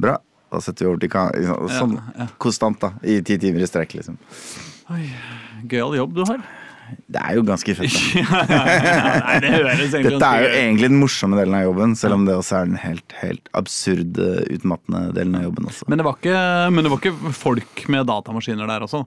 Bra. 0.00 0.16
Da 0.50 0.58
setter 0.58 0.84
vi 0.84 0.90
over 0.90 0.98
til 1.04 1.12
kan 1.12 1.30
Sånn 1.70 1.92
ja. 2.18 2.26
konstant, 2.42 2.80
da. 2.82 2.96
I 3.06 3.20
ti 3.22 3.36
timer 3.38 3.62
i 3.62 3.68
strekk, 3.70 3.94
liksom. 4.00 4.16
Oi, 4.90 5.04
Gøyal 5.70 5.94
jobb 6.00 6.16
du 6.16 6.24
har. 6.26 6.42
Det 7.06 7.20
er 7.22 7.36
jo 7.38 7.44
ganske 7.46 7.74
fett, 7.78 7.98
da. 8.16 8.40
Nei, 8.50 9.36
det 9.44 10.02
Dette 10.08 10.26
er 10.26 10.42
jo 10.42 10.50
egentlig 10.50 10.90
den 10.90 10.98
morsomme 10.98 11.38
delen 11.38 11.54
av 11.54 11.68
jobben, 11.68 11.94
selv 11.98 12.16
om 12.16 12.26
det 12.26 12.34
også 12.34 12.56
er 12.58 12.70
den 12.72 12.80
helt, 12.82 13.14
helt 13.20 13.50
absurde, 13.54 14.26
utmattende 14.50 15.12
delen 15.14 15.38
av 15.38 15.46
jobben 15.46 15.70
også. 15.70 15.86
Men 15.86 16.02
det, 16.02 16.08
var 16.08 16.18
ikke, 16.18 16.42
men 16.74 16.86
det 16.86 16.90
var 16.90 17.04
ikke 17.04 17.34
folk 17.38 17.84
med 17.94 18.10
datamaskiner 18.10 18.70
der 18.74 18.88
også? 18.88 19.04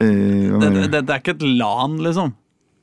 Eh, 0.00 0.58
Det, 0.60 0.90
det, 0.92 1.04
det 1.06 1.14
er 1.14 1.22
ikke 1.22 1.36
et 1.36 1.46
LAN, 1.46 1.98
liksom? 2.04 2.34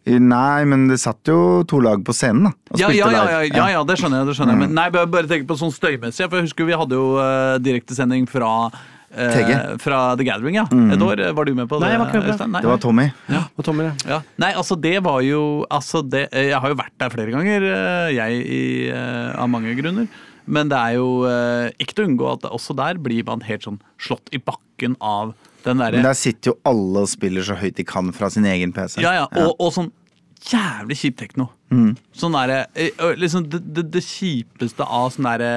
Nei, 0.03 0.65
men 0.67 0.89
det 0.89 0.97
satt 0.99 1.29
jo 1.31 1.63
to 1.63 1.77
lag 1.79 2.01
på 2.03 2.11
scenen, 2.15 2.49
da. 2.49 2.73
Og 2.73 2.79
Ja, 2.81 2.89
ja, 2.91 3.07
ja, 3.13 3.21
ja, 3.31 3.43
ja, 3.47 3.67
ja, 3.77 3.83
det 3.87 3.95
skjønner 4.01 4.19
jeg. 4.19 4.27
det 4.27 4.35
skjønner 4.35 4.57
jeg 4.57 4.63
Men 4.65 4.73
nei, 4.75 4.89
bare, 4.91 5.07
bare 5.07 5.29
tenk 5.31 5.45
på 5.47 5.55
sånn 5.55 5.71
støymessig. 5.71 6.27
For 6.27 6.41
jeg 6.41 6.49
husker 6.49 6.67
vi 6.67 6.75
hadde 6.75 6.97
jo 6.97 7.13
uh, 7.15 7.55
direktesending 7.63 8.27
fra 8.27 8.49
eh, 9.15 9.31
TG. 9.31 9.53
Fra 9.79 10.01
The 10.19 10.25
Gathering, 10.27 10.57
ja. 10.59 10.65
Et 10.67 11.05
år. 11.07 11.23
Var 11.37 11.47
du 11.47 11.53
med 11.55 11.69
på 11.71 11.79
det? 11.79 11.87
Nei, 11.87 11.93
jeg 11.93 12.01
var 12.01 12.11
ikke 12.11 12.19
med 12.19 12.27
på 12.27 12.35
det. 12.41 12.49
Nei, 12.51 12.63
Det 12.65 12.71
var 12.73 12.83
Tommy. 12.83 13.07
Og 13.39 13.63
Tommy, 13.69 13.85
ja. 13.87 13.93
Ja. 14.11 14.19
Nei, 14.43 14.51
altså 14.59 14.75
det 14.75 14.97
var 15.07 15.21
jo 15.23 15.41
altså 15.71 16.03
det, 16.03 16.25
Jeg 16.35 16.59
har 16.59 16.75
jo 16.75 16.79
vært 16.83 16.97
der 16.99 17.15
flere 17.15 17.31
ganger, 17.37 17.69
eh, 17.71 18.11
jeg, 18.17 18.43
i, 18.43 18.61
eh, 18.91 19.31
av 19.39 19.47
mange 19.55 19.71
grunner. 19.79 20.11
Men 20.43 20.67
det 20.67 20.75
er 20.83 20.97
jo 20.99 21.23
eh, 21.29 21.71
ikke 21.79 21.95
til 21.95 22.03
å 22.03 22.11
unngå 22.11 22.31
at 22.33 22.51
også 22.51 22.75
der 22.75 22.99
blir 22.99 23.23
man 23.23 23.39
helt 23.47 23.63
sånn 23.63 23.79
slått 24.03 24.27
i 24.35 24.43
bakken 24.43 24.99
av 24.99 25.31
den 25.65 25.81
derre 25.81 25.99
Men 25.99 26.07
der 26.09 26.17
sitter 26.19 26.51
jo 26.53 26.55
alle 26.69 27.03
og 27.05 27.09
spiller 27.11 27.45
så 27.47 27.55
høyt 27.59 27.75
de 27.79 27.83
kan 27.87 28.11
fra 28.15 28.29
sin 28.33 28.45
egen 28.49 28.73
PC. 28.75 29.01
Ja, 29.03 29.13
ja, 29.21 29.27
og, 29.43 29.55
og 29.59 29.73
sånn 29.75 29.91
jævlig 30.49 30.97
kjip 30.99 31.17
tekno. 31.21 31.49
Sånn 32.13 32.35
derre 32.35 32.65
eh, 32.75 32.91
Liksom 33.17 33.47
det, 33.49 33.61
det, 33.73 33.85
det 33.95 34.01
kjipeste 34.05 34.83
av 34.85 35.07
sånn 35.15 35.25
derre 35.25 35.53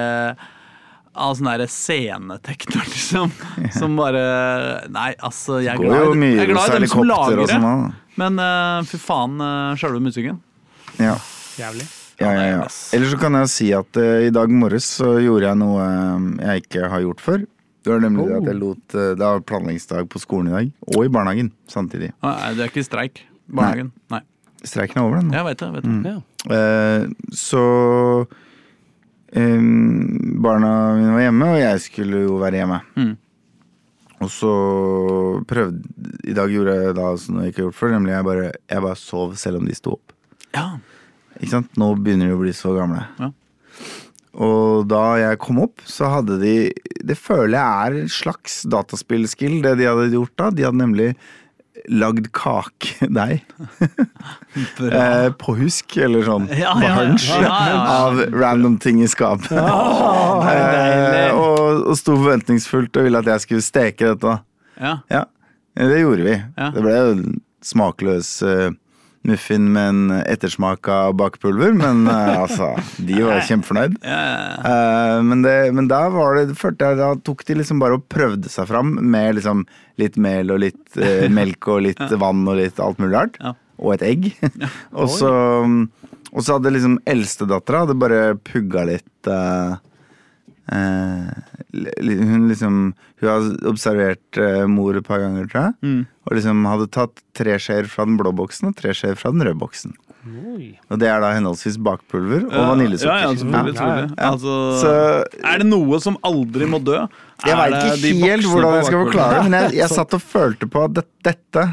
av 1.17 1.33
sånn 1.33 1.47
derre 1.49 1.65
scenetekno, 1.69 2.81
liksom. 2.93 3.31
Som 3.73 3.95
bare 3.97 4.23
Nei, 4.93 5.11
altså, 5.25 5.59
jeg 5.65 5.73
er 5.73 5.81
glad, 5.81 6.03
jo 6.05 6.13
i- 6.13 6.19
mye 6.21 6.33
jeg 6.35 6.43
er 6.45 6.51
glad 6.53 6.69
i 6.75 6.79
dem 6.83 6.91
som 6.91 7.07
lager 7.09 7.41
det. 7.41 7.47
sånn. 7.55 7.87
Men 8.21 8.37
uh, 8.41 8.81
fy 8.89 8.97
faen, 9.01 9.35
uh, 9.41 9.73
sjølve 9.77 10.01
musikken. 10.05 10.37
Ja. 11.01 11.15
Jævlig. 11.57 11.87
Ja, 12.21 12.31
ja, 12.33 12.45
ja. 12.55 12.61
Eller 12.97 13.11
så 13.11 13.17
kan 13.21 13.35
jeg 13.37 13.49
si 13.53 13.67
at 13.77 13.97
uh, 14.01 14.23
i 14.25 14.31
dag 14.33 14.49
morges 14.53 14.87
så 15.01 15.15
gjorde 15.21 15.49
jeg 15.51 15.59
noe 15.61 15.83
uh, 15.85 16.29
jeg 16.47 16.63
ikke 16.65 16.87
har 16.93 17.03
gjort 17.05 17.21
før. 17.21 17.43
Det 17.87 17.93
var 17.95 18.03
nemlig 18.03 18.25
det 18.27 18.39
at 18.41 18.49
jeg 18.51 18.59
lot 18.59 18.95
eh, 18.99 19.11
Det 19.15 19.23
var 19.23 19.43
planleggingsdag 19.47 20.09
på 20.11 20.19
skolen 20.21 20.49
i 20.51 20.55
dag, 20.55 20.71
og 20.93 21.05
i 21.05 21.11
barnehagen 21.13 21.51
samtidig. 21.71 22.11
Nei, 22.25 22.33
det 22.57 22.65
er 22.65 22.73
ikke 22.73 22.83
streik. 22.85 23.21
Barnehagen. 23.47 23.93
Nei. 24.11 24.23
Streiken 24.67 24.99
er 24.99 25.05
over, 25.05 25.21
den. 25.21 25.31
Jeg 25.31 25.45
vet 25.47 25.61
det. 25.61 25.69
vet 25.77 25.87
det. 25.87 26.11
Ja. 26.11 26.17
Eh, 26.57 27.31
så 27.37 27.63
eh, 29.31 29.63
Barna 30.43 30.73
mine 30.97 31.15
var 31.15 31.23
hjemme, 31.27 31.49
og 31.53 31.61
jeg 31.61 31.85
skulle 31.85 32.25
jo 32.25 32.41
være 32.41 32.61
hjemme. 32.61 32.81
Mm. 32.97 33.15
Og 34.25 34.29
så 34.33 34.51
prøvde 35.45 35.83
I 36.25 36.33
dag 36.33 36.49
gjorde 36.49 36.73
jeg 36.73 36.95
da 36.97 37.09
som 37.21 37.37
jeg 37.39 37.51
ikke 37.51 37.61
har 37.61 37.67
gjort 37.67 37.79
før, 37.79 37.91
nemlig 37.93 38.15
jeg 38.15 38.27
bare, 38.27 38.51
jeg 38.73 38.85
bare 38.87 38.99
sov 38.99 39.35
selv 39.37 39.61
om 39.61 39.67
de 39.69 39.77
sto 39.77 39.93
opp. 39.99 40.15
Ja. 40.57 40.69
Ikke 41.37 41.53
sant? 41.53 41.75
Nå 41.77 41.91
begynner 42.01 42.31
de 42.31 42.37
å 42.37 42.41
bli 42.41 42.53
så 42.57 42.73
gamle. 42.75 43.05
Ja. 43.21 43.29
Og 44.37 44.85
da 44.91 45.03
jeg 45.17 45.39
kom 45.41 45.63
opp, 45.63 45.81
så 45.89 46.11
hadde 46.13 46.35
de 46.43 46.51
Det 47.01 47.15
føler 47.17 47.55
jeg 47.57 47.87
er 47.87 47.95
en 48.03 48.11
slags 48.11 48.59
dataspillskill, 48.69 49.59
det 49.65 49.77
de 49.79 49.87
hadde 49.89 50.11
gjort 50.13 50.35
da. 50.37 50.51
De 50.53 50.65
hadde 50.67 50.77
nemlig 50.81 51.09
lagd 51.93 52.27
kakedeig. 52.35 53.43
eh, 54.91 55.27
på 55.39 55.55
husk, 55.59 55.97
eller 56.03 56.25
sånn 56.25 56.47
Ja, 56.63 56.73
ja, 56.83 56.93
hunch, 56.99 57.27
Ja, 57.29 57.53
av 58.07 58.21
random 58.33 58.77
ting 58.83 59.01
i 59.03 59.09
skapet. 59.09 59.51
eh, 59.53 61.31
og, 61.37 61.85
og 61.91 61.97
sto 61.99 62.17
forventningsfullt 62.17 62.97
og 62.97 63.07
ville 63.07 63.21
at 63.23 63.29
jeg 63.33 63.45
skulle 63.45 63.65
steke 63.65 64.13
dette. 64.13 64.37
ja. 64.81 64.97
Ja, 65.13 65.25
det 65.77 65.99
gjorde 66.01 66.23
vi. 66.25 66.35
Det 66.73 66.81
ble 66.81 66.97
smakløs 67.61 68.29
eh, 68.41 68.71
muffin 69.27 69.67
med 69.73 69.89
en 69.91 70.15
ettersmak 70.23 70.87
av 70.91 71.15
bakepulver, 71.19 71.73
men 71.77 72.05
uh, 72.07 72.39
altså, 72.43 72.71
de 72.97 73.21
var 73.25 73.43
kjempefornøyd. 73.47 73.97
Ja, 74.01 74.17
ja, 74.17 74.39
ja. 74.41 74.71
Eh, 74.71 75.21
men, 75.27 75.43
det, 75.45 75.55
men 75.77 75.89
da 75.91 76.01
var 76.13 76.39
det, 76.39 76.57
følte 76.59 76.91
jeg 76.91 76.99
da 77.01 77.11
tok 77.27 77.45
de 77.47 77.59
liksom 77.61 77.81
bare 77.83 77.99
og 77.99 78.07
prøvde 78.11 78.51
seg 78.51 78.69
fram 78.71 78.95
med 79.01 79.37
liksom 79.39 79.65
litt 80.01 80.19
mel 80.21 80.53
og 80.55 80.61
litt 80.65 80.99
uh, 80.99 81.27
melk 81.39 81.69
og 81.73 81.83
litt 81.89 82.03
vann 82.19 82.45
og 82.47 82.59
litt 82.61 82.81
alt 82.83 83.01
mulig 83.03 83.15
rart. 83.15 83.41
Ja. 83.43 83.55
Og 83.77 83.97
et 83.97 84.07
egg. 84.07 84.31
og, 84.99 85.09
så, 85.13 85.31
og 86.31 86.39
så 86.41 86.57
hadde 86.57 86.73
liksom 86.73 86.97
eldstedattera 87.05 87.85
bare 87.93 88.21
pugga 88.47 88.87
litt 88.89 89.29
li- 89.29 89.86
Hun 90.67 92.47
liksom 92.49 92.79
Hun 93.21 93.29
har 93.29 93.45
observert 93.69 94.39
eh, 94.41 94.65
mor 94.69 94.97
et 94.97 95.05
par 95.07 95.21
ganger, 95.23 95.47
tror 95.51 95.69
jeg. 95.69 95.77
Mm. 95.85 96.01
Og 96.27 96.35
liksom 96.37 96.65
hadde 96.67 96.89
tatt 96.93 97.23
tre 97.37 97.55
skjeer 97.61 97.87
fra 97.91 98.05
den 98.07 98.17
blå 98.19 98.33
boksen 98.35 98.71
og 98.71 98.75
tre 98.77 98.93
skjeer 98.97 99.17
fra 99.19 99.31
den 99.33 99.45
røde 99.47 99.57
boksen. 99.61 99.95
Oi. 100.27 100.73
Og 100.91 100.99
det 100.99 101.07
er 101.07 101.21
da 101.23 101.31
henholdsvis 101.37 101.77
bakpulver 101.79 102.47
og 102.49 102.71
vaniljesukker. 102.73 103.13
Ja, 103.13 103.31
ja. 103.31 103.61
Ja, 103.71 103.91
ja. 104.03 104.31
Altså, 104.31 104.55
Så 104.81 104.93
er 105.39 105.61
det 105.63 105.67
noe 105.69 105.99
som 106.03 106.17
aldri 106.27 106.67
må 106.67 106.81
dø? 106.83 106.99
Jeg 107.45 107.59
veit 107.59 107.77
ikke 108.03 108.27
helt 108.27 108.49
hvordan 108.49 108.79
jeg 108.79 108.87
skal 108.89 109.03
forklare 109.05 109.37
det, 109.37 109.43
men 109.47 109.57
jeg, 109.61 109.75
jeg 109.81 109.93
satt 109.93 110.17
og 110.17 110.23
følte 110.23 110.69
på 110.73 110.83
at 110.87 110.97
det, 110.97 111.05
dette 111.27 111.67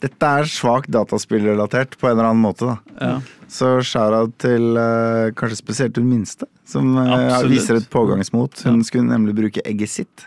Dette 0.00 0.28
er 0.40 0.48
svakt 0.48 0.88
dataspillrelatert 0.94 1.98
på 2.00 2.08
en 2.08 2.14
eller 2.16 2.30
annen 2.30 2.42
måte. 2.44 2.66
da 2.66 2.78
Ja. 3.00 3.20
Så 3.50 3.80
shout-out 3.82 4.36
til 4.38 4.76
eh, 4.78 5.30
kanskje 5.36 5.58
spesielt 5.58 5.96
hun 5.98 6.06
minste, 6.08 6.46
som 6.64 6.92
eh, 6.96 7.10
Absolutt. 7.18 7.50
viser 7.52 7.76
et 7.80 7.88
pågangsmot. 7.90 8.62
Hun 8.64 8.82
skulle 8.86 9.08
nemlig 9.10 9.34
bruke 9.34 9.60
egget 9.66 9.90
sitt. 9.90 10.26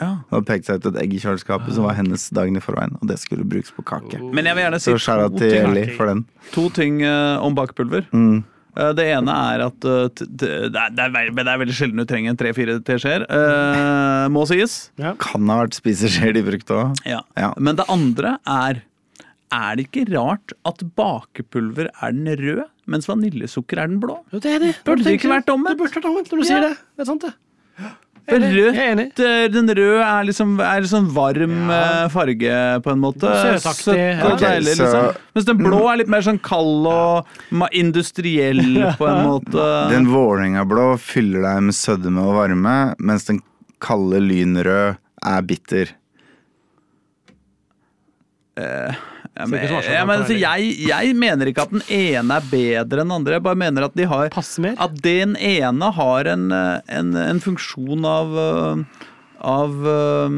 Ja. 0.00 0.12
Hun 0.28 0.36
hadde 0.38 0.46
pekt 0.48 0.68
seg 0.68 0.78
ut 0.80 0.86
et 0.92 1.00
egg 1.02 1.14
i 1.16 1.18
kjøleskapet 1.20 1.74
som 1.76 1.84
var 1.88 1.96
hennes 1.98 2.28
dagen 2.36 2.56
i 2.56 2.60
forveien, 2.64 2.94
og 3.00 3.08
det 3.08 3.18
skulle 3.20 3.44
brukes 3.48 3.72
på 3.76 3.82
kake. 3.84 4.20
Men 4.32 4.44
jeg 4.48 4.56
vil 4.56 4.64
gjerne 4.66 4.80
si 4.80 4.90
Så 4.92 4.98
shout-out 5.08 5.32
to 5.34 5.38
til 5.42 5.50
ting, 5.56 5.66
Ellie 5.72 5.96
for 5.96 6.06
den. 6.12 6.22
to 6.52 6.68
ting 6.70 7.02
uh, 7.04 7.40
om 7.44 7.54
bakepulver. 7.58 8.06
Mm. 8.12 8.44
Eh, 8.76 8.92
Det 8.94 9.04
ene 9.16 9.34
er 9.34 9.64
at 9.66 9.84
eh, 9.84 10.08
det 10.30 10.48
er, 10.48 10.68
det 10.94 11.00
er, 11.08 11.32
det 11.34 11.46
er 11.48 11.58
veldig 11.64 11.74
sjelden 11.74 11.96
du 12.00 12.04
trenger 12.06 12.36
tre-fire 12.38 12.78
teskjeer, 12.86 13.24
eh, 13.28 14.28
må 14.30 14.44
sies. 14.46 14.90
Ja. 15.00 15.14
Kan 15.18 15.48
ha 15.50 15.62
vært 15.64 15.74
spiseskjeer 15.80 16.32
de 16.36 16.44
brukte 16.46 16.76
òg. 16.76 17.00
Ja. 17.08 17.20
Ja. 17.36 17.50
Men 17.58 17.76
det 17.80 17.88
andre 17.90 18.36
er 18.46 18.82
Er 19.50 19.74
det 19.78 19.88
ikke 19.88 20.04
rart 20.14 20.52
at 20.68 20.82
bakepulver 20.94 21.88
er 21.90 22.12
den 22.14 22.28
røde, 22.38 22.66
mens 22.86 23.08
vaniljesukker 23.10 23.80
er 23.82 23.90
den 23.90 23.98
blå? 24.02 24.20
Jo, 24.30 24.38
det 24.38 24.52
er 24.54 24.60
det. 24.62 24.74
Burde 24.86 25.02
det 25.06 25.16
ikke 25.18 25.32
vært 25.32 25.50
omvendt? 25.50 25.74
Det 25.74 25.82
burde 25.82 25.98
vært 25.98 26.06
omvendt 26.10 26.30
når 26.30 26.38
du 26.38 26.44
Ja. 26.44 26.50
sier 26.52 26.60
det. 26.68 26.76
Det 26.96 27.02
er 27.02 27.08
sant, 27.10 27.24
det. 27.26 27.32
er 28.30 28.36
enig. 28.38 29.06
Rødt, 29.10 29.20
eh, 29.26 29.48
den 29.50 29.66
røde 29.74 30.04
er 30.06 30.22
liksom, 30.28 30.52
er 30.62 30.80
liksom 30.84 31.08
varm 31.16 31.56
ja. 31.72 32.06
farge, 32.14 32.54
på 32.84 32.92
en 32.92 33.00
måte. 33.02 33.26
Søtaktig, 33.26 33.82
Søtt 33.82 33.98
ja. 33.98 34.28
og 34.30 34.38
deilig, 34.38 34.76
liksom. 34.78 35.18
Mens 35.34 35.46
den 35.48 35.58
blå 35.58 35.80
er 35.90 35.96
litt 35.98 36.12
mer 36.14 36.22
sånn 36.22 36.38
kald 36.38 36.86
og 36.86 37.26
industriell, 37.72 38.62
på 39.00 39.08
en 39.10 39.24
måte. 39.26 39.68
Den 39.90 40.06
Vålerenga-blå 40.12 40.92
fyller 41.02 41.42
deg 41.48 41.62
med 41.72 41.74
sødme 41.74 42.22
og 42.22 42.36
varme, 42.38 42.76
mens 43.02 43.26
den 43.26 43.42
kalde 43.82 44.20
lynrød 44.22 44.94
er 45.26 45.42
bitter. 45.42 45.96
Ja, 49.38 49.46
men, 49.46 49.62
ja, 49.62 50.02
men, 50.04 50.20
altså, 50.20 50.34
jeg, 50.36 50.72
jeg 50.84 51.12
mener 51.16 51.48
ikke 51.48 51.62
at 51.62 51.70
den 51.72 51.84
ene 51.86 52.40
er 52.40 52.48
bedre 52.50 53.04
enn 53.04 53.08
den 53.08 53.14
andre. 53.14 53.36
Jeg 53.38 53.44
bare 53.46 53.60
mener 53.62 53.86
at 53.86 53.94
de 53.96 54.08
har 54.10 54.34
At 54.34 54.98
den 55.04 55.36
ene 55.38 55.92
har 55.96 56.28
en, 56.28 56.50
en, 56.52 57.14
en 57.16 57.40
funksjon 57.40 58.04
av 58.04 58.34
eh, 58.42 59.06
av 59.40 59.86
eh, 59.88 60.34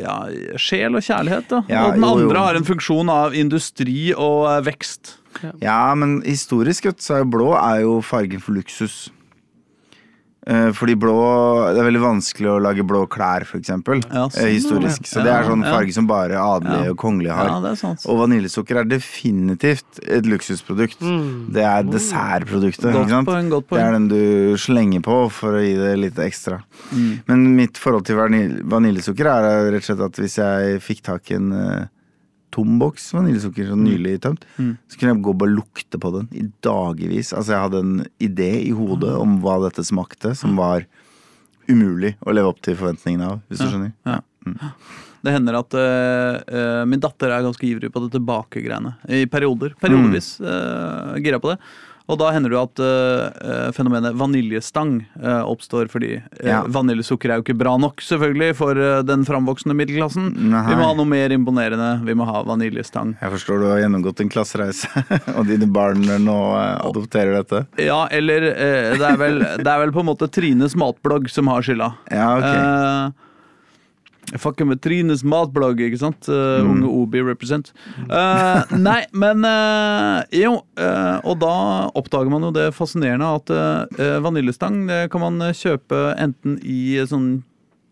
ja, 0.00 0.16
sjel 0.60 0.98
og 0.98 1.04
kjærlighet. 1.06 1.46
Da. 1.50 1.60
Ja, 1.70 1.84
og 1.86 1.94
den 1.94 2.02
jo, 2.02 2.08
jo. 2.08 2.24
andre 2.24 2.46
har 2.48 2.58
en 2.58 2.66
funksjon 2.66 3.12
av 3.12 3.36
industri 3.38 3.98
og 4.12 4.48
eh, 4.50 4.62
vekst. 4.70 5.18
Ja, 5.62 5.94
men 5.98 6.20
historisk 6.26 6.88
så 7.02 7.18
er 7.18 7.24
jo 7.24 7.30
blå 7.34 7.52
er 7.58 7.82
jo 7.84 7.98
fargen 8.06 8.42
for 8.42 8.56
luksus. 8.56 9.08
Eh, 10.46 10.72
Fordi 10.76 10.92
blå 11.00 11.14
Det 11.72 11.80
er 11.80 11.86
veldig 11.88 12.02
vanskelig 12.02 12.48
å 12.52 12.60
lage 12.60 12.84
blå 12.84 13.06
klær, 13.08 13.46
for 13.48 13.56
eksempel. 13.58 14.02
Ja, 14.12 14.26
sånn, 14.28 14.42
eh, 14.44 14.50
historisk. 14.52 15.06
Så 15.08 15.22
det 15.24 15.32
er 15.32 15.44
sånn 15.48 15.62
farge 15.64 15.92
som 15.96 16.06
bare 16.06 16.36
adelige 16.36 16.84
Ja. 16.84 16.90
og 16.90 16.96
kongelige 17.00 17.32
har. 17.34 17.48
Ja, 17.48 17.60
det 17.64 17.70
er 17.72 17.76
sant. 17.80 18.04
Og 18.06 18.18
vaniljesukker 18.28 18.76
er 18.80 18.84
definitivt 18.84 20.00
et 20.06 20.24
luksusprodukt. 20.28 21.00
Det 21.52 21.62
er 21.64 21.82
dessertproduktet. 21.88 22.92
Godt 22.92 23.06
ikke 23.06 23.16
sant? 23.16 23.28
poeng, 23.28 23.48
godt 23.48 23.68
poeng. 23.68 23.80
Det 23.80 23.86
er 23.88 23.92
den 23.92 24.08
du 24.08 24.56
slenger 24.60 25.00
på 25.00 25.30
for 25.32 25.52
å 25.56 25.62
gi 25.64 25.74
det 25.80 25.96
litt 25.98 26.16
ekstra. 26.20 26.60
Mm. 26.92 27.22
Men 27.26 27.56
mitt 27.56 27.74
forhold 27.80 28.04
til 28.04 28.16
vanil- 28.16 28.62
vaniljesukker 28.68 29.24
er 29.26 29.70
rett 29.72 29.80
og 29.90 29.96
slett 29.96 30.04
at 30.04 30.12
hvis 30.20 30.36
jeg 30.36 30.80
fikk 30.84 31.02
tak 31.02 31.30
i 31.30 31.34
en 31.36 31.52
eh, 31.52 31.86
tom 32.54 32.76
boks 32.78 33.08
vaniljesukker 33.16 33.66
sånn 33.72 33.82
nylig 33.88 34.20
tømt, 34.24 34.44
Mm. 34.58 34.76
så 34.88 34.98
kunne 35.00 35.14
jeg 35.14 35.22
gå 35.26 35.32
og 35.34 35.38
bare 35.42 35.56
lukte 35.56 35.98
på 36.00 36.12
den 36.14 36.28
i 36.32 36.44
dagevis. 36.62 37.32
Altså 37.34 37.54
jeg 37.56 37.64
hadde 37.66 37.80
en 37.82 37.96
idé 38.22 38.50
i 38.62 38.70
hodet 38.70 39.10
Mm. 39.14 39.20
om 39.22 39.40
hva 39.42 39.56
dette 39.68 39.82
smakte, 39.84 40.36
som 40.38 40.54
var 40.56 40.86
umulig 41.68 42.14
å 42.24 42.32
leve 42.34 42.48
opp 42.52 42.60
til 42.62 42.76
forventningene 42.76 43.26
av, 43.32 43.40
hvis 43.48 43.58
du 43.58 43.66
skjønner. 43.66 43.92
Ja. 44.06 44.20
Det 45.24 45.32
hender 45.32 45.56
at 45.56 45.72
eh, 45.80 46.84
min 46.84 47.00
datter 47.00 47.32
er 47.32 47.42
ganske 47.46 47.64
ivrig 47.64 47.88
på 47.90 48.02
det 48.04 48.12
tilbakegreiene. 48.18 48.94
I 49.08 49.24
perioder. 49.24 49.72
Periodevis 49.80 50.34
uh, 50.44 51.16
gira 51.16 51.40
på 51.40 51.54
det. 51.54 51.58
Og 52.04 52.18
da 52.20 52.28
hender 52.34 52.52
det 52.52 52.56
jo 52.58 52.62
at 52.66 52.80
uh, 52.84 53.70
fenomenet 53.72 54.16
vaniljestang 54.20 54.98
uh, 55.22 55.46
oppstår 55.48 55.88
fordi 55.88 56.18
uh, 56.18 56.42
Ja. 56.44 56.58
vaniljesukker 56.68 57.32
er 57.32 57.40
jo 57.40 57.44
ikke 57.46 57.56
bra 57.56 57.72
nok 57.80 58.04
selvfølgelig 58.04 58.56
for 58.58 58.76
den 59.08 59.24
framvoksende 59.24 59.76
middelklassen. 59.78 60.28
Nei. 60.52 60.64
Vi 60.68 60.76
må 60.76 60.84
ha 60.90 60.92
noe 60.98 61.08
mer 61.08 61.32
imponerende. 61.32 61.88
Vi 62.04 62.16
må 62.18 62.26
ha 62.28 62.42
vaniljestang. 62.44 63.14
Jeg 63.22 63.34
forstår 63.38 63.62
du 63.62 63.68
har 63.70 63.80
gjennomgått 63.86 64.20
en 64.20 64.32
klassereise, 64.32 64.90
og 65.38 65.48
dine 65.48 65.68
barn 65.72 66.04
nå 66.04 66.38
adopterer 66.84 67.38
dette. 67.40 67.64
Ja, 67.80 68.04
eller 68.12 68.50
det, 68.52 69.00
er 69.00 69.20
vel, 69.20 69.40
det 69.64 69.70
er 69.70 69.80
vel 69.86 69.94
på 69.96 70.04
en 70.04 70.10
måte 70.12 70.28
Trines 70.28 70.76
matblogg 70.76 71.30
som 71.32 71.48
har 71.52 71.64
skylda. 71.64 71.94
Ja, 72.12 72.28
ok. 72.36 73.23
Fucker 74.40 74.64
med 74.66 74.80
Trines 74.82 75.22
matblogg, 75.24 75.80
ikke 75.84 75.98
sant? 76.00 76.28
Uh, 76.28 76.62
Mm. 76.64 76.70
Unge 76.72 76.88
Obi 77.02 77.20
represent. 77.22 77.72
Uh, 78.08 78.64
nei, 78.80 79.02
men 79.12 79.44
uh, 79.44 80.22
jo. 80.32 80.54
og 81.24 81.34
da 81.42 81.54
oppdager 81.94 82.30
man 82.32 82.42
jo 82.48 82.50
det 82.54 82.70
fascinerende 82.74 83.28
at 83.36 83.52
vaniljestang 84.24 84.86
det 84.88 85.02
kan 85.12 85.20
man 85.22 85.40
kjøpe 85.54 86.00
enten 86.20 86.56
i 86.64 86.96
sånn 87.06 87.42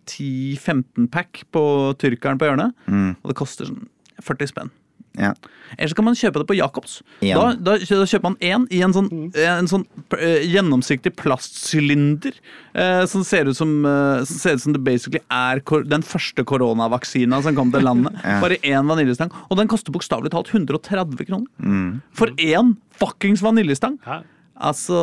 10-15 0.08 1.06
pack 1.12 1.44
på 1.54 1.62
tyrkeren 2.00 2.38
på 2.40 2.48
hjørnet, 2.48 2.72
Mm. 2.88 3.16
og 3.22 3.28
det 3.30 3.36
koster 3.38 3.68
sånn 3.68 3.86
40 4.22 4.48
spenn. 4.50 4.70
Ja. 5.18 5.34
Eller 5.76 5.92
så 5.92 5.96
kan 5.96 6.06
man 6.06 6.16
kjøpe 6.16 6.40
det 6.40 6.48
på 6.48 6.56
Jacobs. 6.56 6.98
Da, 7.20 7.52
da, 7.56 7.76
da 7.78 8.06
kjøper 8.08 8.24
man 8.30 8.36
én 8.44 8.64
i 8.72 8.82
en 8.84 8.94
sånn, 8.96 9.08
en 9.36 9.68
sånn 9.70 9.84
eh, 10.18 10.44
gjennomsiktig 10.48 11.14
plastsylinder. 11.20 12.36
eh, 12.72 13.04
som 13.08 13.24
ser 13.24 13.50
ut 13.50 13.56
som, 13.56 13.72
eh, 13.84 14.24
som 14.28 14.40
ser 14.40 14.56
ut 14.56 14.64
som 14.64 14.76
det 14.76 14.82
basically 14.84 15.20
er 15.30 15.60
kor 15.68 15.84
den 15.84 16.04
første 16.06 16.44
koronavaksina 16.48 17.42
som 17.44 17.56
kom 17.56 17.72
til 17.72 17.84
landet. 17.84 18.16
Ja. 18.22 18.38
Bare 18.40 18.56
én 18.64 18.86
vaniljestang. 18.86 19.32
Og 19.50 19.58
den 19.58 19.68
koster 19.68 19.92
bokstavelig 19.92 20.30
talt 20.32 20.48
130 20.52 21.26
kroner. 21.26 21.48
Mm. 21.58 22.00
For 22.16 22.30
én 22.40 22.76
fuckings 23.00 23.42
vaniljestang! 23.44 23.98
Ja. 24.06 24.22
Altså 24.62 24.94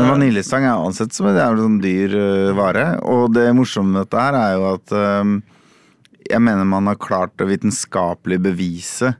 Men 0.00 0.10
vaniljestang 0.10 0.64
er 0.66 0.80
ansett 0.80 1.14
som 1.14 1.28
en 1.28 1.36
jævlig 1.38 1.62
sånn 1.62 1.80
dyr 1.84 2.16
uh, 2.18 2.54
vare. 2.56 2.86
Og 3.06 3.28
det 3.36 3.46
morsomme 3.54 3.94
med 3.94 4.06
dette 4.06 4.24
her 4.24 4.38
er 4.38 4.56
jo 4.56 4.64
at 4.72 4.94
um, 4.96 5.36
jeg 6.24 6.42
mener 6.42 6.66
man 6.66 6.88
har 6.90 6.98
klart 6.98 7.44
å 7.44 7.46
vitenskapelig 7.48 8.40
bevise 8.42 9.12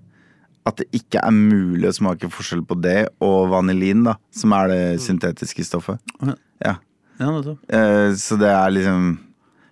at 0.65 0.81
det 0.81 0.87
ikke 0.97 1.21
er 1.21 1.35
mulig 1.35 1.91
å 1.91 1.97
smake 1.99 2.31
forskjell 2.33 2.65
på 2.65 2.77
det 2.81 3.01
og 3.25 3.51
vanilin, 3.53 4.05
da, 4.07 4.17
som 4.33 4.55
er 4.57 4.71
det 4.73 4.83
syntetiske 5.05 5.67
stoffet. 5.67 6.01
Ja. 6.65 6.79
Ja, 7.21 7.31
det 7.31 7.53
uh, 7.71 8.11
Så 8.19 8.35
det 8.41 8.49
er 8.51 8.73
liksom 8.75 9.13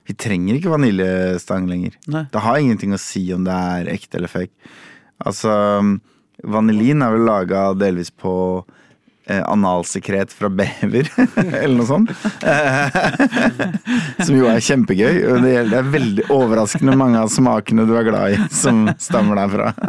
Vi 0.07 0.15
trenger 0.15 0.55
ikke 0.55 0.71
vaniljestang 0.71 1.67
lenger. 1.71 1.97
Nei. 2.11 2.25
Det 2.31 2.43
har 2.45 2.59
ingenting 2.59 2.95
å 2.95 3.01
si 3.01 3.25
om 3.35 3.43
det 3.47 3.55
er 3.55 3.91
ekte 3.95 4.19
eller 4.19 4.31
fake. 4.31 4.71
Altså, 5.23 5.53
vanilin 6.43 7.05
er 7.07 7.15
vel 7.15 7.27
laga 7.29 7.69
delvis 7.79 8.11
på 8.11 8.33
eh, 8.59 8.82
analsekret 9.31 10.33
fra 10.35 10.49
bever, 10.51 11.07
eller 11.63 11.77
noe 11.77 11.87
sånt. 11.87 12.11
Eh, 12.43 12.97
som 14.27 14.35
jo 14.37 14.49
er 14.51 14.63
kjempegøy. 14.65 15.21
Og 15.31 15.45
det 15.47 15.55
er 15.63 15.91
veldig 15.93 16.27
overraskende 16.35 16.97
mange 16.99 17.21
av 17.23 17.31
smakene 17.33 17.87
du 17.89 17.95
er 17.99 18.09
glad 18.09 18.35
i, 18.35 18.41
som 18.55 18.87
stammer 19.03 19.39
derfra. 19.43 19.73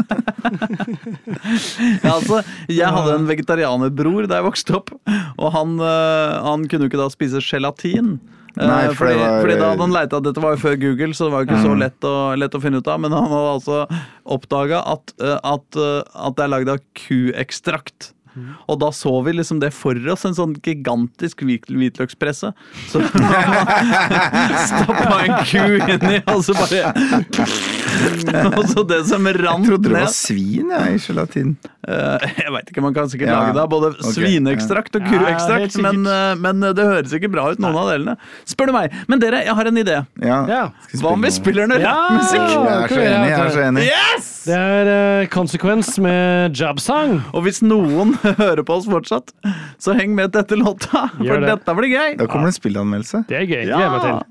Ja, 2.04 2.17
altså, 2.17 2.41
jeg 2.72 2.89
hadde 2.96 3.13
en 3.15 3.28
vegetarianerbror 3.30 4.28
da 4.30 4.39
jeg 4.39 4.46
vokste 4.48 4.76
opp, 4.78 4.91
og 5.39 5.48
han, 5.56 5.76
øh, 5.80 6.34
han 6.46 6.65
kunne 6.69 6.86
jo 6.88 6.91
ikke 6.91 7.00
da 7.00 7.08
spise 7.13 7.41
gelatin. 7.43 8.15
Eh, 8.58 8.65
Nei, 8.67 8.82
for 8.91 9.06
fordi, 9.08 9.13
det 9.15 9.22
var- 9.24 9.41
fordi 9.41 9.56
da 9.60 9.69
hadde 9.72 9.86
han 9.88 9.96
leita 9.96 10.19
Dette 10.22 10.43
var 10.43 10.56
jo 10.56 10.62
før 10.62 10.76
Google, 10.82 11.13
så 11.17 11.26
det 11.26 11.34
var 11.34 11.43
jo 11.43 11.48
ikke 11.50 11.63
så 11.63 11.78
lett 11.80 12.08
å, 12.10 12.13
lett 12.38 12.58
å 12.58 12.62
finne 12.62 12.82
ut 12.84 12.88
av. 12.91 13.00
Men 13.02 13.15
han 13.15 13.30
hadde 13.32 13.54
altså 13.56 13.80
oppdaga 14.36 14.84
at, 14.93 15.13
at, 15.22 15.80
at 15.80 16.36
det 16.38 16.46
er 16.46 16.54
lagd 16.54 16.69
av 16.76 16.84
kuekstrakt. 17.06 18.12
Og 18.67 18.80
da 18.82 18.89
så 18.96 19.13
vi 19.26 19.34
liksom 19.38 19.60
det 19.62 19.72
for 19.76 19.98
oss, 20.13 20.26
en 20.26 20.36
sånn 20.38 20.56
gigantisk 20.65 21.43
hvit, 21.46 21.67
hvitløkspresse. 21.69 22.54
Så 22.89 23.02
stappa 24.67 25.19
en 25.24 25.36
ku 25.46 25.78
inni, 25.93 26.19
og 26.34 26.41
så 26.46 26.56
bare 26.58 26.93
Og 28.58 28.65
så 28.72 28.84
det 28.88 29.04
som 29.10 29.28
rant 29.28 29.63
Jeg 29.63 29.69
trodde 29.69 29.91
det 29.91 30.00
var 30.00 30.12
svin 30.13 30.72
jeg, 30.74 30.96
i 30.98 31.02
gelatin. 31.04 31.54
Eh, 31.88 32.26
Jeg 32.39 32.54
veit 32.56 32.72
ikke, 32.72 32.84
man 32.84 32.96
kan 32.96 33.10
sikkert 33.12 33.30
Ja, 33.30 33.39
lage 33.41 33.56
det 33.58 33.63
av 33.63 33.69
både 33.72 33.91
okay. 33.93 34.13
svineekstrakt 34.15 34.98
og 34.98 35.06
kuekstrakt, 35.08 35.78
Ja, 35.78 35.84
men, 35.89 36.08
eh, 36.10 36.34
men 36.41 36.63
det 36.76 36.88
høres 36.88 37.13
ikke 37.15 37.30
bra 37.34 37.50
ut, 37.54 37.62
noen 37.62 37.78
av 37.84 37.91
delene. 37.93 38.15
Spør 38.50 38.72
du 38.72 38.76
meg. 38.76 38.96
Men 39.12 39.22
dere, 39.22 39.43
jeg 39.46 39.58
har 39.60 39.69
en 39.69 39.82
idé. 39.84 40.00
Ja. 40.24 40.39
Ja. 40.50 40.63
Hva 41.00 41.13
om 41.13 41.26
vi 41.28 41.34
spiller 41.36 41.69
noe 41.69 41.82
Ja! 41.84 41.93
rappmusikk? 41.93 42.48
Jeg 42.54 42.78
er 42.78 42.93
så 42.93 43.02
enig. 43.04 43.30
Jeg 43.30 43.39
er 43.39 43.54
så 43.58 43.65
enig. 43.67 43.86
Yes! 43.91 44.32
Det 44.43 44.58
er 44.60 44.89
uh, 44.91 45.28
konsekvens 45.32 45.93
med 46.04 46.58
Jabsang. 46.60 47.19
Og 47.32 47.46
hvis 47.46 47.62
noen 47.63 48.15
hører 48.44 48.64
på 48.68 48.78
oss 48.80 48.88
fortsatt, 48.90 49.34
så 49.82 49.96
heng 49.98 50.14
med 50.18 50.34
til 50.34 50.44
etter 50.44 50.60
låta, 50.62 51.08
for 51.18 51.42
det. 51.44 51.50
dette 51.50 51.76
blir 51.80 51.92
gøy. 51.96 52.16
Da 52.22 52.28
kommer 52.30 52.50
det 52.50 52.56
en 52.56 52.62
spillanmeldelse. 52.62 53.26
Det 53.30 53.42
er 53.42 53.50
gøy. 53.50 53.66
Gleder 53.72 53.92
meg 53.98 54.08
til. 54.08 54.22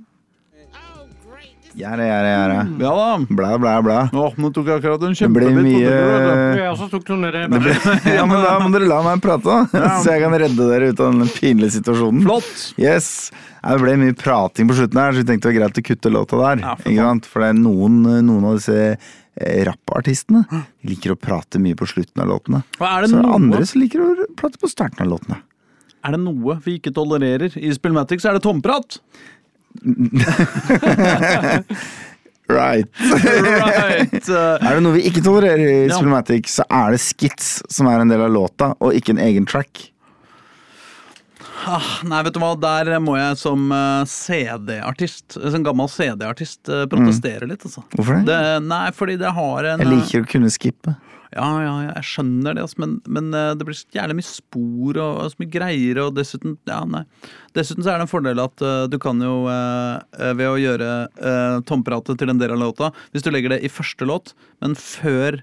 Gjerde, 1.72 2.04
gjerde, 2.04 2.28
gjerde. 2.28 2.56
Ja 2.84 2.90
da. 2.98 3.04
Blæ, 3.32 3.50
blæ, 3.62 3.70
blæ. 3.86 3.94
Åh, 4.12 4.34
nå 4.44 4.50
tok 4.52 4.66
jeg 4.68 4.82
akkurat 4.82 5.04
en 5.08 5.14
Det 5.16 5.28
blir 5.32 5.46
kjempebit. 5.48 5.64
mye 5.64 5.94
det, 5.94 6.58
Jeg 6.58 6.68
også 6.68 6.88
tok 6.92 7.06
noen 7.14 7.22
der, 7.24 7.38
det 7.48 7.60
blir, 7.64 7.78
Ja, 8.18 8.26
men 8.28 8.42
da 8.44 8.58
må 8.60 8.68
dere 8.74 8.90
la 8.90 8.98
meg 9.06 9.22
prate, 9.24 9.48
da. 9.72 9.86
Så 10.04 10.12
jeg 10.12 10.20
kan 10.20 10.36
redde 10.36 10.66
dere 10.68 10.90
ut 10.92 11.00
av 11.00 11.16
den 11.16 11.32
pinlige 11.32 11.72
situasjonen. 11.78 12.20
Flott. 12.26 12.52
Yes. 12.76 13.08
Det 13.62 13.78
ble 13.80 13.96
mye 14.02 14.18
prating 14.20 14.68
på 14.68 14.76
slutten 14.76 15.00
her, 15.00 15.16
så 15.16 15.22
vi 15.22 15.28
tenkte 15.30 15.48
det 15.48 15.54
var 15.54 15.58
greit 15.62 15.80
å 15.80 15.86
kutte 15.88 16.12
låta 16.12 16.42
der. 16.42 16.62
Ja, 16.66 16.76
for 16.76 16.92
ikke 16.92 17.08
sant? 17.08 17.30
For 17.32 17.46
det 17.46 17.48
er 17.54 17.58
noen, 17.62 17.98
noen 18.28 18.48
av 18.50 18.60
disse 18.60 18.78
rappartistene 19.64 20.42
de 20.50 20.62
liker 20.90 21.14
å 21.14 21.16
prate 21.16 21.58
mye 21.62 21.74
på 21.78 21.86
slutten 21.88 22.20
av 22.22 22.28
låtene. 22.28 22.62
Og 22.80 22.86
er 22.86 23.00
det 23.06 23.10
Så 23.10 23.16
er 23.16 23.22
det 23.22 23.26
noe- 23.28 23.34
andre 23.38 23.66
som 23.66 23.80
liker 23.80 24.00
å 24.04 24.26
prate 24.36 24.58
på 24.60 24.68
starten 24.68 25.00
av 25.06 25.08
låtene. 25.14 25.38
Er 26.04 26.10
det 26.16 26.20
noe 26.20 26.58
vi 26.64 26.78
ikke 26.78 26.92
tolererer 26.92 27.56
i 27.56 27.70
Spillmatic, 27.72 28.20
så 28.20 28.28
er 28.30 28.38
det 28.38 28.42
tomprat. 28.44 28.98
Right. 32.52 32.88
Right. 33.00 34.28
Eh, 34.28 34.34
Er 34.66 34.74
det 34.76 34.80
noe 34.84 34.96
vi 34.98 35.04
ikke 35.08 35.22
tolererer 35.24 35.62
i. 35.86 35.88
Spillmatic, 35.88 36.50
så 36.52 36.66
er 36.68 36.92
det 36.92 37.00
skits 37.00 37.62
som 37.72 37.86
er 37.88 38.02
en 38.02 38.10
del 38.12 38.20
av 38.26 38.32
låta, 38.34 38.72
og 38.82 38.92
ikke 38.98 39.14
en 39.14 39.22
egen 39.24 39.46
track. 39.48 39.86
Ah, 41.68 42.00
nei, 42.08 42.22
vet 42.26 42.34
du 42.34 42.40
hva, 42.42 42.52
der 42.58 42.90
må 43.02 43.14
jeg 43.18 43.38
som 43.40 43.70
eh, 43.74 44.02
CD-artist, 44.10 45.36
som 45.38 45.64
gammel 45.66 45.88
CD-artist, 45.92 46.62
protestere 46.66 46.90
protestere 46.90 47.48
litt, 47.50 47.64
altså. 47.68 47.84
Hvorfor 47.94 48.20
det? 48.20 48.26
Det, 48.32 48.42
nei, 48.66 48.84
fordi 48.96 49.18
det 49.20 49.32
har 49.36 49.68
en 49.74 49.84
Jeg 49.84 49.90
liker 49.92 50.24
å 50.24 50.30
kunne 50.32 50.50
skippe. 50.52 50.96
Ja, 51.32 51.46
ja, 51.64 51.74
jeg 51.86 52.04
skjønner 52.04 52.56
det, 52.58 52.64
altså, 52.66 52.80
men, 52.82 52.98
men 53.08 53.30
eh, 53.32 53.52
det 53.56 53.64
blir 53.64 53.76
så 53.78 53.86
jævlig 53.96 54.18
mye 54.18 54.28
spor 54.28 54.98
og, 55.00 55.12
og 55.22 55.30
så 55.32 55.40
mye 55.40 55.52
greier, 55.54 56.00
og 56.02 56.16
dessuten 56.18 56.58
Ja, 56.68 56.82
nei. 56.84 57.04
Dessuten 57.56 57.84
så 57.84 57.94
er 57.94 58.02
det 58.02 58.04
en 58.06 58.10
fordel 58.12 58.42
at 58.42 58.64
uh, 58.64 58.84
du 58.92 58.98
kan 59.00 59.20
jo, 59.24 59.46
eh, 59.48 59.94
eh, 60.18 60.34
ved 60.36 60.50
å 60.50 60.58
gjøre 60.60 60.90
uh, 61.08 61.62
tompratet 61.68 62.20
til 62.20 62.32
en 62.32 62.40
del 62.42 62.52
av 62.52 62.60
låta 62.60 62.90
Hvis 63.14 63.24
du 63.24 63.30
legger 63.32 63.54
det 63.54 63.62
i 63.64 63.70
første 63.72 64.08
låt, 64.08 64.34
men 64.60 64.76
før 64.76 65.40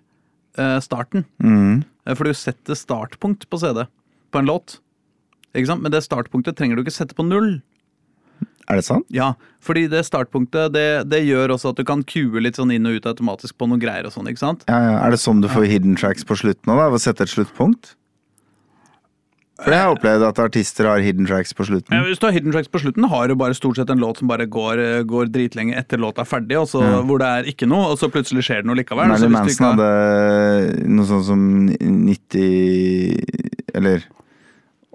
eh, 0.59 0.77
starten 0.83 1.25
Mm. 1.41 1.81
eh, 2.05 2.13
For 2.13 2.29
du 2.29 2.37
setter 2.37 2.77
startpunkt 2.77 3.49
på 3.49 3.61
CD 3.61 3.87
på 4.29 4.43
en 4.43 4.49
låt. 4.49 4.77
Ikke 5.55 5.67
sant? 5.67 5.81
Men 5.81 5.91
det 5.91 6.03
startpunktet 6.05 6.55
trenger 6.55 6.75
du 6.77 6.83
ikke 6.83 6.93
sette 6.93 7.15
på 7.17 7.25
null. 7.25 7.61
Er 8.69 8.75
det 8.77 8.85
sant? 8.85 9.05
Ja, 9.09 9.31
fordi 9.65 9.87
det 9.89 10.03
startpunktet 10.05 10.71
det, 10.75 11.09
det 11.09 11.23
gjør 11.25 11.55
også 11.55 11.71
at 11.73 11.79
du 11.79 11.83
kan 11.83 12.03
kue 12.05 12.39
litt 12.39 12.55
sånn 12.59 12.69
inn 12.71 12.85
og 12.85 12.99
ut 12.99 13.07
automatisk 13.09 13.57
på 13.57 13.65
noen 13.67 13.81
greier 13.81 14.05
og 14.05 14.13
sånn, 14.13 14.27
ikke 14.29 14.43
sant? 14.43 14.61
Ja, 14.69 14.77
ja. 14.77 14.97
Er 15.07 15.09
det 15.09 15.17
sånn 15.19 15.41
du 15.41 15.47
får 15.49 15.65
hidden 15.65 15.95
tracks 15.97 16.23
på 16.23 16.37
slutten 16.37 16.69
òg, 16.69 16.77
ved 16.91 16.99
å 16.99 17.01
sette 17.01 17.25
et 17.25 17.33
sluttpunkt? 17.33 17.95
For 19.59 19.73
jeg 19.75 19.81
har 19.83 19.91
opplevd 19.91 20.23
at 20.23 20.37
artister 20.39 20.87
har 20.87 21.01
hidden 21.03 21.25
tracks 21.27 21.51
på 21.51 21.65
Ja, 21.65 21.67
slutten. 21.73 22.05
hvis 22.05 22.19
du 22.21 22.27
har 22.29 22.31
hidden 22.31 22.53
tracks 22.53 22.69
på 22.71 22.79
slutten, 22.79 23.09
har 23.11 23.27
du 23.27 23.35
bare 23.35 23.57
stort 23.57 23.75
sett 23.75 23.89
en 23.89 23.99
låt 23.99 24.17
som 24.21 24.27
bare 24.29 24.45
går, 24.47 24.79
eh, 24.79 25.01
går 25.03 25.27
dritlenge 25.33 25.75
etter 25.75 25.97
låta 25.99 26.21
er 26.21 26.29
ferdig, 26.29 26.55
og 26.61 26.67
så, 26.69 26.79
Ja. 26.81 27.01
hvor 27.01 27.17
det 27.19 27.27
er 27.27 27.43
ikke 27.51 27.67
noe, 27.67 27.89
og 27.91 27.97
så 27.99 28.07
plutselig 28.07 28.45
skjer 28.45 28.61
det 28.61 28.65
noe 28.69 28.75
likevel. 28.77 29.09
Marilyn 29.09 29.31
Manson 29.31 29.65
har- 29.65 29.75
hadde 29.75 30.87
noe 30.87 31.05
sånt 31.05 31.25
som 31.25 31.67
90 31.81 33.19
Eller 33.75 34.03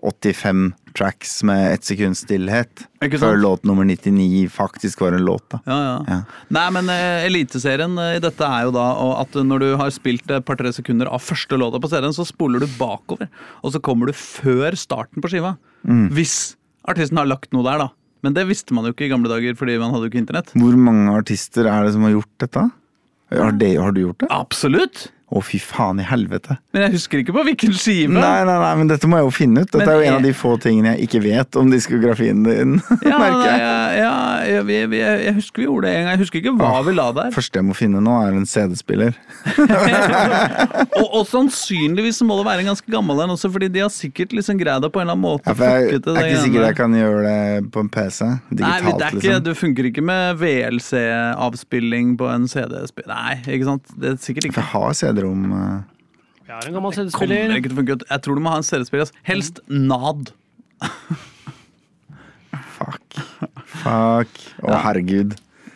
85 0.04 0.72
tracks 0.94 1.42
med 1.42 1.72
ett 1.74 1.84
sekunds 1.84 2.20
stillhet. 2.24 2.84
Før 3.00 3.36
låt 3.40 3.64
nummer 3.64 3.86
99 3.88 4.48
faktisk 4.52 5.00
var 5.02 5.16
en 5.16 5.24
låt, 5.24 5.44
da. 5.50 5.60
ja, 5.66 5.78
ja. 5.84 5.96
Ja. 6.08 6.18
Nei, 6.54 6.64
men 6.76 6.92
eh, 6.92 7.24
Eliteserien 7.26 7.98
eh, 7.98 8.16
i 8.18 8.22
dette 8.22 8.46
er 8.46 8.68
jo 8.68 8.74
da 8.76 8.84
at 9.18 9.34
når 9.34 9.64
du 9.64 9.68
har 9.80 9.90
spilt 9.94 10.30
et 10.30 10.46
par-tre 10.46 10.70
sekunder 10.76 11.10
av 11.10 11.24
første 11.24 11.58
låta 11.60 11.80
på 11.82 11.90
CD-en, 11.90 12.14
så 12.16 12.26
spoler 12.28 12.62
du 12.62 12.68
bakover, 12.78 13.32
og 13.62 13.74
så 13.74 13.82
kommer 13.82 14.10
du 14.10 14.16
før 14.18 14.76
starten 14.78 15.24
på 15.24 15.32
skiva. 15.32 15.56
Mm. 15.82 16.06
Hvis 16.14 16.54
artisten 16.88 17.20
har 17.20 17.28
lagt 17.30 17.52
noe 17.56 17.66
der, 17.66 17.86
da. 17.86 17.90
Men 18.24 18.36
det 18.36 18.46
visste 18.48 18.76
man 18.76 18.86
jo 18.88 18.94
ikke 18.94 19.08
i 19.08 19.12
gamle 19.12 19.28
dager, 19.28 19.56
fordi 19.58 19.76
man 19.80 19.92
hadde 19.92 20.06
jo 20.06 20.12
ikke 20.12 20.22
internett. 20.22 20.54
Hvor 20.56 20.78
mange 20.80 21.12
artister 21.12 21.68
er 21.68 21.84
det 21.84 21.92
som 21.96 22.06
har 22.06 22.14
gjort 22.14 22.32
dette? 22.40 22.62
Har, 23.34 23.52
det, 23.58 23.74
har 23.80 23.92
du 23.92 24.04
gjort 24.06 24.22
det? 24.22 24.30
Absolutt! 24.32 25.08
Å, 25.34 25.40
fy 25.42 25.58
faen 25.58 25.98
i 25.98 26.04
helvete. 26.06 26.54
Men 26.70 26.84
jeg 26.86 26.92
husker 26.94 27.18
ikke 27.18 27.32
på 27.34 27.42
hvilken 27.48 27.72
skive. 27.74 28.12
Nei, 28.14 28.44
nei, 28.46 28.54
nei, 28.62 28.70
men 28.78 28.90
dette 28.92 29.08
må 29.10 29.18
jeg 29.18 29.26
jo 29.26 29.32
finne 29.34 29.64
ut. 29.64 29.70
Dette 29.72 29.80
Men 29.82 29.88
er 29.90 29.96
jo 29.96 30.02
en 30.04 30.06
jeg- 30.06 30.18
av 30.20 30.22
de 30.28 30.32
få 30.38 30.52
tingene 30.62 30.92
jeg 30.94 31.08
ikke 31.08 31.22
vet 31.24 31.58
om 31.58 31.72
diskografien 31.72 32.44
din. 32.46 32.76
Ja, 33.04 33.18
merker 33.18 33.48
jeg. 33.48 33.58
ja, 33.58 33.74
ja 33.98 34.12
jeg, 34.46 34.66
jeg, 34.70 34.90
jeg, 34.94 35.24
jeg 35.26 35.34
husker 35.40 35.62
vi 35.64 35.66
gjorde 35.66 35.88
det 35.88 35.94
en 35.96 36.04
gang. 36.04 36.12
Jeg 36.14 36.22
husker 36.22 36.38
ikke 36.40 36.54
hva 36.60 36.70
vi 36.86 36.94
la 36.94 37.08
der. 37.18 37.32
Første 37.34 37.58
jeg 37.60 37.66
må 37.66 37.74
finne 37.78 38.02
nå, 38.04 38.14
er 38.22 38.38
en 38.38 38.46
CD-spiller. 38.48 39.18
Og, 40.94 41.06
og 41.18 41.24
sannsynligvis 41.28 42.20
må 42.26 42.36
det 42.38 42.46
være 42.46 42.62
en 42.64 42.68
ganske 42.72 42.90
gammel 42.90 43.20
en 43.24 43.32
også, 43.34 43.50
fordi 43.52 43.68
de 43.74 43.82
har 43.82 43.90
sikkert 43.92 44.32
liksom 44.36 44.58
greid 44.60 44.82
det 44.84 44.90
på 44.94 45.00
en 45.02 45.06
eller 45.08 45.16
annen 45.16 45.24
måte. 45.26 45.50
Ja, 45.50 45.70
jeg 45.74 45.88
fucket 45.98 46.08
er 46.14 46.28
ikke 46.28 46.42
sikker 46.44 46.66
jeg 46.68 46.76
kan 46.78 46.94
gjøre 46.96 47.22
det 47.26 47.70
på 47.74 47.82
en 47.84 47.90
PC. 47.94 48.20
Nei, 48.24 48.38
det 48.54 48.92
ikke, 48.94 49.10
liksom. 49.18 49.42
Du 49.46 49.52
funker 49.58 49.88
ikke 49.90 50.04
med 50.06 50.38
VLC-avspilling 50.42 52.14
på 52.20 52.28
en 52.30 52.46
CD-spiller. 52.50 53.14
Nei, 53.14 53.36
ikke 53.56 53.68
sant? 53.68 53.94
Det 53.98 54.14
er 54.14 54.18
sikkert 54.22 54.48
ikke. 54.50 54.60
jeg 54.62 54.70
har 54.74 54.96
CD-rom 55.24 55.84
Vi 56.44 56.52
har 56.52 56.66
en 56.68 56.76
gammel 56.76 56.92
Kommer 56.92 57.10
CD-spiller. 57.10 58.04
Jeg 58.10 58.22
tror 58.24 58.36
du 58.36 58.42
må 58.44 58.52
ha 58.52 58.60
en 58.60 58.66
CD-spiller. 58.66 59.10
Helst 59.24 59.60
NAD. 59.68 60.34
Fuck. 62.74 63.20
Fuck. 63.80 64.42
Å, 64.62 64.76
herregud. 64.84 65.34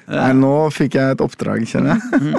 Nei, 0.09 0.32
nå 0.36 0.53
fikk 0.72 0.96
jeg 0.99 1.16
et 1.16 1.24
oppdrag, 1.24 1.64
kjenner 1.68 1.96
jeg. 1.96 2.36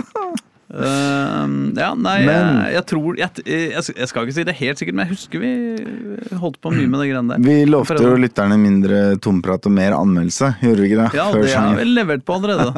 Uh, 0.70 1.74
ja, 1.74 1.96
nei, 1.98 2.20
Men- 2.28 2.60
jeg, 2.62 2.74
jeg 2.76 2.86
tror 2.92 3.18
jeg, 3.18 3.44
jeg, 3.50 3.84
jeg 3.90 4.10
skal 4.12 4.28
ikke 4.28 4.36
si 4.36 4.44
det 4.46 4.54
helt 4.60 4.82
sikkert, 4.82 4.98
men 5.00 5.08
jeg 5.08 5.16
husker 5.16 5.42
vi 5.42 5.54
holdt 6.38 6.60
på 6.62 6.70
mye 6.76 6.86
med 6.86 7.02
det 7.02 7.08
greiene 7.10 7.34
der. 7.34 7.42
Vi 7.42 7.56
lovte 7.70 7.98
jo 8.06 8.14
lytterne 8.22 8.58
mindre 8.62 9.00
tomprat 9.22 9.66
og 9.66 9.74
mer 9.74 9.98
anmeldelse, 9.98 10.52
gjorde 10.62 10.86
vi 10.86 10.92
ikke 10.92 11.02
det? 11.02 11.10
Ja, 11.18 11.26
Før 11.34 11.48
det 11.48 11.56
har 11.58 11.74
vi 11.82 11.88
levert 11.90 12.26
på 12.28 12.38
allerede. 12.38 12.70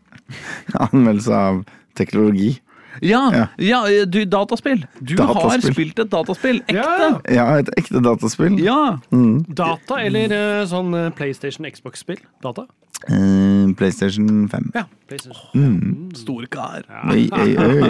Anmeldelse 0.88 1.36
av 1.36 1.62
teknologi. 2.00 2.54
Ja, 3.00 3.22
Ja. 3.34 3.46
ja 3.58 4.04
du, 4.06 4.24
dataspill. 4.24 4.84
Du 5.00 5.16
har 5.22 5.60
spilt 5.62 5.98
et 5.98 6.10
dataspill. 6.10 6.60
Ekte. 6.66 6.74
Ja. 6.74 7.20
Ja, 7.30 7.46
et 7.58 7.70
ekte 7.78 8.02
dataspill. 8.04 8.58
Ja. 8.60 8.98
Data 9.48 10.00
eller 10.02 10.34
eh, 10.36 10.66
sånn 10.70 10.94
eh, 10.94 11.10
PlayStation 11.16 11.68
Xbox-spill? 11.70 12.20
Data? 12.44 12.66
Eh, 13.08 13.74
PlayStation 13.78 14.48
5. 14.48 14.70
Ja. 14.74 14.84
PlayStation. 15.08 16.10
Stor 16.14 16.44
kar. 16.46 16.84
Oi, 17.10 17.24
oi, 17.32 17.56
oi. 17.58 17.80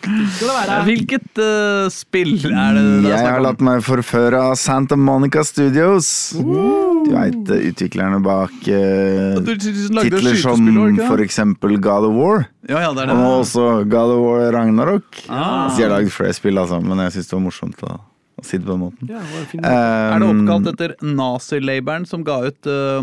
Skal 0.00 0.46
det 0.46 0.54
være? 0.54 0.76
Hvilket 0.86 1.40
uh, 1.42 1.88
spill 1.92 2.36
er 2.48 2.78
det 2.78 2.84
det 2.86 3.10
er 3.10 3.10
Jeg 3.10 3.26
har 3.26 3.42
latt 3.44 3.64
meg 3.64 3.82
forføre 3.84 4.40
av 4.52 4.54
Santa 4.60 4.96
Monica 4.96 5.44
Studios. 5.44 6.08
Du 6.38 7.10
veit 7.12 7.52
utviklerne 7.56 8.22
bak 8.24 8.54
eh, 8.72 9.36
titler 9.44 10.40
som 10.40 10.64
det 10.64 11.04
for 11.04 11.22
eksempel 11.24 11.76
God 11.82 12.08
of 12.08 12.16
War. 12.16 12.46
Ja, 12.66 12.86
ja, 12.86 12.92
det 12.96 13.06
er 13.06 13.14
Og 13.14 13.42
også 13.42 13.68
God 13.84 14.16
of 14.16 14.24
War 14.24 14.50
Ragnarok. 14.56 15.24
Ah. 15.28 15.68
Så 15.68 15.82
de 15.82 15.88
har 15.88 15.96
lagd 15.98 16.14
flere 16.14 16.34
spill, 16.36 16.58
altså, 16.58 16.80
men 16.82 17.04
jeg 17.04 17.18
syns 17.18 17.30
det 17.30 17.36
var 17.36 17.44
morsomt 17.50 17.84
å, 17.86 17.98
å 18.36 18.44
si 18.44 18.58
det 18.58 18.66
på 18.66 18.74
den 18.74 18.82
måten. 18.82 19.08
Ja, 19.08 19.22
det 19.22 19.42
um. 19.48 19.64
Er 19.64 20.20
det 20.20 20.26
Um, 20.26 20.42
oppkalt 20.42 20.68
etter 20.74 20.94
nazilabelen 21.00 22.04
som 22.08 22.24
ga 22.26 22.36
ut 22.44 22.68
uh, 22.68 23.00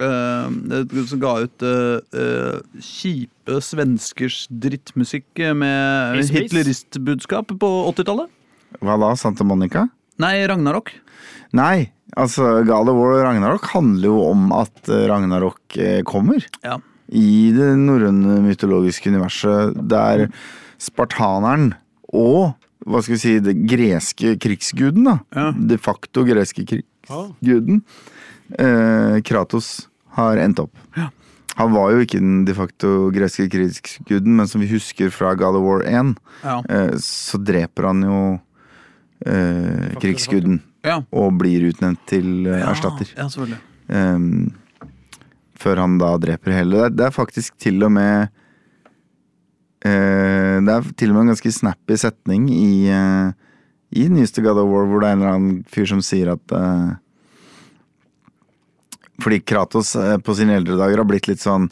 uh, 0.00 1.04
Som 1.10 1.20
ga 1.20 1.34
ut 1.44 1.64
uh, 1.66 2.00
uh, 2.16 2.80
kjipe 2.80 3.60
svenskers 3.64 4.44
drittmusikk 4.48 5.42
med 5.58 6.20
hitleristbudskap 6.32 7.52
på 7.60 7.70
80-tallet? 7.90 8.30
Hva 8.80 8.96
da? 9.02 9.14
Santa 9.18 9.44
Monica? 9.44 9.88
Nei, 10.22 10.36
Ragnarok. 10.48 10.92
Nei, 11.56 11.90
altså 12.14 12.60
God 12.64 12.92
of 12.92 13.00
War 13.00 13.18
og 13.18 13.24
Ragnarok 13.26 13.66
handler 13.72 14.12
jo 14.12 14.20
om 14.28 14.48
at 14.54 14.88
Ragnarok 15.10 15.80
kommer. 16.08 16.46
Ja. 16.62 16.78
I 17.10 17.50
det 17.56 17.72
norrøne 17.80 18.38
mytologiske 18.44 19.10
universet 19.10 19.74
der 19.90 20.28
spartaneren 20.80 21.72
og 22.14 22.54
hva 22.86 23.02
skal 23.02 23.14
vi 23.16 23.20
si, 23.20 23.32
den 23.44 23.66
greske 23.68 24.36
krigsguden, 24.40 25.04
da. 25.04 25.18
Ja. 25.36 25.50
De 25.52 25.76
facto 25.78 26.24
greske 26.24 26.64
krigsguden. 26.66 27.82
Eh, 28.58 29.20
Kratos 29.26 29.88
har 30.16 30.36
endt 30.42 30.58
opp. 30.64 30.76
Han 31.60 31.72
var 31.74 31.90
jo 31.92 32.00
ikke 32.04 32.18
den 32.22 32.44
de 32.48 32.54
facto 32.56 33.10
greske 33.12 33.48
krigsguden, 33.52 34.36
men 34.38 34.48
som 34.48 34.62
vi 34.62 34.68
husker 34.70 35.10
fra 35.12 35.34
God 35.36 35.58
of 35.58 35.66
War 35.66 35.82
1, 35.84 36.14
Ja. 36.44 36.62
eh, 36.70 36.94
så 37.02 37.38
dreper 37.42 37.90
han 37.90 38.02
jo 38.06 38.20
eh, 39.26 39.94
krigsguden. 40.00 40.60
ja. 40.86 41.02
Og 41.12 41.34
blir 41.38 41.68
utnevnt 41.68 42.00
til 42.08 42.46
eh, 42.46 42.60
Ja, 42.62 42.70
erstatter. 42.72 43.10
Ja. 43.16 43.28
Ehm, 43.90 44.52
før 45.60 45.76
han 45.82 45.98
da 46.00 46.14
dreper 46.16 46.52
hele. 46.56 46.70
Det 46.78 46.84
er, 46.86 46.90
det 46.96 47.06
er 47.06 47.10
faktisk 47.12 47.58
til 47.60 47.82
og 47.84 47.92
med 47.92 48.30
eh, 49.84 50.56
Det 50.60 50.74
er 50.74 50.88
til 50.96 51.12
og 51.12 51.16
med 51.16 51.22
en 51.26 51.32
ganske 51.34 51.52
snappy 51.52 51.96
setning 52.00 52.48
i, 52.52 52.90
uh, 52.92 53.32
i 53.90 54.08
nyeste 54.08 54.42
God 54.44 54.60
of 54.62 54.68
War, 54.70 54.86
hvor 54.86 55.02
det 55.02 55.08
er 55.08 55.16
en 55.16 55.22
eller 55.22 55.36
annen 55.36 55.62
fyr 55.70 55.88
som 55.90 56.02
sier 56.04 56.32
at 56.34 56.54
eh, 56.56 56.90
fordi 59.22 59.40
Kratos 59.44 59.94
eh, 59.98 60.16
på 60.24 60.34
sine 60.38 60.56
eldre 60.58 60.78
dager 60.80 61.02
har 61.02 61.08
blitt 61.08 61.28
litt 61.30 61.42
sånn 61.42 61.68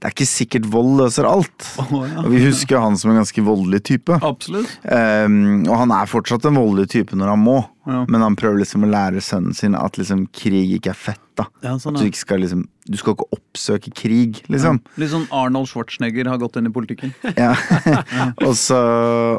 Det 0.00 0.08
er 0.08 0.14
ikke 0.14 0.26
sikkert 0.28 0.68
vold 0.72 0.94
løser 1.02 1.26
alt. 1.28 1.66
Oh, 1.82 2.00
ja. 2.08 2.22
Og 2.22 2.30
vi 2.32 2.40
husker 2.46 2.76
jo 2.76 2.82
han 2.86 2.96
som 2.96 3.10
en 3.12 3.18
ganske 3.20 3.44
voldelig 3.44 3.82
type. 3.90 4.16
Absolutt. 4.24 4.70
Um, 4.84 5.66
og 5.68 5.74
han 5.82 5.92
er 5.92 6.08
fortsatt 6.08 6.46
en 6.48 6.56
voldelig 6.56 6.88
type 6.94 7.16
når 7.18 7.34
han 7.34 7.42
må, 7.44 7.58
Ja. 7.88 8.04
men 8.08 8.22
han 8.24 8.36
prøver 8.36 8.60
liksom 8.62 8.84
å 8.86 8.90
lære 8.90 9.20
sønnen 9.24 9.56
sin 9.56 9.74
at 9.74 9.96
liksom 10.00 10.26
krig 10.32 10.72
ikke 10.78 10.94
er 10.94 10.98
fett. 10.98 11.20
da 11.36 11.46
Ja, 11.62 11.74
sånn, 11.76 11.96
At 11.96 12.02
du 12.04 12.08
ikke 12.08 12.20
skal 12.24 12.40
liksom 12.44 12.64
Du 12.88 12.96
skal 12.96 13.14
ikke 13.14 13.28
oppsøke 13.36 13.92
krig, 13.94 14.42
liksom. 14.48 14.80
Litt 14.96 15.12
sånn 15.12 15.28
Arnold 15.30 15.68
Schwarzenegger 15.68 16.28
har 16.28 16.38
gått 16.38 16.56
inn 16.56 16.66
i 16.66 16.74
politikken. 16.74 17.12
Ja. 17.36 17.54
og, 18.46 18.54
så, 18.56 18.80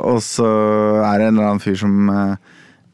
og 0.05 0.21
så 0.21 0.47
er 1.01 1.17
det 1.19 1.31
en 1.31 1.37
eller 1.37 1.49
annen 1.49 1.63
fyr 1.63 1.75
som 1.81 2.09
eh, 2.13 2.35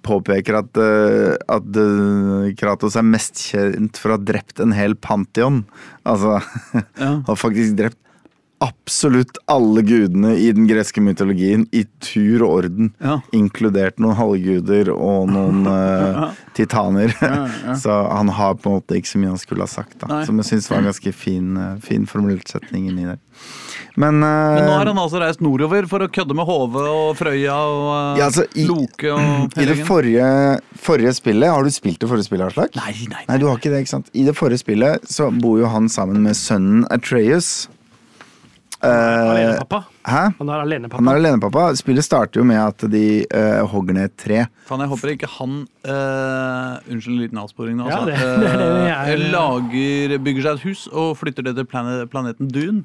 påpeker 0.08 0.58
at, 0.62 0.80
eh, 0.82 1.36
at 1.52 1.80
eh, 1.84 2.50
Kratos 2.58 2.96
er 3.00 3.06
mest 3.08 3.44
kjent 3.52 4.00
for 4.00 4.14
å 4.14 4.18
ha 4.18 4.24
drept 4.32 4.62
en 4.64 4.74
hel 4.78 4.96
pantheon. 4.96 5.66
Altså 6.08 6.40
Ja. 7.04 7.18
har 7.28 7.40
faktisk 7.40 7.76
drept 7.80 8.00
absolutt 8.64 9.38
alle 9.46 9.82
gudene 9.86 10.32
i 10.42 10.48
den 10.56 10.66
greske 10.70 11.02
mytologien 11.04 11.68
i 11.78 11.84
tur 12.02 12.42
og 12.48 12.54
orden. 12.64 12.90
Ja. 13.04 13.20
Inkludert 13.38 14.00
noen 14.02 14.18
halvguder 14.18 14.90
og 14.96 15.30
noen 15.30 15.68
uh, 15.70 16.32
titaner. 16.58 17.14
så 17.84 18.00
han 18.10 18.32
har 18.34 18.56
på 18.58 18.72
en 18.72 18.80
måte 18.80 18.98
ikke 18.98 19.12
så 19.14 19.22
mye 19.22 19.34
han 19.36 19.42
skulle 19.42 19.68
ha 19.68 19.70
sagt. 19.70 20.00
da 20.02 20.10
Nei. 20.10 20.24
Som 20.26 20.42
jeg 20.42 20.50
syns 20.50 20.72
var 20.72 20.82
en 20.82 20.90
ganske 20.90 21.14
fin, 21.14 21.54
eh, 21.62 21.76
fin 21.86 22.08
formulert 22.10 22.50
setning 22.50 22.90
inni 22.90 23.06
der. 23.12 23.22
Men, 23.98 24.18
uh, 24.26 24.58
Men 24.58 24.66
nå 24.66 24.74
har 24.80 24.90
han 24.90 25.00
altså 25.02 25.22
reist 25.22 25.42
nordover 25.46 25.86
for 25.90 26.06
å 26.06 26.10
kødde 26.14 26.34
med 26.38 26.46
Hove 26.50 26.82
og 26.90 27.14
Frøya 27.18 27.54
og 27.70 27.86
uh, 27.94 28.18
Ja, 28.18 28.28
altså, 28.32 28.48
i- 28.58 28.66
Loke 28.70 29.14
og 29.14 29.54
i 29.62 29.70
det 29.70 29.78
forrige, 29.86 30.28
forrige 30.82 31.14
spillet 31.18 31.50
Har 31.54 31.66
du 31.66 31.70
spilt 31.74 32.02
det 32.02 32.10
forrige 32.10 32.26
spillet, 32.30 32.50
Aslak? 32.50 32.74
Nei, 32.78 32.94
nei, 33.14 33.24
Nei, 33.30 33.38
du 33.42 33.48
har 33.50 33.58
ikke 33.62 33.74
det, 33.74 33.84
ikke 33.86 33.94
sant? 34.00 34.10
I 34.18 34.26
det 34.26 34.34
forrige 34.38 34.62
spillet 34.66 35.06
så 35.10 35.30
bor 35.34 35.58
jo 35.62 35.70
han 35.70 35.90
sammen 35.94 36.22
med 36.26 36.38
sønnen 36.38 36.86
Atreus. 36.94 37.68
Eh, 38.84 39.30
Alenepappa. 39.32 39.80
hæ? 40.06 40.24
Han 40.38 40.50
er 40.54 40.60
alenepappa. 40.62 41.00
Han 41.02 41.08
er 41.10 41.18
alenepappa. 41.18 41.64
Spillet 41.80 42.06
starter 42.06 42.40
jo 42.42 42.46
med 42.46 42.60
at 42.62 42.84
de 42.94 43.26
uh, 43.34 43.64
hogger 43.72 43.94
ned 43.98 44.06
et 44.12 44.18
tre. 44.22 44.44
Faen, 44.70 44.84
jeg 44.86 44.92
håper 44.92 45.14
ikke 45.16 45.30
han 45.40 45.56
uh, 45.88 46.78
Unnskyld 46.92 47.16
en 47.16 47.22
liten 47.24 47.42
avsporing 47.42 47.78
nå. 47.80 47.88
Ja, 47.90 47.98
Altså. 47.98 48.06
det- 48.06 48.20
det 48.44 48.52
er 48.54 48.58
det 48.62 48.88
jeg- 48.92 49.18
Eh, 49.18 49.32
lager, 49.34 50.18
bygger 50.28 50.42
seg 50.46 50.54
et 50.60 50.66
hus 50.68 50.88
og 50.94 51.18
flytter 51.18 51.44
det 51.48 51.56
til 51.58 51.66
planet, 51.66 52.10
planeten 52.14 52.52
Dune. 52.54 52.84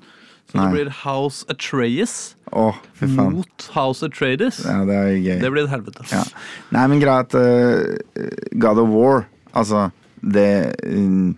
Så 0.51 0.57
Nei. 0.59 0.64
det 0.64 0.72
blir 0.74 0.90
House 1.05 1.45
Atreas 1.49 2.34
oh, 2.53 2.74
for 2.99 3.07
faen. 3.07 3.32
mot 3.36 3.68
House 3.76 4.03
Atreides. 4.05 4.64
Ja, 4.66 4.80
det 4.84 4.97
er 4.97 5.12
gøy. 5.22 5.38
Det 5.40 5.53
blir 5.55 5.64
et 5.64 5.70
helvete. 5.70 6.03
Ja. 6.11 6.24
Nei, 6.74 6.86
men 6.88 7.01
greit. 7.01 7.32
Uh, 7.36 8.01
God 8.59 8.78
of 8.82 8.88
War, 8.88 9.26
altså 9.55 9.90
det 10.22 10.74
mm, 10.84 11.36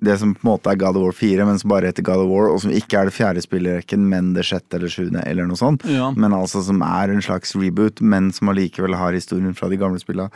Det 0.00 0.14
som 0.20 0.30
på 0.36 0.44
en 0.44 0.50
måte 0.52 0.70
er 0.70 0.78
God 0.78 0.96
of 0.96 1.02
War 1.08 1.14
4, 1.16 1.46
men 1.48 1.58
som 1.58 1.72
bare 1.72 1.90
heter 1.90 2.04
God 2.06 2.22
of 2.22 2.28
War, 2.30 2.52
og 2.52 2.60
som 2.62 2.70
ikke 2.70 3.00
er 3.00 3.08
det 3.08 3.16
fjerde 3.16 3.42
spillet 3.42 3.96
men 3.98 4.32
det 4.36 4.44
sjette 4.46 4.78
eller 4.78 4.92
sjuende, 4.92 5.24
eller 5.26 5.48
noe 5.48 5.58
sånt. 5.58 5.82
Ja. 5.90 6.12
Men 6.14 6.36
altså 6.36 6.62
som 6.62 6.82
er 6.86 7.10
en 7.10 7.24
slags 7.24 7.56
reboot, 7.58 8.00
men 8.00 8.30
som 8.32 8.52
allikevel 8.52 8.94
har 8.94 9.16
historien 9.16 9.56
fra 9.58 9.68
de 9.68 9.80
gamle 9.80 9.98
spillene 9.98 10.30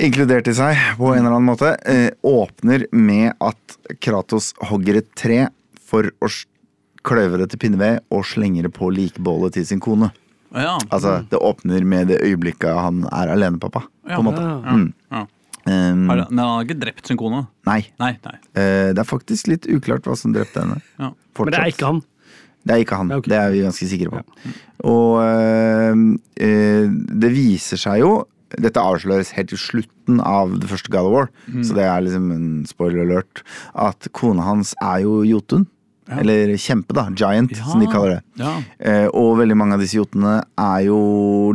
inkludert 0.00 0.48
i 0.48 0.54
seg, 0.56 0.78
på 0.98 1.12
en 1.12 1.20
eller 1.22 1.34
annen 1.36 1.48
måte, 1.50 1.74
eh, 1.86 2.10
åpner 2.26 2.86
med 2.94 3.34
at 3.42 3.78
Kratos 4.00 4.52
hogger 4.70 5.00
et 5.00 5.10
tre 5.18 5.48
for 5.90 6.10
å 6.22 6.30
kløyve 7.06 7.40
det 7.40 7.50
til 7.52 7.62
pinneved 7.64 8.02
og 8.12 8.24
slenger 8.28 8.68
det 8.68 8.74
på 8.76 8.90
likbålet 8.94 9.56
til 9.56 9.66
sin 9.66 9.80
kone. 9.82 10.10
Ja. 10.54 10.78
Altså, 10.90 11.24
Det 11.30 11.38
åpner 11.38 11.84
med 11.84 12.08
det 12.08 12.20
øyeblikket 12.22 12.74
han 12.74 13.04
er 13.12 13.30
alenepappa. 13.34 13.84
Ja. 14.08 14.16
På 14.16 14.20
en 14.20 14.28
måte. 14.30 14.42
Ja. 14.42 14.74
Mm. 14.76 14.94
Ja. 15.70 15.92
Um, 15.92 16.08
Har, 16.10 16.24
men 16.30 16.38
han 16.42 16.48
har 16.56 16.64
ikke 16.66 16.78
drept 16.82 17.06
sin 17.06 17.16
kone? 17.20 17.44
nei. 17.68 17.80
Nei. 18.02 18.12
nei. 18.24 18.36
Uh, 18.58 18.90
det 18.90 18.98
er 18.98 19.06
faktisk 19.06 19.46
litt 19.52 19.68
uklart 19.70 20.02
hva 20.08 20.16
som 20.18 20.32
drepte 20.34 20.64
henne. 20.64 20.80
Ja. 20.98 21.12
Men 21.38 21.52
det 21.54 21.60
er 21.60 21.70
ikke 21.70 21.86
han. 21.92 22.00
Det 22.66 22.74
er 22.74 22.82
ikke 22.84 22.96
han. 23.00 23.08
Ja, 23.14 23.16
ok. 23.22 23.28
Det 23.30 23.38
er 23.38 23.54
vi 23.54 23.62
ganske 23.64 23.86
sikre 23.88 24.10
på. 24.12 24.20
Og 24.90 25.14
eh, 25.22 26.02
eh, 26.44 26.90
det 27.22 27.30
viser 27.32 27.80
seg 27.80 28.02
jo 28.02 28.10
Dette 28.50 28.82
avsløres 28.82 29.30
helt 29.36 29.48
til 29.52 29.60
slutten 29.62 30.18
av 30.26 30.56
det 30.58 30.66
første 30.66 30.90
God 30.90 31.06
of 31.06 31.12
War, 31.14 31.28
Mm. 31.46 31.62
så 31.64 31.74
det 31.76 31.84
er 31.86 32.00
liksom 32.02 32.30
en 32.34 32.48
spoiler 32.66 33.04
alert. 33.06 33.44
At 33.78 34.08
kona 34.12 34.42
hans 34.42 34.72
er 34.82 35.04
jo 35.04 35.20
Jotun. 35.22 35.68
Eller 36.18 36.52
kjempe, 36.58 36.94
da. 36.96 37.06
Giant, 37.14 37.52
som 37.56 37.80
de 37.82 37.88
kaller 37.90 38.16
det. 38.16 38.42
Ja. 38.42 38.52
Eh, 38.78 39.06
og 39.14 39.38
veldig 39.38 39.56
mange 39.58 39.76
av 39.76 39.84
disse 39.84 39.98
jotene 39.98 40.40
er 40.58 40.84
jo 40.88 40.98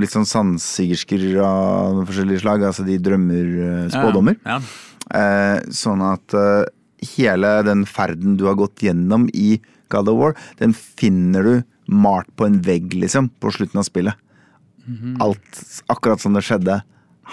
litt 0.02 0.14
sånn 0.14 0.28
sannsigersker 0.30 1.28
av 1.44 2.06
forskjellige 2.08 2.44
slag. 2.46 2.64
Altså 2.70 2.86
de 2.88 2.98
drømmer 3.04 3.54
eh, 3.68 3.86
spådommer. 3.94 4.40
Ja. 4.46 4.60
Eh, 5.20 5.60
sånn 5.76 6.04
at 6.06 6.36
eh, 6.40 6.66
hele 7.16 7.58
den 7.68 7.86
ferden 7.90 8.40
du 8.40 8.48
har 8.50 8.58
gått 8.60 8.86
gjennom 8.86 9.28
i 9.36 9.60
God 9.94 10.10
of 10.10 10.20
War, 10.22 10.38
den 10.62 10.74
finner 10.74 11.46
du 11.46 11.56
malt 11.92 12.32
på 12.40 12.48
en 12.48 12.62
vegg, 12.66 12.96
liksom, 12.98 13.30
på 13.42 13.52
slutten 13.54 13.84
av 13.84 13.86
spillet. 13.86 14.18
Alt 15.22 15.62
akkurat 15.90 16.22
som 16.22 16.34
det 16.38 16.46
skjedde, 16.46 16.80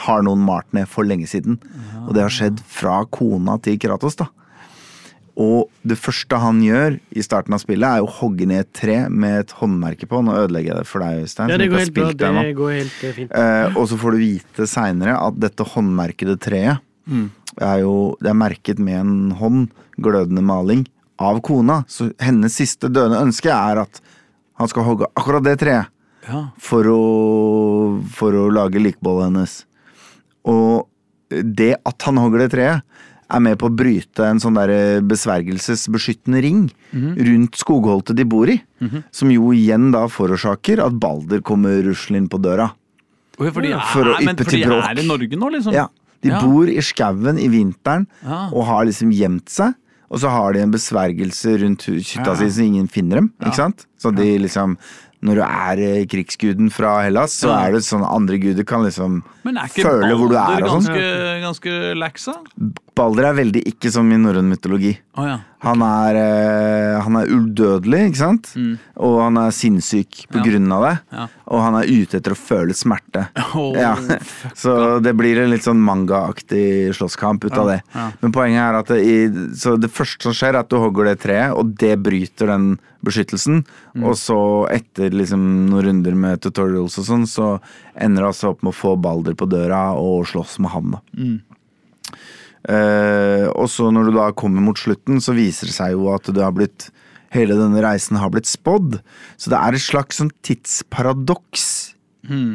har 0.04 0.22
noen 0.24 0.40
malt 0.44 0.68
ned 0.72 0.88
for 0.88 1.04
lenge 1.04 1.28
siden. 1.28 1.58
Og 2.06 2.14
det 2.16 2.24
har 2.24 2.32
skjedd 2.32 2.60
fra 2.68 3.02
kona 3.12 3.58
til 3.64 3.78
Kratos, 3.80 4.16
da. 4.20 4.28
Og 5.40 5.70
det 5.88 5.96
første 5.96 6.36
han 6.36 6.58
gjør 6.60 6.98
i 7.16 7.22
starten 7.24 7.54
av 7.56 7.62
spillet, 7.62 7.88
er 7.88 8.04
å 8.04 8.10
hogge 8.20 8.44
ned 8.46 8.66
et 8.66 8.72
tre 8.76 8.96
med 9.08 9.38
et 9.46 9.54
håndmerke 9.56 10.04
på. 10.10 10.20
Nå 10.24 10.34
ødelegger 10.42 10.74
jeg 10.74 10.82
det 10.82 10.88
for 10.90 11.00
deg, 11.04 11.22
Øystein. 11.24 11.48
Ja, 11.48 11.56
det 11.56 11.68
går 11.72 11.78
helt 11.86 11.94
bra. 11.96 12.32
det 12.42 12.54
går 12.58 12.72
helt 12.76 12.98
fint. 13.16 13.32
Eh, 13.32 13.76
og 13.80 13.88
så 13.88 13.96
får 14.02 14.12
du 14.12 14.18
vite 14.20 14.66
seinere 14.68 15.14
at 15.16 15.38
dette 15.40 15.64
håndmerkede 15.72 16.36
treet 16.42 16.82
er 17.60 17.80
jo 17.82 18.16
Det 18.22 18.30
er 18.30 18.36
merket 18.38 18.78
med 18.78 18.94
en 19.00 19.30
hånd, 19.36 19.70
glødende 20.00 20.40
maling, 20.44 20.84
av 21.18 21.40
kona. 21.42 21.80
Så 21.88 22.12
hennes 22.22 22.54
siste 22.54 22.88
døende 22.88 23.18
ønske 23.20 23.50
er 23.52 23.80
at 23.82 24.00
han 24.60 24.68
skal 24.68 24.84
hogge 24.86 25.08
akkurat 25.16 25.42
det 25.44 25.58
treet 25.60 25.88
Ja. 26.28 26.50
for 26.58 26.84
å, 26.86 28.02
for 28.14 28.32
å 28.32 28.46
lage 28.52 28.78
likbollet 28.80 29.30
hennes. 29.32 29.64
Og 30.46 30.86
det 31.30 31.74
at 31.84 32.02
han 32.06 32.16
hogger 32.20 32.44
det 32.44 32.50
treet, 32.52 32.82
er 33.32 33.40
med 33.40 33.58
på 33.58 33.68
å 33.70 33.74
bryte 33.76 34.24
en 34.28 34.38
sånn 34.42 34.54
der 34.54 35.00
besvergelsesbeskyttende 35.00 36.42
ring 36.44 36.62
rundt 36.92 37.58
skogholtet 37.60 38.16
de 38.18 38.24
bor 38.28 38.50
i. 38.52 38.58
Som 39.14 39.30
jo 39.34 39.50
igjen 39.56 39.90
da 39.94 40.06
forårsaker 40.10 40.82
at 40.84 40.98
Balder 41.00 41.40
kommer 41.44 41.82
ruslende 41.86 42.22
inn 42.24 42.28
på 42.32 42.40
døra. 42.42 42.70
Okay, 43.38 43.50
for 43.50 43.62
de 43.64 43.72
er, 43.72 43.80
For 43.92 44.04
å 44.12 44.16
yppe 44.20 44.44
til 44.48 44.64
bråk. 44.68 44.84
er 44.90 44.98
i 45.02 45.06
Norge 45.06 45.36
nå, 45.40 45.50
liksom? 45.56 45.72
Ja, 45.74 45.88
De 46.22 46.28
Ja. 46.30 46.40
bor 46.40 46.68
i 46.68 46.78
skauen 46.80 47.36
i 47.38 47.48
vinteren 47.48 48.06
Ja. 48.24 48.48
og 48.52 48.64
har 48.66 48.84
liksom 48.86 49.10
gjemt 49.10 49.48
seg. 49.48 49.74
Og 50.08 50.20
så 50.20 50.28
har 50.30 50.52
de 50.52 50.60
en 50.60 50.70
besvergelse 50.70 51.58
rundt 51.62 51.82
hytta 51.88 52.26
Ja. 52.26 52.34
si 52.36 52.44
så 52.50 52.62
ingen 52.64 52.86
finner 52.88 53.16
dem. 53.16 53.32
Ikke 53.42 53.54
sant? 53.56 53.86
Så 53.98 54.14
de 54.14 54.38
liksom 54.38 54.76
Når 55.24 55.34
du 55.36 55.42
er 55.42 55.78
eh, 55.78 56.04
krigsguden 56.04 56.68
fra 56.68 57.00
Hellas, 57.04 57.30
så 57.40 57.48
er 57.54 57.70
det 57.70 57.82
sånn 57.82 58.02
andre 58.04 58.38
guder 58.38 58.64
kan 58.66 58.82
liksom 58.82 59.22
Men 59.44 59.56
er 59.56 59.68
ikke 59.68 59.84
føle 59.86 60.16
hvor 60.18 60.28
du 60.28 60.34
Balder 60.34 60.58
er 60.58 60.62
og 60.64 60.82
sånn. 60.82 60.90
ganske, 60.90 61.40
ganske 61.62 61.94
laxa? 61.94 62.34
Balder 62.95 63.30
er 63.30 63.36
veldig 63.38 63.62
ikke 63.70 63.88
som 63.90 64.11
i 64.12 64.18
norrøn 64.20 64.51
mytologi. 64.53 64.90
Oh, 65.16 65.24
ja. 65.24 65.38
Han 65.64 65.80
er, 65.86 66.16
uh, 66.18 66.99
han 67.07 67.14
er 67.20 67.30
udødelig, 67.30 68.01
ikke 68.11 68.18
sant? 68.20 68.51
Og 69.01 69.14
han 69.22 69.38
er 69.40 69.55
sinnssyk 69.55 70.26
på 70.28 70.36
Mm. 70.36 70.43
Ja. 70.43 70.45
grunn 70.51 70.72
av 70.76 70.82
det. 70.84 70.93
Ja. 71.16 71.26
Og 71.55 71.61
han 71.62 71.74
er 71.78 71.88
ute 71.88 72.18
etter 72.18 72.34
å 72.34 72.38
føle 72.40 72.74
smerte. 72.76 73.22
Ja, 73.78 73.95
Så 74.62 74.99
det 75.01 75.14
blir 75.16 75.38
en 75.40 75.51
litt 75.55 75.64
sånn 75.64 75.80
mangaaktig 75.80 76.93
slåsskamp 76.99 77.45
ut 77.47 77.57
av 77.57 77.70
det. 77.70 77.78
Men 78.20 78.32
poenget 78.34 78.61
er 78.64 78.78
at 78.80 78.93
det, 78.93 79.01
i, 79.05 79.16
så 79.57 79.76
det 79.80 79.90
første 79.93 80.28
som 80.28 80.34
skjer, 80.36 80.53
er 80.57 80.61
at 80.64 80.68
du 80.72 80.76
hogger 80.82 81.09
det 81.12 81.20
treet, 81.24 81.53
og 81.57 81.72
det 81.80 81.95
bryter 82.03 82.51
den 82.53 82.74
beskyttelsen. 83.03 83.62
Mm. 83.97 84.05
Og 84.09 84.16
så, 84.20 84.36
etter 84.72 85.14
liksom 85.14 85.40
noen 85.70 85.86
runder 85.88 86.14
med 86.14 86.43
tutorials 86.45 86.99
og 87.01 87.09
sånn, 87.09 87.24
så 87.30 87.55
ender 87.95 88.22
det 88.26 88.32
altså 88.34 88.53
opp 88.53 88.62
med 88.62 88.74
å 88.74 88.78
få 88.82 88.97
Balder 89.01 89.34
på 89.38 89.49
døra 89.51 89.93
og 89.99 90.26
slåss 90.28 90.59
med 90.62 90.70
ham. 90.76 90.93
da. 90.99 91.03
Mm. 91.16 91.40
Eh, 92.68 93.46
og 93.50 93.66
så 93.70 93.88
når 93.90 94.10
du 94.10 94.16
da 94.18 94.28
kommer 94.38 94.62
mot 94.62 94.78
slutten, 94.78 95.18
så 95.22 95.34
viser 95.34 95.66
det 95.70 95.74
seg 95.74 95.96
jo 95.96 96.10
at 96.14 96.28
det 96.30 96.42
har 96.44 96.54
blitt 96.56 96.90
Hele 97.32 97.54
denne 97.56 97.80
reisen 97.80 98.18
har 98.20 98.28
blitt 98.28 98.44
spådd. 98.44 98.98
Så 99.40 99.48
det 99.48 99.56
er 99.56 99.72
et 99.72 99.80
slags 99.80 100.18
sånn 100.20 100.28
tidsparadoks 100.44 101.94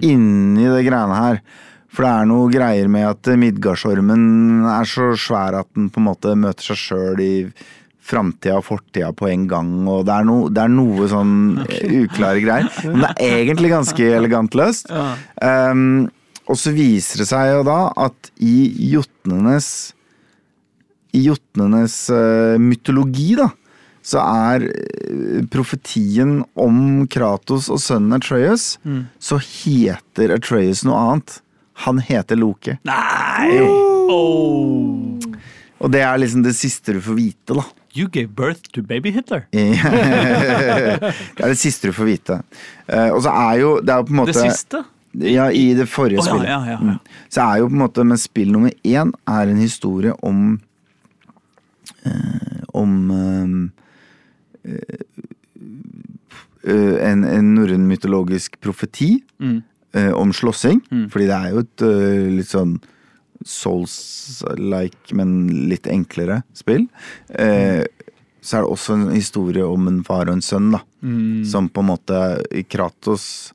inni 0.05 0.67
det 0.69 0.83
greiene 0.85 1.15
her. 1.17 1.39
For 1.89 2.05
det 2.05 2.11
er 2.13 2.27
noe 2.29 2.51
greier 2.53 2.87
med 2.87 3.07
at 3.09 3.25
Midgardsormen 3.41 4.67
er 4.69 4.85
så 4.85 5.09
svær 5.17 5.57
at 5.63 5.67
den 5.73 5.89
på 5.89 5.97
en 5.99 6.05
måte 6.11 6.35
møter 6.37 6.69
seg 6.69 6.77
sjøl 6.77 7.19
i 7.25 7.31
framtida 8.07 8.59
og 8.61 8.67
fortida 8.69 9.09
på 9.17 9.27
en 9.27 9.47
gang, 9.49 9.73
og 9.89 10.05
det 10.07 10.13
er, 10.13 10.23
noe- 10.29 10.53
det 10.53 10.61
er 10.63 10.71
noe 10.71 11.09
sånn 11.11 11.33
okay. 11.65 12.05
uklare 12.05 12.39
greier. 12.45 12.69
Men 12.85 13.01
det 13.03 13.11
er 13.17 13.35
egentlig 13.41 13.73
ganske 13.73 14.11
elegant 14.21 14.53
løst. 14.55 14.93
Um, 15.41 16.07
og 16.47 16.55
så 16.55 16.71
viser 16.71 17.25
det 17.25 17.27
seg 17.33 17.49
jo 17.57 17.65
da 17.67 17.81
at 17.97 18.29
i 18.39 18.69
jotnenes 18.93 19.71
I 21.17 21.23
jotnenes 21.25 21.95
eh, 22.13 22.57
mytologi, 22.61 23.31
da, 23.39 23.49
så 24.05 24.21
er 24.21 24.67
eh, 24.69 25.41
profetien 25.51 26.39
om 26.55 27.07
Kratos 27.11 27.71
og 27.73 27.81
sønnen 27.83 28.19
Atreus 28.19 28.75
Så 29.19 29.39
heter 29.41 30.35
Atreus 30.37 30.85
noe 30.87 31.01
annet. 31.01 31.39
Han 31.85 31.99
heter 32.01 32.39
Loke. 32.39 32.77
Nei! 32.87 33.57
Oh. 34.07 35.17
Og 35.77 35.91
det 35.93 36.01
er 36.01 36.17
liksom 36.21 36.45
det 36.45 36.55
siste 36.57 36.95
du 36.95 37.01
får 37.03 37.17
vite, 37.19 37.57
da. 37.57 37.65
You 37.97 38.07
gave 38.13 38.29
birth 38.37 38.69
to 38.73 38.83
baby 38.85 39.11
Hitler. 39.11 39.47
det 39.51 39.79
er 39.81 41.49
det 41.49 41.57
siste 41.57 41.89
du 41.89 41.95
får 41.97 42.09
vite. 42.11 42.39
Eh, 42.85 43.09
og 43.09 43.23
så 43.25 43.33
er 43.33 43.63
jo 43.63 43.71
Det 43.81 43.93
er 43.93 44.01
jo 44.03 44.07
på 44.07 44.13
en 44.13 44.19
måte 44.21 44.35
Det 44.35 44.51
siste? 44.51 44.83
Ja, 45.17 45.47
i 45.49 45.71
det 45.73 45.87
forrige 45.89 46.21
oh, 46.21 46.27
ja, 46.27 46.29
spillet. 46.29 46.49
ja, 46.51 46.59
ja. 46.75 46.77
Mm. 46.77 47.23
Så 47.33 47.41
er 47.41 47.61
jo 47.61 47.69
på 47.71 47.77
en 47.77 47.81
måte 47.81 48.05
Men 48.05 48.19
spill 48.21 48.51
nummer 48.53 48.73
én 48.85 49.13
er 49.25 49.49
en 49.49 49.61
historie 49.61 50.13
om 50.21 50.59
Om 52.77 52.91
eh, 54.65 54.75
eh, 56.67 56.95
en, 57.11 57.23
en 57.23 57.53
norrøn 57.55 57.87
mytologisk 57.89 58.59
profeti 58.63 59.23
Mm. 59.39 59.61
eh, 59.93 60.11
om 60.13 60.31
slåssing. 60.33 60.81
Fordi 61.09 61.25
det 61.29 61.35
er 61.37 61.51
jo 61.53 61.59
et 61.63 61.81
eh, 61.85 62.29
litt 62.39 62.49
sånn 62.51 62.77
Souls-like, 63.45 65.13
men 65.15 65.47
litt 65.69 65.87
enklere 65.91 66.41
spill. 66.57 66.87
Eh, 67.29 67.83
så 68.41 68.57
er 68.57 68.63
det 68.65 68.71
også 68.71 68.95
en 68.95 69.05
historie 69.13 69.65
om 69.65 69.87
en 69.89 70.01
far 70.07 70.27
og 70.29 70.37
en 70.37 70.41
sønn, 70.45 70.71
da. 70.73 70.81
Som 71.47 71.69
på 71.69 71.83
en 71.83 71.89
måte 71.91 72.17
Kratos 72.71 73.53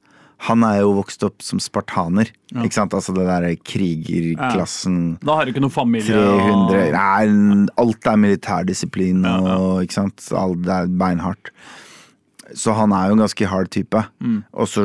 Han 0.49 0.65
er 0.67 0.81
jo 0.81 0.95
vokst 0.97 1.23
opp 1.23 1.43
som 1.45 1.61
spartaner. 1.63 2.31
Ikke 2.65 2.75
sant? 2.75 2.95
Altså 2.99 3.15
det 3.15 3.27
der 3.29 3.45
krigerklassen. 3.63 5.19
Da 5.23 5.37
har 5.39 5.47
du 5.47 5.53
ikke 5.53 5.63
noe 5.63 5.71
familie. 5.71 6.09
300 6.11 6.81
og- 6.89 6.97
Nei, 6.97 7.69
alt 7.79 8.07
er 8.11 8.17
militærdisiplin 8.17 9.23
og 9.27 9.83
ikke 9.85 9.93
sant. 10.01 10.29
Alt 10.33 10.67
er 10.67 10.87
beinhardt. 10.89 11.51
Så 12.55 12.75
han 12.75 12.93
er 12.93 13.07
jo 13.09 13.13
en 13.15 13.23
ganske 13.25 13.47
hard 13.47 13.71
type. 13.71 14.05
Og 14.53 14.67
så 14.67 14.83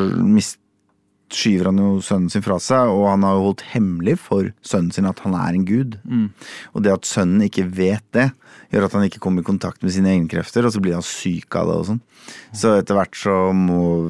skyver 1.29 1.65
han 1.65 1.77
jo 1.81 1.99
sønnen 1.99 2.31
sin 2.31 2.41
fra 2.45 2.55
seg, 2.57 2.87
og 2.87 3.09
han 3.09 3.23
har 3.23 3.33
jo 3.35 3.47
holdt 3.49 3.63
hemmelig 3.73 4.17
for 4.17 4.53
sønnen 4.63 4.93
sin 4.93 5.05
at 5.09 5.19
han 5.25 5.33
er 5.35 5.53
en 5.57 5.65
gud. 5.65 5.97
Og 6.73 6.83
det 6.83 6.93
at 6.93 7.01
sønnen 7.09 7.41
ikke 7.49 7.65
vet 7.69 8.03
det, 8.13 8.31
gjør 8.73 8.85
at 8.87 8.95
han 8.97 9.05
ikke 9.07 9.21
kommer 9.23 9.43
i 9.43 9.47
kontakt 9.47 9.83
med 9.83 9.93
sine 9.95 10.11
egne 10.13 10.29
krefter, 10.31 10.65
og 10.67 10.73
så 10.75 10.81
blir 10.83 10.97
han 10.97 11.05
syk 11.05 11.55
av 11.55 11.69
det 11.69 11.75
og 11.81 11.85
sånn. 11.91 11.99
Så 12.55 12.73
etter 12.77 12.97
hvert 12.97 13.15
så 13.15 13.35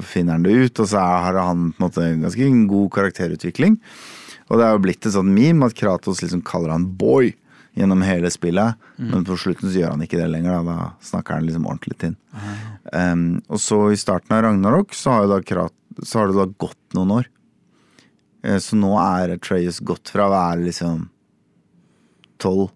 finner 0.05 0.37
han 0.37 0.45
det 0.45 0.55
ut, 0.57 0.79
og 0.83 0.87
så 0.89 1.01
har 1.03 1.37
han 1.41 1.71
på 1.73 1.81
en 1.81 1.85
måte 1.87 2.05
en 2.05 2.23
ganske 2.25 2.47
god 2.71 2.87
karakterutvikling. 2.97 3.77
Og 4.47 4.57
det 4.57 4.65
er 4.65 4.73
jo 4.77 4.83
blitt 4.85 5.05
et 5.05 5.13
sånt 5.13 5.33
meme 5.35 5.67
at 5.67 5.75
Kratos 5.77 6.23
liksom 6.23 6.41
kaller 6.47 6.71
han 6.73 6.87
boy 6.97 7.33
gjennom 7.77 8.01
hele 8.01 8.29
spillet, 8.33 8.79
men 8.97 9.25
på 9.27 9.35
slutten 9.37 9.69
så 9.69 9.81
gjør 9.83 9.91
han 9.93 10.01
ikke 10.01 10.17
det 10.17 10.29
lenger. 10.33 10.63
Da, 10.65 10.77
da 10.77 11.09
snakker 11.11 11.37
han 11.37 11.45
liksom 11.45 11.67
ordentlig 11.69 11.97
til 12.01 12.15
um, 12.93 13.25
Og 13.53 13.59
så 13.61 13.77
i 13.93 13.99
starten 13.99 14.33
av 14.33 14.41
Ragnarok 14.47 14.95
så 14.97 15.13
har, 15.19 15.43
Krat 15.45 15.75
så 16.01 16.23
har 16.23 16.31
det 16.31 16.39
da 16.39 16.47
gått 16.57 16.95
noen 16.97 17.13
år. 17.19 17.27
Eh, 18.41 18.57
Så 18.63 18.79
nå 18.79 18.95
er 18.97 19.35
Atreus 19.35 19.77
gått 19.85 20.09
fra 20.09 20.25
å 20.25 20.33
være 20.33 20.65
liksom 20.65 21.05
tolv 22.41 22.71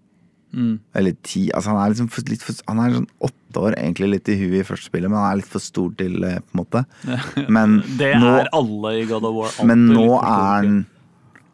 eller 0.51 1.13
ti 1.23 1.45
Altså 1.55 1.71
han 1.71 1.77
er 1.79 1.93
liksom 1.93 2.09
for, 2.11 2.27
litt 2.27 2.41
for, 2.43 2.57
Han 2.67 2.79
er 2.83 2.95
sånn 2.97 3.07
åtte 3.23 3.61
år, 3.61 3.75
egentlig 3.79 4.09
litt 4.11 4.31
i 4.33 4.35
huet 4.35 4.57
i 4.61 4.65
første 4.67 4.89
spillet, 4.89 5.07
men 5.11 5.19
han 5.19 5.31
er 5.31 5.39
litt 5.39 5.51
for 5.51 5.63
stor 5.63 5.93
til 5.99 6.17
det, 6.19 6.33
på 6.43 6.55
en 6.55 6.59
måte. 6.61 6.81
Men 7.55 7.77
Det 7.99 8.09
nå, 8.19 8.33
er 8.41 8.49
alle 8.55 8.91
i 8.99 9.05
God 9.07 9.27
of 9.29 9.35
War. 9.37 9.51
alltid 9.51 9.67
men 9.71 9.85
nå 9.91 10.07
er 10.19 10.25
han 10.27 10.81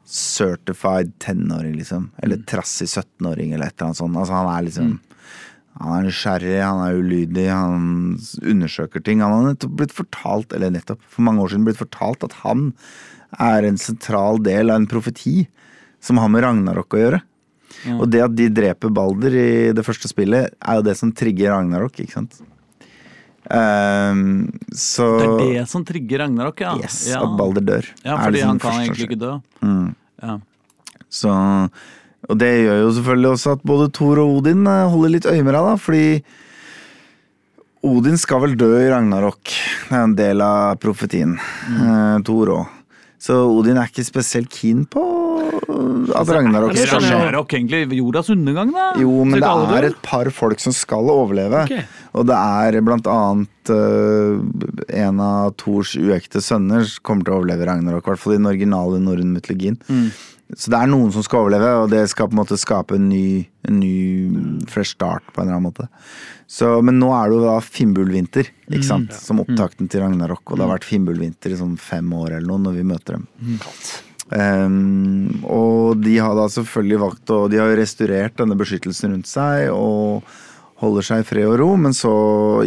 certified 0.08 1.12
tenåring, 1.20 1.76
liksom. 1.78 2.10
Eller 2.24 2.40
trassig 2.48 2.88
17-åring, 2.88 3.54
eller 3.54 3.68
et 3.68 3.76
eller 3.76 3.90
annet 3.90 4.00
sånt. 4.00 4.18
Altså, 4.18 4.34
han 4.38 4.50
er 4.54 4.66
liksom 4.70 4.96
Han 5.78 5.94
er 5.94 6.06
nysgjerrig, 6.08 6.56
han 6.64 6.80
er 6.82 6.96
ulydig, 6.98 7.44
han 7.54 7.84
undersøker 8.42 9.04
ting. 9.06 9.20
Han 9.22 9.36
har 9.36 9.44
nettopp 9.52 9.76
blitt 9.78 9.94
fortalt, 9.94 10.56
eller 10.58 10.72
nettopp, 10.74 11.04
for 11.06 11.22
mange 11.28 11.44
år 11.44 11.52
siden 11.54 11.68
blitt 11.68 11.78
fortalt 11.78 12.24
at 12.26 12.34
han 12.42 12.72
er 13.38 13.68
en 13.68 13.78
sentral 13.78 14.42
del 14.42 14.72
av 14.72 14.80
en 14.82 14.88
profeti 14.90 15.44
som 16.02 16.18
har 16.18 16.32
med 16.34 16.42
Ragnarok 16.48 16.96
å 16.98 17.02
gjøre. 17.04 17.20
Og 17.98 18.06
det 18.10 18.22
at 18.26 18.36
de 18.36 18.48
dreper 18.52 18.92
Balder 18.94 19.36
i 19.38 19.50
det 19.76 19.84
første 19.86 20.10
spillet, 20.10 20.54
er 20.58 20.80
jo 20.80 20.86
det 20.88 20.96
som 21.00 21.12
trigger 21.16 21.54
Ragnarok, 21.54 22.00
ikke 22.04 22.18
sant. 22.18 22.40
Um, 23.48 24.50
så 24.76 25.06
Det 25.22 25.28
er 25.28 25.62
det 25.62 25.68
som 25.72 25.86
trigger 25.88 26.26
Ragnarok, 26.26 26.60
ja. 26.66 26.74
Yes, 26.82 27.06
ja. 27.14 27.22
at 27.24 27.38
Balder 27.40 27.64
dør. 27.64 27.88
Ja, 28.04 28.18
fordi 28.20 28.44
han 28.44 28.60
kan 28.60 28.82
egentlig 28.82 29.08
ikke 29.08 29.22
dø. 29.22 29.38
Mm. 29.64 29.94
Ja. 30.24 30.40
Så, 31.08 31.32
og 32.28 32.42
det 32.42 32.52
gjør 32.66 32.82
jo 32.82 32.90
selvfølgelig 32.98 33.32
også 33.36 33.56
at 33.56 33.64
både 33.72 33.92
Thor 33.96 34.24
og 34.24 34.42
Odin 34.42 34.68
eh, 34.68 34.90
holder 34.92 35.14
litt 35.16 35.30
øye 35.30 35.44
med 35.46 35.56
deg, 35.56 35.70
da, 35.70 35.78
fordi 35.80 36.08
Odin 37.88 38.20
skal 38.20 38.42
vel 38.44 38.58
dø 38.60 38.74
i 38.82 38.90
Ragnarok. 38.92 39.54
Det 39.88 39.96
er 39.96 40.04
en 40.04 40.18
del 40.18 40.44
av 40.44 40.76
profetien. 40.84 41.38
Mm. 41.70 41.78
Uh, 41.78 42.18
Thor 42.28 42.56
òg. 42.58 42.77
Så 43.22 43.38
Odin 43.50 43.80
er 43.82 43.90
ikke 43.90 44.06
spesielt 44.06 44.52
keen 44.54 44.86
på 44.90 45.04
at 46.18 46.30
Ragnarok 46.32 46.76
skal 46.78 47.02
skje. 47.02 47.12
Ragnarok 47.12 47.54
egentlig 47.58 47.98
jordas 47.98 48.30
undergang, 48.34 48.72
da? 48.76 48.88
Jo, 49.02 49.12
men 49.28 49.42
det 49.42 49.80
er 49.80 49.90
et 49.90 50.00
par 50.06 50.30
folk 50.34 50.62
som 50.64 50.76
skal 50.76 51.10
overleve. 51.12 51.64
Okay. 51.66 51.84
Og 52.18 52.28
det 52.30 52.38
er 52.38 52.80
blant 52.86 53.10
annet 53.12 53.74
uh, 53.74 54.38
en 55.02 55.22
av 55.24 55.56
Thors 55.60 55.96
uekte 56.00 56.42
sønner 56.44 56.86
som 56.88 57.04
kommer 57.06 57.28
til 57.28 57.36
å 57.36 57.42
overleve 57.42 57.68
Ragnarok. 57.70 58.06
I 58.06 58.14
hvert 58.14 58.24
fall 58.24 58.38
i 58.38 58.42
den 58.42 58.52
originale 58.54 59.02
norrøne 59.04 59.38
mytologien. 59.38 59.80
Så 60.56 60.72
det 60.72 60.80
er 60.80 60.88
noen 60.88 61.12
som 61.12 61.24
skal 61.26 61.44
overleve, 61.44 61.72
og 61.82 61.90
det 61.92 62.06
skal 62.08 62.30
på 62.30 62.38
en 62.38 62.40
måte 62.40 62.58
skape 62.60 62.96
en 62.96 63.10
ny, 63.10 63.44
en 63.68 63.80
ny 63.82 63.96
fresh 64.72 64.96
start 64.96 65.26
på 65.34 65.42
en 65.42 65.50
eller 65.50 65.58
annen 65.58 65.68
måte. 65.68 65.88
Så, 66.48 66.70
men 66.88 67.02
nå 67.02 67.12
er 67.12 67.28
det 67.28 67.36
jo 67.36 67.44
da 67.44 67.58
Finnbullvinter, 67.64 68.52
ikke 68.72 68.88
sant? 68.88 69.16
som 69.18 69.42
opptakten 69.44 69.92
til 69.92 70.06
Ragnarok. 70.06 70.46
Og 70.48 70.56
det 70.56 70.64
har 70.64 70.72
vært 70.78 70.88
Finnbullvinter 70.88 71.52
i 71.52 71.60
sånn 71.60 71.76
fem 71.82 72.08
år 72.16 72.38
eller 72.38 72.48
noe 72.48 72.64
når 72.70 72.78
vi 72.80 72.86
møter 72.88 73.18
dem. 73.18 73.28
Um, 74.28 75.44
og 75.48 76.00
de 76.04 76.18
har 76.20 76.34
da 76.36 76.50
selvfølgelig 76.52 76.98
valgt 77.00 77.32
å 77.32 77.38
De 77.48 77.62
har 77.62 77.70
jo 77.72 77.78
restaurert 77.80 78.36
denne 78.36 78.58
beskyttelsen 78.60 79.14
rundt 79.14 79.30
seg 79.30 79.70
og 79.72 80.28
holder 80.82 81.06
seg 81.08 81.22
i 81.24 81.28
fred 81.28 81.48
og 81.50 81.56
ro, 81.62 81.70
men 81.80 81.96
så 81.96 82.12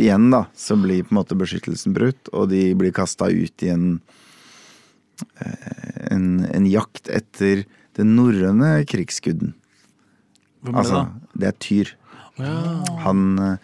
igjen, 0.01 0.31
da, 0.33 0.45
så 0.57 0.77
blir 0.81 1.05
på 1.05 1.15
en 1.15 1.21
måte 1.21 1.37
beskyttelsen 1.39 1.95
brutt, 1.95 2.31
og 2.33 2.49
de 2.51 2.65
blir 2.79 2.95
kasta 2.97 3.29
ut 3.31 3.67
i 3.67 3.71
en, 3.71 3.85
en 6.11 6.45
en 6.51 6.67
jakt 6.71 7.09
etter 7.13 7.65
den 7.99 8.15
norrøne 8.17 8.85
krigsguden. 8.89 9.55
Hvem 10.63 10.75
er 10.75 10.77
det 10.77 10.81
Altså, 10.85 11.03
da? 11.05 11.39
det 11.41 11.49
er 11.49 11.59
Tyr. 11.61 11.93
Han 13.05 13.39
eh, 13.39 13.57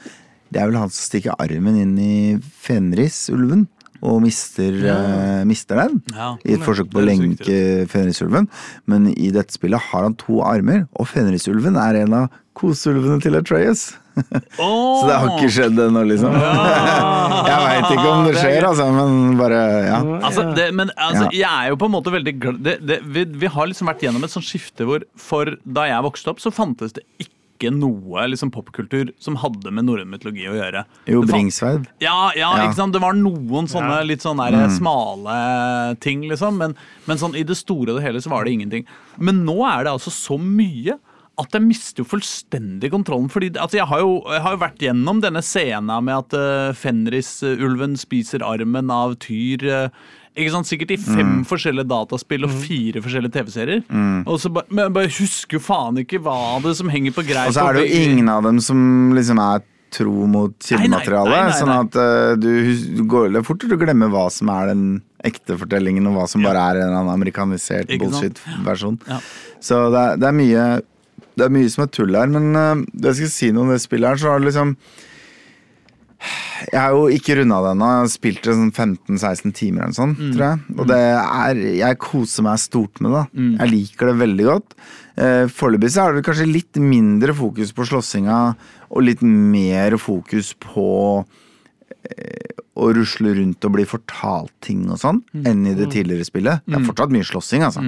Det 0.53 0.61
er 0.61 0.69
vel 0.71 0.79
han 0.79 0.93
som 0.93 1.03
stikker 1.09 1.35
armen 1.43 1.77
inn 1.81 1.97
i 1.99 2.37
Fenrisulven 2.39 3.67
og 4.07 4.21
mister, 4.23 4.75
eh, 4.87 5.45
mister 5.49 5.81
den. 5.81 6.03
Ja. 6.13 6.35
I 6.45 6.55
et 6.55 6.63
forsøk 6.65 6.91
på 6.93 7.01
å 7.01 7.07
lenke 7.07 7.87
Fenrisulven. 7.91 8.47
Men 8.87 9.09
i 9.11 9.31
dette 9.35 9.57
spillet 9.57 9.81
har 9.91 10.05
han 10.07 10.15
to 10.21 10.43
armer, 10.47 10.85
og 10.95 11.09
Fenrisulven 11.11 11.79
er 11.81 12.03
en 12.05 12.15
av 12.15 12.29
koseulvene 12.55 13.19
til 13.25 13.39
Atreas. 13.41 13.97
Åh! 14.17 15.01
Så 15.01 15.07
det 15.11 15.17
har 15.21 15.31
ikke 15.37 15.51
skjedd 15.53 15.79
ennå, 15.87 16.03
liksom. 16.09 16.33
Jeg 16.33 17.61
veit 17.67 17.91
ikke 17.93 18.09
om 18.11 18.25
det 18.27 18.33
er 18.35 18.41
skjer, 18.41 18.67
altså, 18.71 18.89
men 18.97 19.37
bare 19.39 19.61
ja. 19.87 20.01
Altså, 20.25 20.47
det, 20.57 20.71
men 20.77 20.91
altså, 20.97 21.27
Ja. 21.29 21.39
jeg 21.43 21.67
er 21.67 21.73
jo 21.75 21.79
på 21.83 21.89
en 21.91 21.95
måte 21.99 22.13
veldig 22.15 22.35
glad 22.41 22.61
det, 22.65 22.77
det, 22.89 23.01
vi, 23.05 23.25
vi 23.45 23.51
har 23.53 23.69
liksom 23.71 23.91
vært 23.91 24.05
gjennom 24.07 24.25
et 24.27 24.33
sånt 24.33 24.47
skifte 24.49 24.87
hvor 24.89 25.05
for 25.21 25.53
da 25.65 25.85
jeg 25.91 26.05
vokste 26.07 26.33
opp, 26.33 26.41
så 26.43 26.53
fantes 26.55 26.97
det 26.97 27.05
ikke 27.21 27.71
noe 27.73 28.27
liksom, 28.29 28.51
popkultur 28.53 29.13
som 29.23 29.39
hadde 29.41 29.71
med 29.73 29.87
norrøn 29.89 30.11
mytologi 30.13 30.45
å 30.51 30.57
gjøre. 30.59 30.83
Jo, 31.09 31.23
Bringsveid. 31.25 31.87
Ja, 32.05 32.31
ja, 32.37 32.51
Ja. 32.59 32.67
ikke 32.67 32.77
sant? 32.77 32.93
Det 32.97 33.01
var 33.01 33.17
noen 33.17 33.69
sånne 33.71 34.03
litt 34.05 34.21
sånne 34.25 34.51
der 34.53 34.69
smale 34.75 35.97
ting, 36.05 36.27
liksom. 36.29 36.59
Men, 36.61 36.75
men 37.09 37.17
sånn 37.21 37.37
i 37.37 37.45
det 37.49 37.57
store 37.57 37.95
og 37.95 38.01
det 38.01 38.05
hele 38.09 38.21
så 38.21 38.33
var 38.33 38.45
det 38.45 38.53
ingenting. 38.59 38.85
Men 39.17 39.45
nå 39.49 39.57
er 39.69 39.85
det 39.89 39.95
altså 39.97 40.13
så 40.13 40.37
mye 40.41 40.99
at 41.39 41.53
jeg 41.53 41.63
mister 41.67 42.01
jo 42.03 42.09
fullstendig 42.09 42.89
kontrollen. 42.95 43.27
Fordi 43.33 43.51
altså, 43.61 43.77
jeg, 43.81 43.87
har 43.91 44.01
jo, 44.01 44.15
jeg 44.33 44.41
har 44.47 44.55
jo 44.57 44.61
vært 44.63 44.79
gjennom 44.87 45.19
denne 45.21 45.43
scenen 45.45 46.05
med 46.07 46.15
at 46.17 46.37
uh, 46.39 46.71
Fenris-ulven 46.77 47.97
spiser 48.01 48.45
armen 48.47 48.91
av 48.93 49.17
Tyr. 49.21 49.67
Uh, 49.67 50.15
ikke 50.37 50.53
sant? 50.53 50.69
Sikkert 50.69 50.95
i 50.97 50.99
fem 51.01 51.39
forskjellige 51.49 51.89
dataspill 51.89 52.45
og 52.49 52.53
fire 52.65 53.01
forskjellige 53.05 53.33
TV-serier. 53.39 53.85
Og 54.29 54.37
så 54.43 54.51
ba- 54.53 54.67
Men 54.69 54.87
jeg 54.91 54.95
bare 54.99 55.13
husker 55.17 55.63
faen 55.65 55.97
ikke 56.03 56.21
hva 56.25 56.39
det 56.65 56.75
som 56.77 56.91
henger 56.93 57.15
på 57.17 57.25
greip. 57.25 57.49
Og 57.49 57.57
så 57.57 57.65
er 57.71 57.79
det 57.79 57.87
jo 57.89 58.03
ingen 58.05 58.29
av 58.33 58.43
dem 58.45 58.61
som 58.61 59.15
liksom 59.17 59.41
er 59.41 59.65
tro 59.97 60.27
mot 60.29 60.53
kildematerialet. 60.67 61.55
Sånn 61.57 61.73
at 61.73 61.97
uh, 61.97 62.35
du, 62.41 62.51
hus- 62.69 62.85
du 62.99 63.05
går 63.09 63.31
det 63.33 63.41
er 63.41 63.47
fort 63.49 63.61
til 63.65 63.73
å 63.77 63.81
glemme 63.81 64.09
hva 64.13 64.27
som 64.35 64.51
er 64.53 64.73
den 64.75 64.83
ekte 65.25 65.57
fortellingen, 65.59 66.05
og 66.11 66.17
hva 66.19 66.27
som 66.29 66.45
Ja. 66.45 66.51
bare 66.53 66.65
er 66.69 66.81
en 66.83 66.89
eller 66.91 67.01
annen 67.01 67.15
amerikanisert 67.17 67.89
bullshit-versjon. 68.01 68.99
Ja. 69.09 69.21
Så 69.65 69.87
det 69.95 70.03
er, 70.05 70.21
det 70.21 70.29
er 70.29 70.37
mye 70.37 70.67
Det 71.37 71.45
er 71.45 71.53
mye 71.53 71.69
som 71.69 71.85
er 71.85 71.91
tull 71.93 72.15
her, 72.17 72.31
men 72.33 72.47
uh, 72.57 72.81
det 72.97 73.11
jeg 73.13 73.17
skal 73.27 73.33
si 73.35 73.51
noe 73.53 73.67
om 73.67 73.75
det 73.75 73.83
spillet 73.83 74.09
her, 74.15 74.17
så 74.23 74.31
har 74.33 74.41
det 74.41 74.49
liksom 74.49 74.77
Jeg 76.73 76.81
har 76.81 76.95
jo 76.97 77.03
ikke 77.13 77.35
runda 77.37 77.59
det 77.61 77.73
ennå. 77.75 77.89
Jeg 77.93 78.01
har 78.01 78.09
spilt 78.15 78.39
det 78.47 78.55
sånn 78.57 78.71
15-16 78.73 79.53
timer 79.55 79.85
eller 79.85 79.97
sånn, 79.99 80.15
Mm. 80.17 80.31
tror 80.33 80.45
jeg. 80.47 80.79
Og 80.81 80.87
det 80.89 80.97
er 80.97 81.61
Jeg 81.77 81.99
koser 82.01 82.43
meg 82.47 82.59
stort 82.59 83.01
med 83.05 83.13
det. 83.13 83.25
Mm. 83.37 83.51
Jeg 83.61 83.71
liker 83.75 84.07
det 84.11 84.17
veldig 84.25 84.47
godt. 84.49 84.75
Eh, 85.19 85.45
Foreløpig 85.53 85.91
så 85.93 86.07
er 86.09 86.15
det 86.17 86.25
kanskje 86.25 86.49
litt 86.51 86.81
mindre 86.81 87.35
fokus 87.37 87.73
på 87.77 87.85
slåssinga 87.89 88.57
og 88.91 89.03
litt 89.05 89.21
mer 89.23 89.97
fokus 90.01 90.55
på 90.59 91.25
eh, 92.09 92.65
å 92.77 92.91
rusle 92.93 93.33
rundt 93.39 93.65
og 93.65 93.73
bli 93.73 93.87
fortalt 93.89 94.53
ting 94.61 94.83
og 94.93 94.99
sånn, 95.01 95.23
enn 95.49 95.65
i 95.67 95.73
det 95.79 95.89
tidligere 95.95 96.27
spillet. 96.29 96.61
Det 96.67 96.77
er 96.77 96.85
fortsatt 96.85 97.15
mye 97.15 97.25
slåssing, 97.25 97.63
altså. 97.65 97.81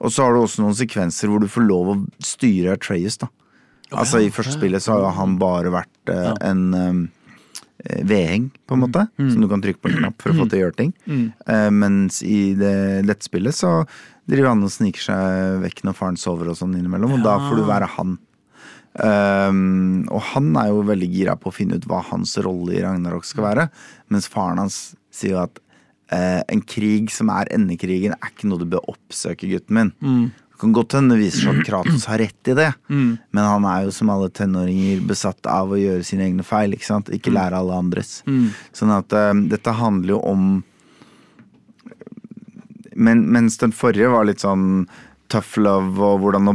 Og 0.00 0.12
så 0.12 0.26
har 0.26 0.34
du 0.36 0.42
også 0.42 0.60
noen 0.62 0.76
sekvenser 0.76 1.30
hvor 1.32 1.40
du 1.40 1.48
får 1.48 1.64
lov 1.64 1.92
å 1.94 1.98
styre 2.20 2.74
Atreas, 2.76 3.16
da. 3.22 3.30
Altså 3.96 4.18
I 4.26 4.30
første 4.34 4.52
spillet 4.58 4.82
så 4.82 4.96
har 4.98 5.14
han 5.16 5.38
bare 5.38 5.70
vært 5.70 6.10
eh, 6.10 6.32
en 6.50 6.62
um, 6.74 7.04
vedheng, 8.02 8.48
på 8.66 8.74
en 8.74 8.80
måte, 8.82 9.06
som 9.30 9.40
du 9.40 9.48
kan 9.48 9.62
trykke 9.62 9.78
på 9.80 9.88
en 9.92 9.98
knapp 10.02 10.20
for 10.24 10.32
å 10.32 10.38
få 10.40 10.48
til 10.50 10.58
å 10.58 10.62
gjøre 10.66 10.78
ting. 10.80 10.92
Eh, 11.46 11.70
mens 11.70 12.20
i 12.26 12.54
det, 12.58 13.04
lettspillet 13.06 13.54
så 13.54 13.84
driver 14.26 14.48
han 14.52 14.64
og 14.66 14.72
sniker 14.74 15.00
seg 15.04 15.60
vekk 15.62 15.84
når 15.86 15.94
faren 15.94 16.16
sover 16.18 16.50
og 16.50 16.58
sånn 16.58 16.74
innimellom, 16.74 17.14
og 17.14 17.22
da 17.24 17.36
får 17.46 17.60
du 17.60 17.64
være 17.68 17.86
han. 17.96 18.16
Um, 18.96 20.06
og 20.08 20.22
han 20.32 20.54
er 20.56 20.70
jo 20.72 20.86
veldig 20.88 21.08
gira 21.12 21.34
på 21.36 21.50
å 21.50 21.54
finne 21.54 21.76
ut 21.76 21.84
hva 21.90 21.98
hans 22.08 22.32
rolle 22.40 22.78
i 22.78 22.82
Ragnarok 22.84 23.26
skal 23.28 23.44
være. 23.50 23.68
Mens 24.08 24.28
faren 24.32 24.62
hans 24.62 24.78
sier 25.12 25.34
jo 25.34 25.42
at 25.42 25.60
uh, 26.14 26.40
en 26.48 26.62
krig 26.64 27.10
som 27.12 27.28
er 27.34 27.50
endekrigen, 27.52 28.16
er 28.16 28.32
ikke 28.32 28.48
noe 28.48 28.62
du 28.62 28.68
bør 28.72 28.88
oppsøke, 28.94 29.50
gutten 29.52 29.76
min. 29.76 29.92
Det 30.56 30.62
kan 30.62 30.72
godt 30.72 30.94
hende 30.96 31.12
det 31.18 31.26
viser 31.26 31.42
seg 31.44 31.58
at 31.60 31.66
Kratos 31.68 32.06
har 32.08 32.22
rett 32.22 32.48
i 32.48 32.54
det, 32.56 32.70
Mm. 32.88 33.10
men 33.36 33.44
han 33.44 33.66
er 33.68 33.82
jo 33.84 33.90
som 33.92 34.08
alle 34.14 34.30
tenåringer 34.32 35.02
besatt 35.04 35.44
av 35.52 35.74
å 35.74 35.80
gjøre 35.80 36.06
sine 36.08 36.24
egne 36.30 36.46
feil. 36.48 36.72
Ikke 36.72 36.88
sant? 36.88 37.10
Ikke 37.12 37.34
lære 37.34 37.58
alle 37.60 37.76
andres. 37.76 38.22
Mm. 38.24 38.46
Sånn 38.72 38.94
at 38.96 39.12
eh, 39.12 39.34
dette 39.52 39.76
handler 39.76 40.14
jo 40.16 40.22
om 40.24 40.46
men, 42.96 43.26
Mens 43.28 43.58
den 43.60 43.74
forrige 43.76 44.08
var 44.08 44.24
litt 44.24 44.40
sånn 44.40 44.86
tough 45.32 45.56
love 45.58 45.98
og 46.02 46.20
hvordan 46.22 46.46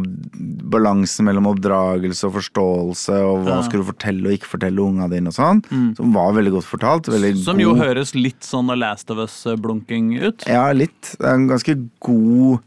balansen 0.71 1.27
mellom 1.27 1.49
oppdragelse 1.51 2.23
og 2.29 2.37
forståelse 2.39 3.17
og 3.27 3.45
hva 3.45 3.57
Ja. 3.57 3.61
skulle 3.67 3.83
du 3.83 3.89
fortelle 3.91 4.27
og 4.29 4.37
ikke 4.37 4.51
fortelle 4.53 4.79
unga 4.79 5.09
dine 5.11 5.27
og 5.27 5.35
sånn, 5.35 5.61
som 5.97 6.13
var 6.15 6.33
veldig 6.37 6.53
godt 6.55 6.69
fortalt. 6.69 7.09
Veldig 7.11 7.43
Som 7.43 7.59
jo 7.59 7.75
høres 7.75 8.15
litt 8.15 8.41
sånn 8.47 8.71
Last 8.79 9.11
of 9.11 9.17
Us-blunking 9.17 10.13
ut. 10.23 10.45
Ja, 10.47 10.71
litt. 10.71 11.15
Det 11.19 11.25
er 11.27 11.33
en 11.35 11.47
ganske 11.51 11.75
god 11.99 12.59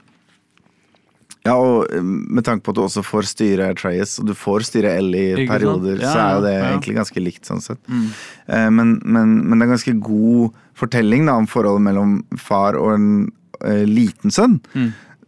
Ja, 1.44 1.58
og 1.60 1.92
eh, 1.92 2.00
med 2.00 2.42
tanke 2.46 2.64
på 2.64 2.72
at 2.72 2.76
du 2.78 2.82
også 2.86 3.02
får 3.04 3.26
styre 3.28 3.66
Atreas, 3.74 4.18
og 4.18 4.26
du 4.30 4.32
får 4.32 4.64
styre 4.64 4.94
Ellie 4.96 5.34
i 5.36 5.46
perioder, 5.46 5.98
Ja, 6.00 6.08
så 6.08 6.18
er 6.22 6.30
jo 6.38 6.44
det 6.46 6.52
ja, 6.54 6.68
egentlig 6.72 6.94
ganske 6.96 7.20
likt 7.20 7.44
sånn 7.44 7.60
sett. 7.60 7.80
Mm. 7.86 8.06
Men, 8.72 8.94
men, 9.04 9.34
men 9.44 9.58
det 9.58 9.66
er 9.66 9.68
en 9.68 9.74
ganske 9.76 10.00
god 10.00 10.54
fortelling 10.74 11.26
da, 11.28 11.34
om 11.36 11.46
forholdet 11.46 11.84
mellom 11.84 12.14
far 12.40 12.78
og 12.80 12.94
en 12.94 13.08
uh, 13.60 13.84
liten 13.84 14.32
sønn. 14.32 14.56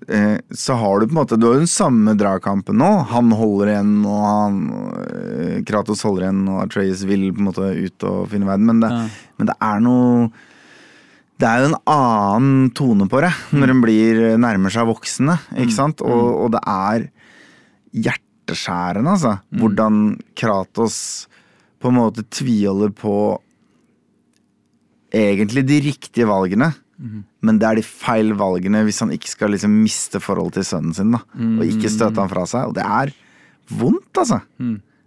Eh, 0.09 0.39
så 0.55 0.77
har 0.79 1.01
du 1.01 1.09
på 1.09 1.17
en 1.17 1.19
måte 1.19 1.35
Du 1.39 1.49
har 1.49 1.57
jo 1.57 1.65
den 1.65 1.71
samme 1.71 2.13
dragkampen 2.15 2.77
nå. 2.79 2.91
Han 3.11 3.33
holder 3.35 3.73
igjen, 3.73 3.95
og 4.07 4.21
han 4.27 4.59
eh, 5.03 5.57
Kratos 5.67 6.05
holder 6.07 6.29
igjen, 6.29 6.45
og 6.53 6.61
Atreas 6.63 7.03
vil 7.09 7.25
på 7.35 7.43
en 7.43 7.49
måte 7.49 7.71
ut 7.75 8.07
og 8.07 8.29
finne 8.31 8.47
verden. 8.47 8.69
Men 8.71 8.85
det, 8.85 8.91
Ja. 8.95 9.09
men 9.39 9.51
det 9.51 9.57
er 9.61 9.81
noe 9.83 10.29
det 11.37 11.45
er 11.45 11.59
jo 11.61 11.67
en 11.69 11.81
annen 11.93 12.71
tone 12.73 13.05
på 13.13 13.19
det 13.21 13.29
når 13.53 13.69
en 13.75 13.81
blir 13.83 14.21
nærmer 14.41 14.73
seg 14.73 14.87
voksne, 14.89 15.35
ikke 15.53 15.75
sant? 15.75 16.01
Og, 16.01 16.31
og 16.47 16.55
det 16.55 16.63
er 16.65 17.05
hjerteskjærende, 17.93 19.13
altså. 19.19 19.35
Hvordan 19.53 19.99
Kratos 20.35 21.27
på 21.83 21.91
en 21.93 21.99
måte 21.99 22.25
tviholder 22.33 22.89
på 22.97 23.13
egentlig 25.13 25.67
de 25.69 25.81
riktige 25.91 26.27
valgene. 26.29 26.71
Men 27.45 27.59
det 27.61 27.69
er 27.69 27.77
de 27.77 27.83
feil 27.87 28.33
valgene 28.39 28.85
hvis 28.87 29.01
han 29.05 29.13
ikke 29.13 29.29
skal 29.29 29.51
liksom 29.53 29.75
miste 29.83 30.21
forholdet 30.23 30.61
til 30.61 30.69
sønnen 30.71 30.95
sin. 30.97 31.11
da 31.13 31.21
Og 31.61 31.65
ikke 31.69 31.91
støte 31.93 32.21
han 32.21 32.31
fra 32.33 32.47
seg. 32.49 32.71
Og 32.71 32.75
det 32.75 32.85
er 32.85 33.13
vondt, 33.77 34.13
altså. 34.17 34.41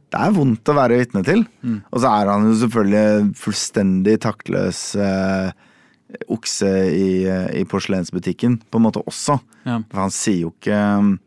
Det 0.10 0.20
er 0.20 0.32
vondt 0.34 0.70
å 0.70 0.74
være 0.74 1.00
vitne 1.00 1.24
til. 1.26 1.46
Og 1.92 2.02
så 2.02 2.12
er 2.14 2.30
han 2.30 2.46
jo 2.50 2.54
selvfølgelig 2.62 3.36
fullstendig 3.38 4.20
taktløs 4.22 4.96
eh, 4.96 5.52
okse 6.34 6.70
i, 6.90 7.10
eh, 7.30 7.62
i 7.62 7.66
porselensbutikken, 7.70 8.60
på 8.70 8.80
en 8.80 8.86
måte 8.88 9.04
også. 9.06 9.40
Ja. 9.66 9.80
For 9.92 10.02
han 10.02 10.14
sier 10.14 10.48
jo 10.48 10.54
ikke 10.56 10.78
um, 10.98 11.20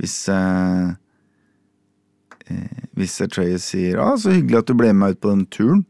Hvis 0.00 0.28
eh, 0.32 0.94
eh, 2.50 2.80
Hvis 2.98 3.20
Atreas 3.22 3.68
sier 3.70 4.00
ah, 4.02 4.16
'så 4.16 4.32
hyggelig 4.32 4.58
at 4.58 4.66
du 4.66 4.74
ble 4.74 4.88
med 4.90 5.00
meg 5.02 5.14
ut 5.14 5.20
på 5.20 5.30
den 5.30 5.46
turen', 5.46 5.84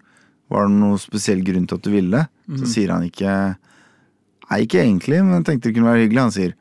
var 0.50 0.66
det 0.68 0.76
noen 0.76 0.98
spesiell 1.00 1.40
grunn 1.40 1.66
til 1.66 1.78
at 1.78 1.84
du 1.86 1.90
ville? 1.90 2.26
Så 2.60 2.66
sier 2.74 2.92
han 2.92 3.06
ikke 3.06 3.56
Nei, 4.52 4.60
ikke 4.66 4.82
egentlig, 4.84 5.18
men 5.24 5.38
jeg 5.40 5.46
tenkte 5.48 5.70
det 5.70 5.74
kunne 5.78 5.88
være 5.90 6.04
hyggelig. 6.04 6.22
Han 6.26 6.34
sier 6.36 6.54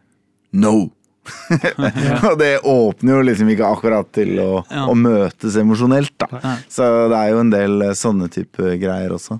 'no'. 0.56 0.90
Og 2.32 2.38
det 2.40 2.54
åpner 2.66 3.14
jo 3.20 3.26
liksom 3.28 3.50
ikke 3.54 3.68
akkurat 3.68 4.08
til 4.16 4.32
å, 4.42 4.64
Ja. 4.72 4.88
å 4.90 4.96
møtes 4.98 5.54
emosjonelt, 5.60 6.16
da. 6.18 6.28
Nei. 6.42 6.56
Så 6.72 6.88
det 7.12 7.18
er 7.20 7.30
jo 7.36 7.40
en 7.44 7.52
del 7.54 7.82
eh, 7.86 7.94
sånne 7.94 8.30
type 8.34 8.72
greier 8.82 9.14
også. 9.14 9.38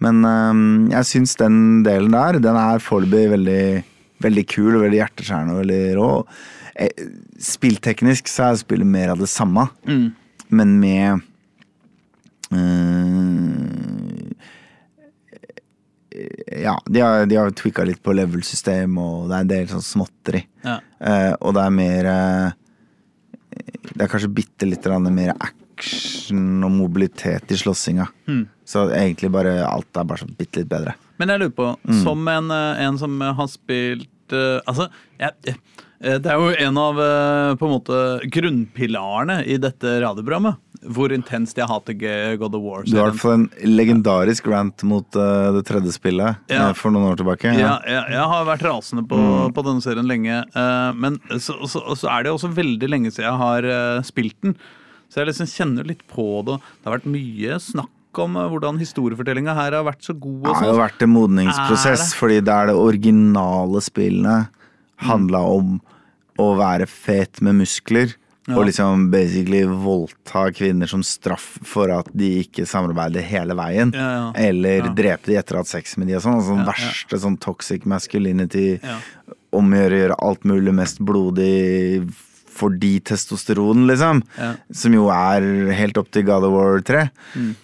Men 0.00 0.24
um, 0.24 0.88
jeg 0.90 1.04
syns 1.06 1.36
den 1.38 1.82
delen 1.86 2.10
der, 2.10 2.40
den 2.42 2.56
er 2.56 2.80
foreløpig 2.82 3.30
veldig, 3.36 3.84
veldig 4.26 4.44
kul 4.48 4.74
og 4.78 4.82
veldig 4.88 4.98
hjerteskjærende 5.02 5.54
og 5.54 5.60
veldig 5.62 5.82
rå. 6.00 6.10
Eh, 6.80 7.06
Spillteknisk 7.38 8.26
så 8.32 8.50
er 8.50 8.56
spillet 8.64 8.86
mer 8.88 9.10
av 9.14 9.18
det 9.22 9.28
samme, 9.30 9.68
Mm. 9.86 10.12
men 10.50 10.78
med 10.80 11.20
øh, 12.52 14.30
ja, 16.62 16.74
de 16.86 17.02
har, 17.02 17.26
de 17.26 17.38
har 17.38 17.52
tweaka 17.56 17.84
litt 17.88 18.02
på 18.02 18.14
level-system, 18.16 18.98
og 19.00 19.28
det 19.30 19.36
er 19.36 19.44
en 19.44 19.52
del 19.52 19.68
sånn 19.70 19.84
småtteri. 19.86 20.42
Ja. 20.66 20.78
Eh, 21.00 21.32
og 21.40 21.54
det 21.56 21.64
er 21.64 21.72
mer 21.74 22.08
eh, 22.10 22.50
Det 23.90 24.04
er 24.04 24.10
kanskje 24.12 24.32
bitte 24.34 24.68
litt 24.68 24.86
mer 25.10 25.32
action 25.40 26.64
og 26.66 26.72
mobilitet 26.74 27.50
i 27.50 27.58
slåssinga. 27.58 28.06
Mm. 28.28 28.42
Så 28.68 28.86
egentlig 28.94 29.32
bare 29.32 29.56
alt 29.66 29.96
er 29.96 30.06
bare 30.06 30.22
så 30.22 30.28
bitte 30.28 30.60
litt 30.60 30.70
bedre. 30.70 30.94
Men 31.18 31.32
jeg 31.32 31.42
lurer 31.42 31.56
på, 31.56 31.76
Mm. 31.84 32.02
som 32.02 32.28
en, 32.28 32.50
eh, 32.50 32.84
en 32.86 32.98
som 32.98 33.20
har 33.20 33.48
spilt 33.48 34.08
uh, 34.32 34.60
Altså, 34.66 34.88
jeg, 35.18 35.32
jeg, 35.44 35.56
det 36.22 36.26
er 36.30 36.38
jo 36.38 36.54
en 36.54 36.78
av 36.78 36.96
uh, 36.96 37.54
på 37.58 37.66
en 37.66 37.74
måte 37.74 37.96
grunnpilarene 38.30 39.44
i 39.44 39.56
dette 39.60 40.00
radioprogrammet. 40.00 40.56
Hvor 40.80 41.12
intenst 41.12 41.58
jeg 41.60 41.66
hater 41.68 41.92
God 42.40 42.54
of 42.56 42.62
War. 42.64 42.82
Du 42.88 42.94
har 42.96 43.08
i 43.08 43.10
hvert 43.10 43.20
fall 43.20 43.34
en 43.36 43.48
legendarisk 43.68 44.46
rant 44.48 44.82
mot 44.88 45.04
uh, 45.18 45.52
det 45.52 45.66
tredje 45.68 45.92
spillet 45.92 46.38
Ja. 46.48 46.70
uh, 46.70 46.72
for 46.72 46.90
noen 46.94 47.10
år 47.10 47.18
tilbake. 47.20 47.52
Ja, 47.52 47.74
jeg, 47.84 48.04
jeg 48.14 48.26
har 48.32 48.46
vært 48.48 48.64
rasende 48.64 49.04
på, 49.06 49.18
Mm. 49.20 49.52
på 49.52 49.64
denne 49.66 49.84
serien 49.84 50.08
lenge. 50.08 50.38
Uh, 50.56 50.92
men 50.96 51.18
så, 51.36 51.58
så, 51.68 51.82
så 52.00 52.08
er 52.08 52.24
det 52.24 52.32
også 52.32 52.48
veldig 52.56 52.88
lenge 52.88 53.10
siden 53.12 53.28
jeg 53.28 53.40
har 53.42 54.02
spilt 54.08 54.36
den. 54.42 54.56
Så 55.10 55.20
jeg 55.20 55.28
liksom 55.32 55.50
kjenner 55.52 55.84
litt 55.84 56.06
på 56.08 56.24
det. 56.46 56.56
Det 56.80 56.88
har 56.88 56.96
vært 56.96 57.10
mye 57.12 57.58
snakk 57.60 57.90
om 58.24 58.34
hvordan 58.40 58.78
historiefortellinga 58.80 59.52
her 59.54 59.76
har 59.76 59.84
vært 59.86 60.02
så 60.06 60.14
god. 60.16 60.40
Det 60.46 60.54
har 60.54 60.64
jo 60.66 60.72
sånn. 60.72 60.80
vært 60.80 61.02
en 61.04 61.12
modningsprosess, 61.12 62.08
det? 62.08 62.16
fordi 62.18 62.40
det 62.46 62.54
er 62.56 62.70
det 62.70 62.78
originale 62.78 63.82
spillene 63.84 64.38
handla 65.04 65.40
om 65.46 65.76
å 66.40 66.48
være 66.58 66.86
fet 66.88 67.40
med 67.44 67.58
muskler. 67.60 68.16
Ja. 68.48 68.56
Og 68.56 68.64
liksom 68.66 69.10
basically 69.12 69.60
voldta 69.68 70.46
kvinner 70.56 70.88
som 70.90 71.02
straff 71.04 71.58
for 71.66 71.90
at 71.92 72.08
de 72.16 72.40
ikke 72.42 72.64
samarbeider 72.66 73.22
hele 73.22 73.54
veien. 73.54 73.92
Ja, 73.94 74.08
ja. 74.16 74.32
Eller 74.48 74.86
Ja. 74.86 74.94
drepe 74.96 75.26
de 75.26 75.36
etter 75.36 75.54
å 75.54 75.60
ha 75.60 75.62
hatt 75.62 75.68
sex 75.70 75.96
med 76.00 76.08
de 76.08 76.16
og 76.16 76.22
sånn. 76.24 76.38
Altså, 76.40 76.56
den 76.56 76.66
verste 76.66 77.20
sånn 77.20 77.38
toxic 77.38 77.84
masculinity. 77.84 78.80
Omgjøre 79.52 80.00
gjøre 80.00 80.18
alt 80.22 80.44
mulig 80.44 80.74
mest 80.74 80.98
blodig 80.98 82.10
fordi 82.50 83.00
testosteron, 83.00 83.86
liksom. 83.86 84.22
Som 84.72 84.92
jo 84.94 85.08
er 85.08 85.72
helt 85.72 85.96
opp 86.00 86.10
til 86.10 86.24
God 86.24 86.44
of 86.44 86.52
War 86.52 86.80
3. 86.80 87.10
Mm. 87.36 87.54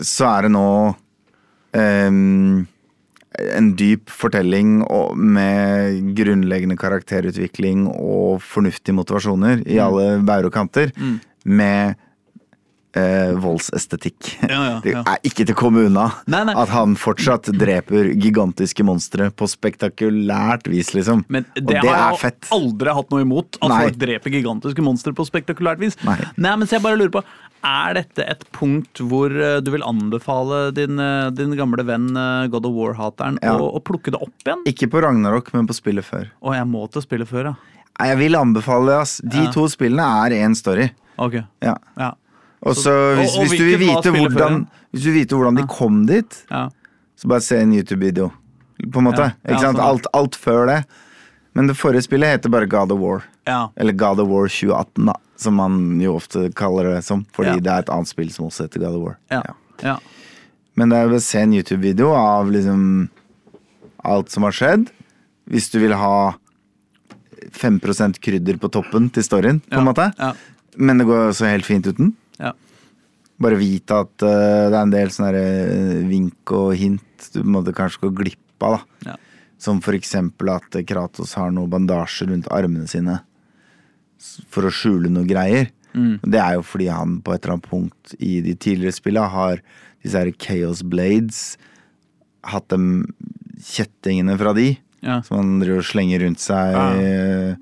Så 0.00 0.26
er 0.26 0.42
det 0.42 0.52
nå 0.52 0.96
ehm, 1.74 2.66
en 3.34 3.72
dyp 3.78 4.12
fortelling 4.12 4.80
med 5.16 6.14
grunnleggende 6.16 6.78
karakterutvikling 6.78 7.88
og 7.90 8.42
fornuftige 8.44 8.96
motivasjoner 8.96 9.64
i 9.66 9.80
alle 9.82 10.20
bauger 10.24 10.50
og 10.50 10.54
kanter. 10.54 10.92
Mm. 10.96 11.16
Med 11.44 11.96
eh, 12.96 13.32
voldsestetikk. 13.40 14.30
Ja, 14.48 14.60
ja, 14.68 14.76
Det 14.84 14.94
er 14.96 15.18
ikke 15.26 15.44
til 15.44 15.54
å 15.54 15.58
komme 15.58 15.84
unna 15.88 16.06
Nei, 16.30 16.44
nei. 16.48 16.54
at 16.58 16.72
han 16.72 16.96
fortsatt 17.00 17.50
dreper 17.58 18.12
gigantiske 18.12 18.86
monstre 18.86 19.30
på 19.34 19.48
spektakulært 19.50 20.68
vis, 20.70 20.94
liksom. 20.96 21.24
Men 21.28 21.46
det, 21.54 21.64
og 21.64 21.72
det 21.72 21.82
har 21.84 22.18
jeg 22.20 22.38
aldri 22.54 22.96
hatt 22.98 23.14
noe 23.14 23.24
imot. 23.26 23.58
At 23.60 23.72
Nei. 23.72 23.80
folk 23.86 24.00
dreper 24.00 24.36
gigantiske 24.38 24.84
monstre 24.84 25.14
på 25.16 25.26
spektakulært 25.28 25.82
vis. 25.82 25.98
Nei. 26.06 26.18
men 26.36 26.66
så 26.66 26.78
jeg 26.78 26.86
bare 26.86 27.00
lurer 27.00 27.14
på 27.18 27.24
Er 27.64 27.94
dette 27.96 28.24
et 28.28 28.42
punkt 28.52 29.00
hvor 29.00 29.32
eh, 29.32 29.60
du 29.64 29.70
vil 29.72 29.82
anbefale 29.86 30.66
din, 30.76 30.98
eh, 31.00 31.30
din 31.32 31.54
gamle 31.56 31.84
venn 31.88 32.10
eh, 32.16 32.46
God 32.52 32.66
of 32.68 32.74
War-hateren 32.76 33.38
Ja. 33.42 33.54
å, 33.56 33.70
å 33.78 33.80
plukke 33.80 34.12
det 34.12 34.20
opp 34.20 34.34
igjen? 34.44 34.64
Ikke 34.68 34.88
på 34.92 35.00
Ragnarok, 35.02 35.48
men 35.56 35.66
på 35.66 35.76
spillet 35.76 36.04
før. 36.04 36.26
Å, 36.44 36.52
jeg 36.58 36.66
må 36.68 36.84
til 36.92 37.02
spillet 37.06 37.30
før, 37.30 37.52
ja. 37.52 37.54
Jeg 38.04 38.18
vil 38.18 38.36
anbefale 38.36 38.90
det, 38.90 38.98
ass. 39.00 39.16
De 39.24 39.44
Ja. 39.46 39.50
to 39.54 39.64
spillene 39.72 40.04
er 40.26 40.36
én 40.44 40.54
story. 40.58 40.90
Ok. 41.18 41.38
Ja. 41.62 41.76
Ja. 41.96 42.12
Og 42.64 42.74
så 42.76 42.92
hvis, 43.16 43.32
og- 43.36 43.42
og 43.44 43.48
hvis, 43.48 43.58
du 43.58 43.64
vil 43.64 43.78
vite 43.78 44.10
hvordan, 44.12 44.66
hvis 44.92 45.02
du 45.04 45.10
vil 45.12 45.18
vite 45.24 45.36
hvordan 45.36 45.56
de 45.56 45.66
kom 45.68 46.04
dit, 46.06 46.44
ja. 46.50 46.68
så 47.16 47.28
bare 47.28 47.40
se 47.40 47.58
en 47.62 47.72
YouTube-video. 47.72 48.30
På 48.90 48.98
en 48.98 49.04
måte. 49.08 49.30
Ikke 49.46 49.60
sant? 49.60 49.78
sånn. 49.78 49.84
Alt, 49.86 50.06
alt 50.12 50.34
før 50.36 50.66
det. 50.66 50.84
Men 51.54 51.68
det 51.68 51.76
forrige 51.78 52.02
spillet 52.08 52.28
heter 52.34 52.50
bare 52.50 52.66
God 52.66 52.90
of 52.92 52.98
War. 52.98 53.22
ja. 53.46 53.68
Eller 53.76 53.92
God 53.92 54.18
of 54.20 54.28
War 54.28 54.48
2018, 54.48 55.06
da. 55.06 55.14
Som 55.36 55.56
man 55.58 56.00
jo 56.00 56.14
ofte 56.16 56.46
kaller 56.54 56.92
det 56.94 57.04
som. 57.04 57.24
Fordi 57.34 57.56
Ja. 57.56 57.60
det 57.60 57.72
er 57.72 57.78
et 57.84 57.90
annet 57.90 58.08
spill 58.08 58.30
som 58.30 58.46
også 58.46 58.66
heter 58.68 58.80
God 58.84 58.94
of 59.00 59.02
War. 59.02 59.16
ja. 59.30 59.42
ja. 59.82 59.98
Men 60.76 60.88
det 60.90 60.98
er 60.98 61.08
å 61.14 61.20
se 61.22 61.38
en 61.38 61.52
YouTube-video 61.54 62.08
av 62.18 62.48
liksom 62.50 63.08
alt 64.04 64.30
som 64.30 64.42
har 64.42 64.50
skjedd. 64.52 64.88
Hvis 65.46 65.70
du 65.70 65.78
vil 65.78 65.92
ha 65.94 66.34
5% 67.54 68.18
krydder 68.18 68.58
på 68.58 68.70
toppen 68.72 69.06
til 69.14 69.22
storyen, 69.26 69.60
på 69.70 69.78
en 69.78 69.86
måte. 69.86 70.10
ja. 70.18 70.32
Men 70.76 70.98
det 70.98 71.06
går 71.06 71.28
også 71.30 71.46
helt 71.46 71.64
fint 71.68 71.86
uten. 71.86 72.08
Ja. 72.42 72.50
Bare 73.38 73.54
vite 73.60 73.94
at 74.02 74.24
uh, 74.26 74.66
det 74.70 74.74
er 74.74 74.80
en 74.80 74.90
del 74.90 75.12
sånne 75.14 75.30
eh, 75.38 76.00
vink 76.10 76.50
og 76.50 76.72
hint 76.74 77.28
du 77.32 77.44
måtte 77.46 77.70
kanskje 77.76 78.08
gå 78.08 78.10
glipp 78.24 78.66
av. 78.66 78.80
da. 79.04 79.12
Ja. 79.12 79.16
Som 79.62 79.78
for 79.80 79.94
eksempel 79.94 80.50
at 80.50 80.74
Kratos 80.86 81.36
har 81.38 81.52
noe 81.54 81.70
bandasje 81.70 82.26
rundt 82.26 82.50
armene 82.50 82.88
sine 82.90 83.20
for 84.48 84.66
å 84.68 84.72
skjule 84.72 85.10
noe 85.12 85.26
greier. 85.28 85.70
Mm. 85.94 86.18
Det 86.26 86.40
er 86.40 86.54
jo 86.56 86.62
fordi 86.66 86.88
han 86.90 87.20
på 87.22 87.34
et 87.34 87.44
eller 87.44 87.56
annet 87.58 87.68
punkt 87.70 88.14
i 88.18 88.40
de 88.42 88.54
tidligere 88.58 88.96
spillene 88.96 89.30
har 89.30 89.60
disse 90.02 90.18
her 90.18 90.32
Chaos 90.42 90.82
Blades 90.82 91.56
hatt 92.44 92.66
dem 92.68 93.06
kjettingene 93.62 94.36
fra 94.40 94.52
de, 94.56 94.78
Ja. 95.04 95.20
som 95.22 95.36
han 95.38 95.60
driver 95.60 95.78
og 95.78 95.84
slenger 95.84 96.20
rundt 96.24 96.40
seg 96.40 96.72
Ja. 96.74 96.90
eh, 96.98 97.56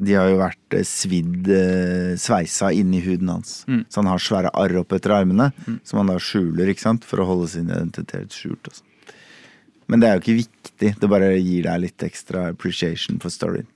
de 0.00 0.12
har 0.14 0.28
jo 0.30 0.38
vært 0.38 0.72
eh, 0.78 0.84
svidd, 0.86 1.48
eh, 1.48 2.14
sveisa 2.16 2.70
inni 2.72 3.00
huden 3.02 3.28
hans. 3.28 3.64
Så 3.88 3.96
han 4.00 4.06
har 4.06 4.18
svære 4.18 4.50
arr 4.54 4.76
opp 4.80 4.92
etter 4.92 5.10
armene, 5.10 5.52
som 5.84 5.98
han 5.98 6.06
da 6.06 6.14
skjuler 6.18 6.68
ikke 6.70 6.80
sant? 6.86 7.04
for 7.04 7.18
å 7.18 7.26
holde 7.26 7.48
sin 7.48 7.68
identitet 7.68 8.30
skjult. 8.30 8.68
Og 8.68 8.72
sånn. 8.74 8.86
Men 9.88 10.00
det 10.00 10.08
er 10.08 10.18
jo 10.18 10.22
ikke 10.22 10.46
viktig, 10.46 11.00
det 11.00 11.08
bare 11.10 11.34
gir 11.42 11.64
deg 11.64 11.80
litt 11.80 11.98
ekstra 11.98 12.48
appreciation 12.50 13.18
for 13.18 13.28
storyen. 13.28 13.66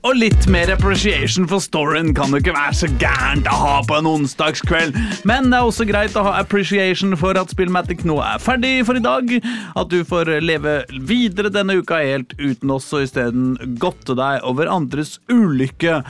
Og 0.00 0.16
litt 0.16 0.46
mer 0.48 0.70
appreciation 0.72 1.44
for 1.48 1.60
storyen 1.60 2.14
kan 2.16 2.32
jo 2.32 2.38
ikke 2.40 2.54
være 2.56 2.76
så 2.78 2.88
gærent 3.02 3.48
å 3.50 3.56
ha 3.60 3.72
på 3.84 3.98
en 3.98 4.08
onsdagskveld. 4.08 4.96
Men 5.28 5.50
det 5.52 5.58
er 5.58 5.68
også 5.68 5.84
greit 5.88 6.16
å 6.16 6.24
ha 6.24 6.38
appreciation 6.40 7.12
for 7.20 7.36
at 7.36 7.52
Spillmatic 7.52 8.06
nå 8.08 8.16
er 8.24 8.40
ferdig 8.40 8.86
for 8.88 8.96
i 8.96 9.04
dag. 9.04 9.34
At 9.76 9.92
du 9.92 10.00
får 10.08 10.32
leve 10.40 10.78
videre 11.04 11.52
denne 11.52 11.76
uka 11.82 12.00
helt 12.00 12.32
uten 12.40 12.72
oss, 12.72 12.88
og 12.96 13.04
isteden 13.04 13.76
godte 13.82 14.16
deg 14.16 14.40
over 14.48 14.72
andres 14.72 15.18
ulykke. 15.28 16.00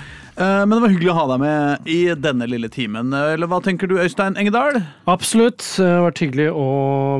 Eh, 0.41 0.61
Men 0.65 0.71
det 0.73 0.81
var 0.81 0.93
hyggelig 0.95 1.11
å 1.13 1.17
ha 1.19 1.25
deg 1.35 1.41
med 1.43 1.89
i 1.93 1.99
denne 2.17 2.47
lille 2.49 2.69
timen. 2.73 3.13
Eller 3.13 3.47
hva 3.51 3.59
tenker 3.65 3.91
du, 3.91 3.97
Øystein 4.01 4.39
Engedal? 4.41 4.79
Absolutt. 5.11 5.61
Det 5.77 5.85
har 5.85 6.07
vært 6.07 6.23
hyggelig 6.25 6.47
å 6.57 6.67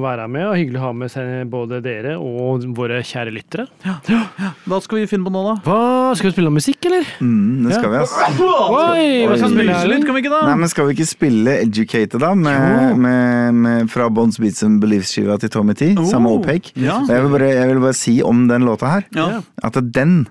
være 0.01 0.25
med, 0.33 0.47
og 0.49 0.57
hyggelig 0.57 0.81
å 0.81 0.85
ha 0.87 0.93
med 0.97 1.13
seg 1.13 1.51
både 1.53 1.83
dere 1.85 2.15
og 2.17 2.65
våre 2.77 3.03
kjære 3.05 3.35
lyttere. 3.35 3.67
Hva 3.85 4.81
skal 4.85 5.03
vi 5.03 5.07
finne 5.11 5.27
på 5.29 5.35
nå, 5.35 5.43
da? 5.51 5.55
Hva, 5.67 6.15
Skal 6.17 6.31
vi 6.31 6.35
spille 6.39 6.49
noe 6.51 6.57
musikk, 6.57 6.81
eller? 6.89 7.05
Mm, 7.21 7.69
det 7.69 7.77
skal 7.77 7.93
vi, 7.93 8.01
ass. 8.01 8.17
Oi, 8.41 9.05
hva 9.29 9.37
skal 9.37 9.53
vi 9.53 9.55
spille 9.59 9.79
litt, 9.93 10.07
kan 10.09 10.17
vi 10.17 10.25
ikke 10.25 10.33
da? 10.35 10.43
Nei, 10.49 10.57
men 10.65 10.73
Skal 10.73 10.89
vi 10.89 10.97
ikke 10.97 11.09
spille 11.11 11.59
Educated, 11.67 12.19
da? 12.23 12.33
Med, 12.35 12.97
med, 13.05 13.55
med, 13.67 13.91
fra 13.93 14.09
Bonds 14.09 14.41
Beats 14.41 14.65
and 14.67 14.81
Beliefs-skiva 14.83 15.37
til 15.43 15.53
Tommy 15.53 15.75
T. 15.77 15.93
Samme 16.09 16.31
Oh, 16.31 16.39
OPEC. 16.41 16.73
ja. 16.79 17.01
Jeg, 17.09 17.25
vil 17.25 17.33
bare, 17.37 17.49
jeg 17.53 17.69
vil 17.75 17.81
bare 17.83 17.97
si 17.99 18.21
om 18.25 18.47
den 18.49 18.65
låta 18.69 18.91
her 18.97 19.05
Ja. 19.17 19.43
at 19.67 19.77
den 19.93 20.29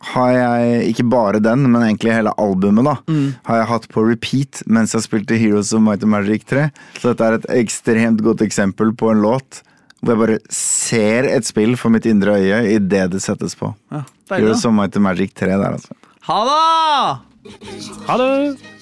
har 0.00 0.30
jeg, 0.32 0.94
ikke 0.94 1.08
bare 1.10 1.40
den, 1.40 1.62
men 1.72 1.82
egentlig 1.82 2.12
hele 2.14 2.32
albumet, 2.38 2.84
da, 2.84 2.96
Mm. 3.08 3.34
har 3.44 3.56
jeg 3.58 3.66
hatt 3.66 3.88
på 3.88 4.04
repeat 4.08 4.62
mens 4.66 4.92
jeg 4.92 5.02
spilte 5.02 5.38
Heroes 5.38 5.72
of 5.72 5.80
Might 5.82 6.02
and 6.02 6.10
Magic 6.12 6.44
3. 6.46 6.70
Så 7.00 7.08
dette 7.14 7.20
er 7.24 7.32
et 7.34 7.46
ekstremt 7.64 8.20
godt 8.22 8.40
eksempel 8.44 8.92
på 8.96 9.10
en 9.10 9.22
låt 9.22 9.62
hvor 10.04 10.12
jeg 10.14 10.18
bare 10.28 10.38
ser 10.52 11.24
et 11.24 11.44
spill 11.44 11.74
for 11.76 11.88
mitt 11.90 12.04
indre 12.06 12.36
øye 12.36 12.76
idet 12.76 13.10
det 13.10 13.22
settes 13.22 13.54
på. 13.56 13.74
Ja, 13.90 14.02
deilig, 14.30 14.44
Heroes 14.44 14.64
of 14.66 14.72
Might 14.74 14.94
and 14.96 15.02
Magic 15.02 15.32
3 15.34 15.46
der, 15.56 15.72
altså. 15.72 15.92
Ha 16.28 16.44
det! 16.44 17.50
Ha 18.06 18.16
det! 18.18 18.75